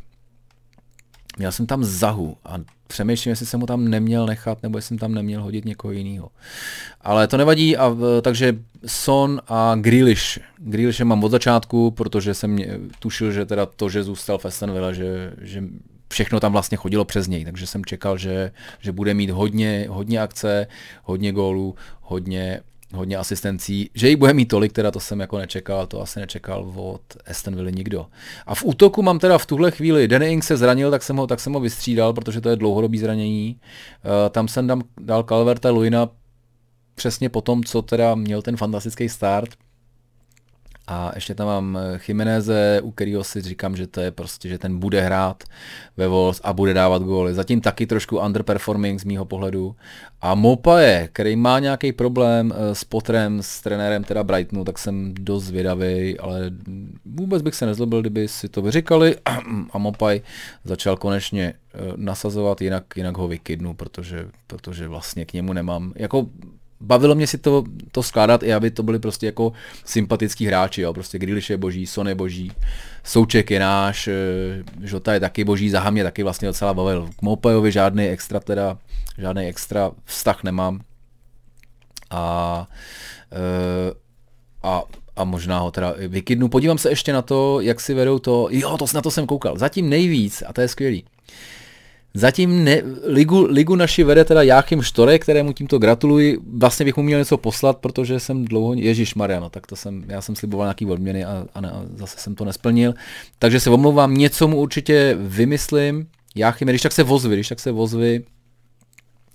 Měl 1.38 1.52
jsem 1.52 1.66
tam 1.66 1.84
Zahu 1.84 2.36
a 2.44 2.58
přemýšlím, 2.86 3.30
jestli 3.30 3.46
jsem 3.46 3.60
ho 3.60 3.66
tam 3.66 3.88
neměl 3.88 4.26
nechat, 4.26 4.62
nebo 4.62 4.78
jestli 4.78 4.88
jsem 4.88 4.98
tam 4.98 5.14
neměl 5.14 5.42
hodit 5.42 5.64
někoho 5.64 5.92
jiného. 5.92 6.30
Ale 7.00 7.28
to 7.28 7.36
nevadí, 7.36 7.76
a, 7.76 7.96
takže 8.22 8.58
Son 8.86 9.40
a 9.48 9.74
Grealish. 9.74 10.38
Grealish 10.56 11.00
mám 11.00 11.24
od 11.24 11.30
začátku, 11.30 11.90
protože 11.90 12.34
jsem 12.34 12.58
tušil, 12.98 13.32
že 13.32 13.46
teda 13.46 13.66
to, 13.66 13.88
že 13.88 14.02
zůstal 14.02 14.38
v 14.38 14.44
Aston 14.44 14.72
že, 14.92 15.32
že 15.40 15.64
všechno 16.12 16.40
tam 16.40 16.52
vlastně 16.52 16.76
chodilo 16.76 17.04
přes 17.04 17.28
něj, 17.28 17.44
takže 17.44 17.66
jsem 17.66 17.84
čekal, 17.84 18.18
že, 18.18 18.52
že 18.80 18.92
bude 18.92 19.14
mít 19.14 19.30
hodně, 19.30 19.86
hodně 19.88 20.20
akce, 20.20 20.66
hodně 21.02 21.32
gólů, 21.32 21.74
hodně 22.00 22.60
hodně 22.94 23.16
asistencí. 23.16 23.90
Že 23.94 24.08
jí 24.08 24.16
bude 24.16 24.34
mít 24.34 24.46
tolik, 24.46 24.72
teda 24.72 24.90
to 24.90 25.00
jsem 25.00 25.20
jako 25.20 25.38
nečekal, 25.38 25.86
to 25.86 26.02
asi 26.02 26.20
nečekal 26.20 26.72
od 26.76 27.02
Aston 27.26 27.56
Villa 27.56 27.70
nikdo. 27.70 28.06
A 28.46 28.54
v 28.54 28.64
útoku 28.64 29.02
mám 29.02 29.18
teda 29.18 29.38
v 29.38 29.46
tuhle 29.46 29.70
chvíli, 29.70 30.08
Danny 30.08 30.32
Ing 30.32 30.44
se 30.44 30.56
zranil, 30.56 30.90
tak 30.90 31.02
jsem 31.02 31.16
ho, 31.16 31.26
tak 31.26 31.40
jsem 31.40 31.52
ho 31.52 31.60
vystřídal, 31.60 32.12
protože 32.12 32.40
to 32.40 32.48
je 32.48 32.56
dlouhodobý 32.56 32.98
zranění. 32.98 33.56
Uh, 34.04 34.30
tam 34.30 34.48
jsem 34.48 34.82
dal 35.00 35.22
Calverta 35.22 35.70
Luina 35.70 36.08
přesně 36.94 37.28
po 37.28 37.40
tom, 37.40 37.64
co 37.64 37.82
teda 37.82 38.14
měl 38.14 38.42
ten 38.42 38.56
fantastický 38.56 39.08
start, 39.08 39.50
a 40.90 41.12
ještě 41.14 41.34
tam 41.34 41.46
mám 41.46 41.76
eh, 41.78 41.98
Chimeneze, 41.98 42.80
u 42.82 42.90
kterého 42.90 43.24
si 43.24 43.40
říkám, 43.40 43.76
že 43.76 43.86
to 43.86 44.00
je 44.00 44.10
prostě, 44.10 44.48
že 44.48 44.58
ten 44.58 44.78
bude 44.78 45.00
hrát 45.00 45.44
ve 45.96 46.08
Wolves 46.08 46.40
a 46.44 46.52
bude 46.52 46.74
dávat 46.74 47.02
góly. 47.02 47.34
Zatím 47.34 47.60
taky 47.60 47.86
trošku 47.86 48.18
underperforming 48.18 49.00
z 49.00 49.04
mýho 49.04 49.24
pohledu. 49.24 49.76
A 50.20 50.34
Mopaje, 50.34 51.08
který 51.12 51.36
má 51.36 51.58
nějaký 51.58 51.92
problém 51.92 52.52
eh, 52.56 52.74
s 52.74 52.84
Potrem, 52.84 53.42
s 53.42 53.60
trenérem 53.60 54.04
teda 54.04 54.24
Brightonu, 54.24 54.64
tak 54.64 54.78
jsem 54.78 55.14
dost 55.14 55.44
zvědavý, 55.44 56.18
ale 56.18 56.50
vůbec 57.04 57.42
bych 57.42 57.54
se 57.54 57.66
nezlobil, 57.66 58.00
kdyby 58.00 58.28
si 58.28 58.48
to 58.48 58.62
vyříkali. 58.62 59.16
A 59.72 59.78
Mopaj 59.78 60.20
začal 60.64 60.96
konečně 60.96 61.54
eh, 61.74 61.78
nasazovat, 61.96 62.62
jinak, 62.62 62.84
jinak 62.96 63.16
ho 63.16 63.28
vykydnu, 63.28 63.74
protože, 63.74 64.28
protože 64.46 64.88
vlastně 64.88 65.24
k 65.24 65.32
němu 65.32 65.52
nemám. 65.52 65.92
Jako 65.96 66.26
bavilo 66.80 67.14
mě 67.14 67.26
si 67.26 67.38
to, 67.38 67.64
to 67.92 68.02
skládat 68.02 68.42
i 68.42 68.52
aby 68.52 68.70
to 68.70 68.82
byli 68.82 68.98
prostě 68.98 69.26
jako 69.26 69.52
sympatický 69.84 70.46
hráči, 70.46 70.80
jo, 70.80 70.94
prostě 70.94 71.18
Grealish 71.18 71.50
je 71.50 71.56
boží, 71.56 71.86
Son 71.86 72.08
je 72.08 72.14
boží, 72.14 72.52
Souček 73.04 73.50
je 73.50 73.60
náš, 73.60 74.08
eh, 74.08 74.86
Žota 74.86 75.14
je 75.14 75.20
taky 75.20 75.44
boží, 75.44 75.70
Zaha 75.70 75.90
mě 75.90 76.04
taky 76.04 76.22
vlastně 76.22 76.48
docela 76.48 76.74
bavil. 76.74 77.08
K 77.18 77.22
Mopajovi 77.22 77.72
žádný 77.72 78.08
extra 78.08 78.40
teda, 78.40 78.78
žádný 79.18 79.46
extra 79.46 79.90
vztah 80.04 80.44
nemám. 80.44 80.80
A, 82.10 82.68
eh, 83.32 83.92
a 84.62 84.82
a 85.18 85.24
možná 85.24 85.58
ho 85.58 85.70
teda 85.70 85.94
vykydnu. 86.08 86.48
Podívám 86.48 86.78
se 86.78 86.90
ještě 86.90 87.12
na 87.12 87.22
to, 87.22 87.60
jak 87.60 87.80
si 87.80 87.94
vedou 87.94 88.18
to, 88.18 88.48
jo, 88.50 88.76
to 88.76 88.84
na 88.94 89.02
to 89.02 89.10
jsem 89.10 89.26
koukal. 89.26 89.58
Zatím 89.58 89.88
nejvíc, 89.88 90.42
a 90.46 90.52
to 90.52 90.60
je 90.60 90.68
skvělý, 90.68 91.04
Zatím 92.18 92.64
ne, 92.64 92.82
ligu, 93.04 93.46
ligu 93.46 93.76
naši 93.76 94.04
vede 94.04 94.24
teda 94.24 94.42
Jáchym 94.42 94.82
Štore, 94.82 95.18
kterému 95.18 95.52
tímto 95.52 95.78
gratuluji. 95.78 96.38
Vlastně 96.52 96.84
bych 96.84 96.96
mu 96.96 97.02
měl 97.02 97.18
něco 97.18 97.38
poslat, 97.38 97.78
protože 97.78 98.20
jsem 98.20 98.44
dlouho, 98.44 98.74
Ježíš 98.74 99.14
Mariano, 99.14 99.50
tak 99.50 99.66
to 99.66 99.76
jsem, 99.76 100.04
já 100.08 100.20
jsem 100.20 100.36
sliboval 100.36 100.66
nějaký 100.66 100.86
odměny 100.86 101.24
a, 101.24 101.46
a, 101.54 101.60
ne, 101.60 101.70
a 101.70 101.82
zase 101.94 102.18
jsem 102.18 102.34
to 102.34 102.44
nesplnil. 102.44 102.94
Takže 103.38 103.60
se 103.60 103.70
omlouvám, 103.70 104.14
něco 104.14 104.48
mu 104.48 104.56
určitě 104.56 105.16
vymyslím. 105.20 106.06
Jáchym, 106.34 106.68
když 106.68 106.82
tak 106.82 106.92
se 106.92 107.02
vozvi, 107.02 107.36
když 107.36 107.48
tak 107.48 107.60
se 107.60 107.72
vozvi 107.72 108.24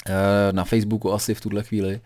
eh, 0.09 0.13
na 0.51 0.63
Facebooku 0.63 1.13
asi 1.13 1.33
v 1.33 1.41
tuhle 1.41 1.63
chvíli. 1.63 1.99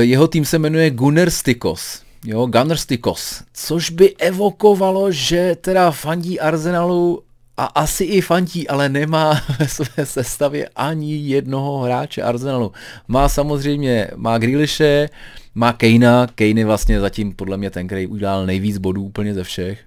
Jeho 0.00 0.28
tým 0.28 0.44
se 0.44 0.58
jmenuje 0.58 0.90
Gunner 0.90 1.30
Stikos. 1.30 2.02
Jo, 2.24 2.46
Gunner 2.46 2.76
Stikos, 2.76 3.42
což 3.52 3.90
by 3.90 4.16
evokovalo, 4.16 5.12
že 5.12 5.56
teda 5.60 5.90
fandí 5.90 6.40
Arsenalu 6.40 7.25
a 7.56 7.64
asi 7.64 8.04
i 8.04 8.20
fantí, 8.20 8.68
ale 8.68 8.88
nemá 8.88 9.42
ve 9.58 9.68
své 9.68 10.06
sestavě 10.06 10.68
ani 10.76 11.16
jednoho 11.16 11.78
hráče 11.78 12.22
Arsenalu. 12.22 12.72
Má 13.08 13.28
samozřejmě, 13.28 14.08
má 14.16 14.38
Grealishe, 14.38 15.08
má 15.54 15.72
Kejna, 15.72 16.26
je 16.40 16.64
vlastně 16.64 17.00
zatím 17.00 17.34
podle 17.34 17.56
mě 17.56 17.70
ten, 17.70 17.86
který 17.86 18.06
udělal 18.06 18.46
nejvíc 18.46 18.78
bodů 18.78 19.02
úplně 19.02 19.34
ze 19.34 19.44
všech. 19.44 19.84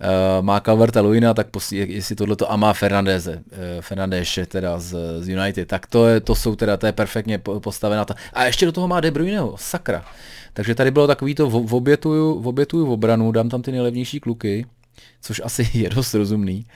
Uh, 0.00 0.44
má 0.44 0.60
Calverta 0.60 1.00
Luina, 1.00 1.34
tak 1.34 1.50
pos, 1.50 1.72
jestli 1.72 2.16
tohleto 2.16 2.52
a 2.52 2.56
má 2.56 2.72
Fernandeze, 2.72 3.34
uh, 3.34 3.80
Fernandéše 3.80 4.46
teda 4.46 4.78
z, 4.78 4.96
z 5.18 5.28
United, 5.28 5.68
tak 5.68 5.86
to, 5.86 6.06
je, 6.06 6.20
to 6.20 6.34
jsou 6.34 6.56
teda, 6.56 6.76
to 6.76 6.86
je 6.86 6.92
perfektně 6.92 7.38
postavená 7.38 8.04
ta. 8.04 8.14
A 8.32 8.44
ještě 8.44 8.66
do 8.66 8.72
toho 8.72 8.88
má 8.88 9.00
De 9.00 9.10
Bruyneho, 9.10 9.54
sakra. 9.58 10.04
Takže 10.52 10.74
tady 10.74 10.90
bylo 10.90 11.06
takový 11.06 11.34
to, 11.34 11.50
v, 11.50 11.74
obětuju, 11.74 12.40
v 12.40 12.48
obětuju 12.48 12.86
v 12.86 12.90
obranu, 12.90 13.32
dám 13.32 13.48
tam 13.48 13.62
ty 13.62 13.72
nejlevnější 13.72 14.20
kluky, 14.20 14.66
což 15.20 15.40
asi 15.44 15.68
je 15.78 15.90
dost 15.90 16.14
rozumný 16.14 16.66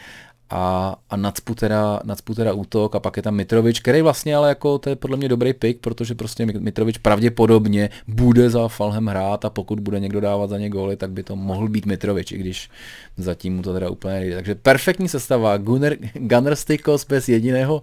a, 0.51 0.97
a 1.11 1.17
nacpu, 1.17 1.55
teda, 1.55 2.01
nacpu 2.05 2.35
teda 2.35 2.53
útok 2.53 2.95
a 2.95 3.01
pak 3.01 3.17
je 3.17 3.23
tam 3.23 3.35
Mitrovič, 3.35 3.81
který 3.81 4.03
vlastně 4.03 4.37
ale 4.37 4.49
jako 4.49 4.79
to 4.79 4.91
je 4.91 4.97
podle 4.97 5.17
mě 5.17 5.29
dobrý 5.29 5.53
pick, 5.53 5.81
protože 5.81 6.15
prostě 6.15 6.47
Mitrovič 6.47 6.99
pravděpodobně 6.99 7.91
bude 8.09 8.51
za 8.51 8.69
Falhem 8.69 9.07
hrát 9.07 9.45
a 9.45 9.51
pokud 9.51 9.81
bude 9.81 10.01
někdo 10.01 10.21
dávat 10.21 10.51
za 10.51 10.59
ně 10.59 10.71
góly, 10.71 10.97
tak 10.97 11.11
by 11.11 11.23
to 11.23 11.37
mohl 11.37 11.69
být 11.69 11.87
Mitrovič, 11.87 12.33
i 12.33 12.39
když 12.39 12.71
zatím 13.17 13.57
mu 13.57 13.63
to 13.63 13.73
teda 13.73 13.91
úplně 13.91 14.15
nejde. 14.15 14.37
Takže 14.37 14.55
perfektní 14.55 15.09
sestava, 15.09 15.57
Gunner, 15.57 15.97
Gunner 16.15 16.57
Stykos 16.57 17.07
bez 17.07 17.29
jediného 17.29 17.83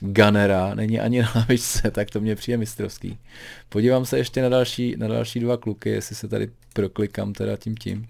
Gunnera, 0.00 0.74
není 0.74 1.00
ani 1.00 1.22
na 1.22 1.32
lavičce, 1.36 1.90
tak 1.90 2.10
to 2.10 2.20
mě 2.20 2.36
přijde 2.36 2.58
mistrovský. 2.58 3.18
Podívám 3.68 4.06
se 4.06 4.18
ještě 4.18 4.42
na 4.42 4.48
další, 4.48 4.94
na 4.98 5.08
další 5.08 5.40
dva 5.40 5.56
kluky, 5.56 5.90
jestli 5.90 6.16
se 6.16 6.28
tady 6.28 6.50
proklikám 6.72 7.32
teda 7.32 7.56
tím 7.56 7.76
tím. 7.76 8.06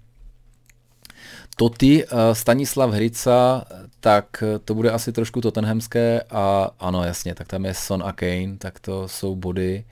Toty, 1.55 2.05
uh, 2.05 2.19
Stanislav 2.33 2.91
Hrica, 2.91 3.65
tak 3.99 4.43
to 4.65 4.75
bude 4.75 4.91
asi 4.91 5.11
trošku 5.11 5.41
tottenhamské 5.41 6.21
a 6.29 6.69
ano, 6.79 7.03
jasně, 7.03 7.35
tak 7.35 7.47
tam 7.47 7.65
je 7.65 7.73
Son 7.73 8.03
a 8.05 8.11
Kane, 8.11 8.57
tak 8.57 8.79
to 8.79 9.07
jsou 9.07 9.35
body. 9.35 9.83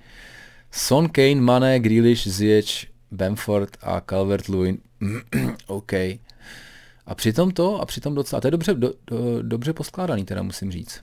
Son, 0.71 1.09
Kane, 1.09 1.35
Mane, 1.35 1.79
Grealish, 1.79 2.27
Ziyech, 2.27 2.85
Bamford 3.11 3.77
a 3.81 4.01
Calvert-Lewin. 4.01 4.77
OK. 5.67 5.93
A 7.05 7.15
přitom 7.15 7.51
to, 7.51 7.81
a 7.81 7.85
přitom 7.85 8.15
docela, 8.15 8.41
to 8.41 8.47
je 8.47 8.51
dobře, 8.51 8.73
do, 8.73 8.93
do, 9.07 9.41
dobře 9.41 9.73
poskládaný, 9.73 10.25
teda 10.25 10.43
musím 10.43 10.71
říct. 10.71 11.01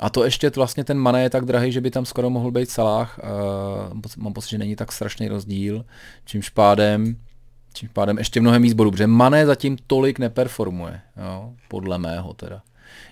A 0.00 0.10
to 0.10 0.24
ještě 0.24 0.50
vlastně 0.50 0.84
ten 0.84 0.98
Mane 0.98 1.22
je 1.22 1.30
tak 1.30 1.44
drahý, 1.44 1.72
že 1.72 1.80
by 1.80 1.90
tam 1.90 2.06
skoro 2.06 2.30
mohl 2.30 2.50
být 2.50 2.70
Salah. 2.70 3.20
Uh, 3.92 4.00
mám 4.16 4.32
pocit, 4.32 4.50
že 4.50 4.58
není 4.58 4.76
tak 4.76 4.92
strašný 4.92 5.28
rozdíl, 5.28 5.84
čímž 6.24 6.48
pádem 6.48 7.16
tím 7.72 7.88
pádem 7.92 8.18
ještě 8.18 8.40
mnohem 8.40 8.62
víc 8.62 8.72
bodů, 8.72 8.90
protože 8.90 9.06
Mané 9.06 9.46
zatím 9.46 9.76
tolik 9.86 10.18
neperformuje, 10.18 11.00
jo, 11.16 11.52
podle 11.68 11.98
mého 11.98 12.34
teda. 12.34 12.62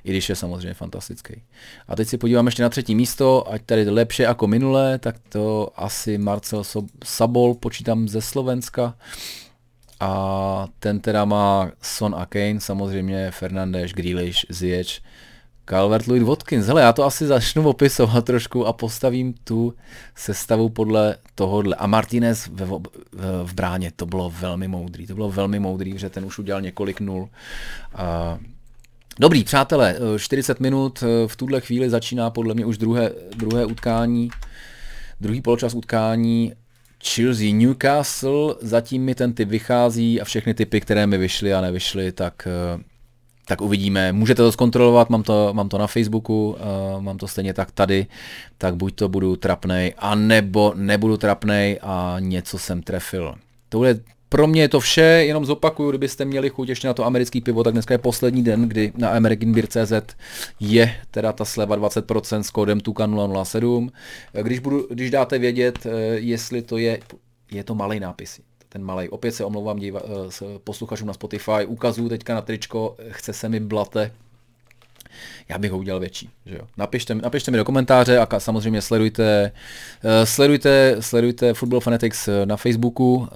I 0.04 0.10
když 0.10 0.28
je 0.28 0.36
samozřejmě 0.36 0.74
fantastický. 0.74 1.42
A 1.88 1.96
teď 1.96 2.08
si 2.08 2.18
podívám 2.18 2.46
ještě 2.46 2.62
na 2.62 2.68
třetí 2.68 2.94
místo, 2.94 3.52
ať 3.52 3.62
tady 3.62 3.90
lepší 3.90 4.22
jako 4.22 4.46
minule, 4.46 4.98
tak 4.98 5.16
to 5.28 5.72
asi 5.76 6.18
Marcel 6.18 6.62
Sabol, 7.04 7.54
počítám 7.54 8.08
ze 8.08 8.20
Slovenska. 8.20 8.94
A 10.00 10.66
ten 10.78 11.00
teda 11.00 11.24
má 11.24 11.70
Son 11.82 12.14
a 12.18 12.26
Kane, 12.26 12.60
samozřejmě 12.60 13.30
Fernandes, 13.30 13.92
Grealish, 13.92 14.46
Ziyech, 14.48 15.00
Calvert 15.70 16.06
Louis 16.06 16.22
Watkins. 16.22 16.66
Hele, 16.66 16.82
já 16.82 16.92
to 16.92 17.04
asi 17.04 17.26
začnu 17.26 17.68
opisovat 17.68 18.24
trošku 18.24 18.66
a 18.66 18.72
postavím 18.72 19.34
tu 19.44 19.74
sestavu 20.14 20.68
podle 20.68 21.16
tohohle. 21.34 21.76
A 21.76 21.86
Martinez 21.86 22.46
v, 22.46 22.80
v, 23.12 23.44
v 23.44 23.54
bráně, 23.54 23.92
to 23.96 24.06
bylo 24.06 24.32
velmi 24.40 24.68
moudrý. 24.68 25.06
To 25.06 25.14
bylo 25.14 25.30
velmi 25.30 25.58
moudrý, 25.58 25.98
že 25.98 26.10
ten 26.10 26.24
už 26.24 26.38
udělal 26.38 26.60
několik 26.60 27.00
nul. 27.00 27.28
A 27.94 28.38
Dobrý, 29.18 29.44
přátelé, 29.44 29.96
40 30.18 30.60
minut 30.60 31.04
v 31.26 31.36
tuhle 31.36 31.60
chvíli 31.60 31.90
začíná 31.90 32.30
podle 32.30 32.54
mě 32.54 32.66
už 32.66 32.78
druhé, 32.78 33.10
druhé 33.36 33.64
utkání, 33.64 34.30
druhý 35.20 35.40
poločas 35.40 35.74
utkání 35.74 36.52
Chelsea 37.04 37.54
Newcastle, 37.54 38.54
zatím 38.60 39.04
mi 39.04 39.14
ten 39.14 39.32
typ 39.32 39.48
vychází 39.48 40.20
a 40.20 40.24
všechny 40.24 40.54
typy, 40.54 40.80
které 40.80 41.06
mi 41.06 41.18
vyšly 41.18 41.54
a 41.54 41.60
nevyšly, 41.60 42.12
tak 42.12 42.48
tak 43.50 43.60
uvidíme. 43.60 44.12
Můžete 44.12 44.42
to 44.42 44.52
zkontrolovat, 44.52 45.10
mám 45.10 45.22
to, 45.22 45.50
mám 45.52 45.68
to 45.68 45.78
na 45.78 45.86
Facebooku, 45.86 46.56
uh, 46.94 47.02
mám 47.02 47.18
to 47.18 47.28
stejně 47.28 47.54
tak 47.54 47.70
tady, 47.70 48.06
tak 48.58 48.76
buď 48.76 48.94
to 48.94 49.08
budu 49.08 49.36
trapnej, 49.36 49.94
a 49.98 50.14
nebo 50.14 50.72
nebudu 50.76 51.16
trapnej 51.16 51.78
a 51.82 52.16
něco 52.18 52.58
jsem 52.58 52.82
trefil. 52.82 53.34
To 53.68 53.84
je 53.84 54.00
pro 54.28 54.46
mě 54.46 54.62
je 54.62 54.68
to 54.68 54.80
vše, 54.80 55.02
jenom 55.02 55.46
zopakuju, 55.46 55.90
kdybyste 55.90 56.24
měli 56.24 56.50
chuť 56.50 56.68
ještě 56.68 56.88
na 56.88 56.94
to 56.94 57.04
americký 57.04 57.40
pivo, 57.40 57.64
tak 57.64 57.72
dneska 57.72 57.94
je 57.94 57.98
poslední 57.98 58.42
den, 58.44 58.68
kdy 58.68 58.92
na 58.96 59.10
AmericanBeer.cz 59.10 59.92
je 60.60 60.94
teda 61.10 61.32
ta 61.32 61.44
sleva 61.44 61.76
20% 61.76 62.40
s 62.40 62.50
kódem 62.50 62.78
TUKA007. 62.78 63.90
Když, 64.42 64.58
budu, 64.58 64.86
když 64.90 65.10
dáte 65.10 65.38
vědět, 65.38 65.86
eh, 65.86 65.90
jestli 66.14 66.62
to 66.62 66.78
je, 66.78 66.98
je 67.50 67.64
to 67.64 67.74
malý 67.74 68.00
nápis, 68.00 68.40
ten 68.72 68.84
malý. 68.84 69.08
Opět 69.08 69.32
se 69.32 69.44
omlouvám 69.44 69.78
díva, 69.78 70.00
eh, 70.04 70.58
posluchačům 70.64 71.06
na 71.06 71.12
Spotify, 71.12 71.64
ukazuju 71.66 72.08
teďka 72.08 72.34
na 72.34 72.42
tričko, 72.42 72.96
chce 73.10 73.32
se 73.32 73.48
mi 73.48 73.60
blate, 73.60 74.12
já 75.48 75.58
bych 75.58 75.70
ho 75.70 75.78
udělal 75.78 76.00
větší. 76.00 76.30
Že 76.46 76.54
jo? 76.54 76.66
Napište, 76.76 77.14
napište 77.14 77.50
mi 77.50 77.56
do 77.56 77.64
komentáře 77.64 78.18
a 78.18 78.40
samozřejmě 78.40 78.82
sledujte, 78.82 79.52
uh, 80.04 80.10
sledujte, 80.24 80.96
sledujte 81.00 81.54
Football 81.54 81.80
Fanatics 81.80 82.28
eh, 82.28 82.46
na 82.46 82.56
Facebooku, 82.56 83.28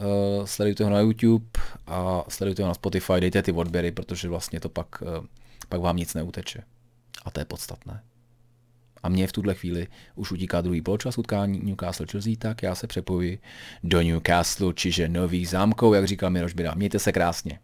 sledujte 0.45 0.85
ho 0.85 0.91
na 0.91 1.01
YouTube 1.01 1.47
a 1.87 2.25
sledujte 2.29 2.63
ho 2.63 2.69
na 2.69 2.75
Spotify, 2.75 3.21
dejte 3.21 3.43
ty 3.43 3.53
odběry, 3.53 3.91
protože 3.91 4.29
vlastně 4.29 4.61
to 4.61 4.69
pak, 4.69 5.03
pak 5.69 5.81
vám 5.81 5.97
nic 5.97 6.15
neuteče. 6.15 6.63
A 7.25 7.31
to 7.31 7.41
je 7.41 7.45
podstatné 7.45 8.01
a 9.05 9.09
mě 9.09 9.27
v 9.27 9.33
tuhle 9.33 9.55
chvíli 9.55 9.87
už 10.15 10.33
utíká 10.33 10.61
druhý 10.61 10.83
poločas 10.83 11.19
utkání 11.19 11.61
Newcastle 11.63 12.07
Chelsea, 12.11 12.33
tak 12.39 12.63
já 12.63 12.75
se 12.75 12.87
přepojuji 12.87 13.39
do 13.83 14.03
Newcastle, 14.03 14.73
čiže 14.75 15.09
nový 15.09 15.47
zámkou, 15.47 15.95
jak 15.95 16.07
říkal 16.07 16.31
Miroš 16.31 16.55
Bida. 16.55 16.75
Mějte 16.75 16.99
se 16.99 17.13
krásně. 17.13 17.59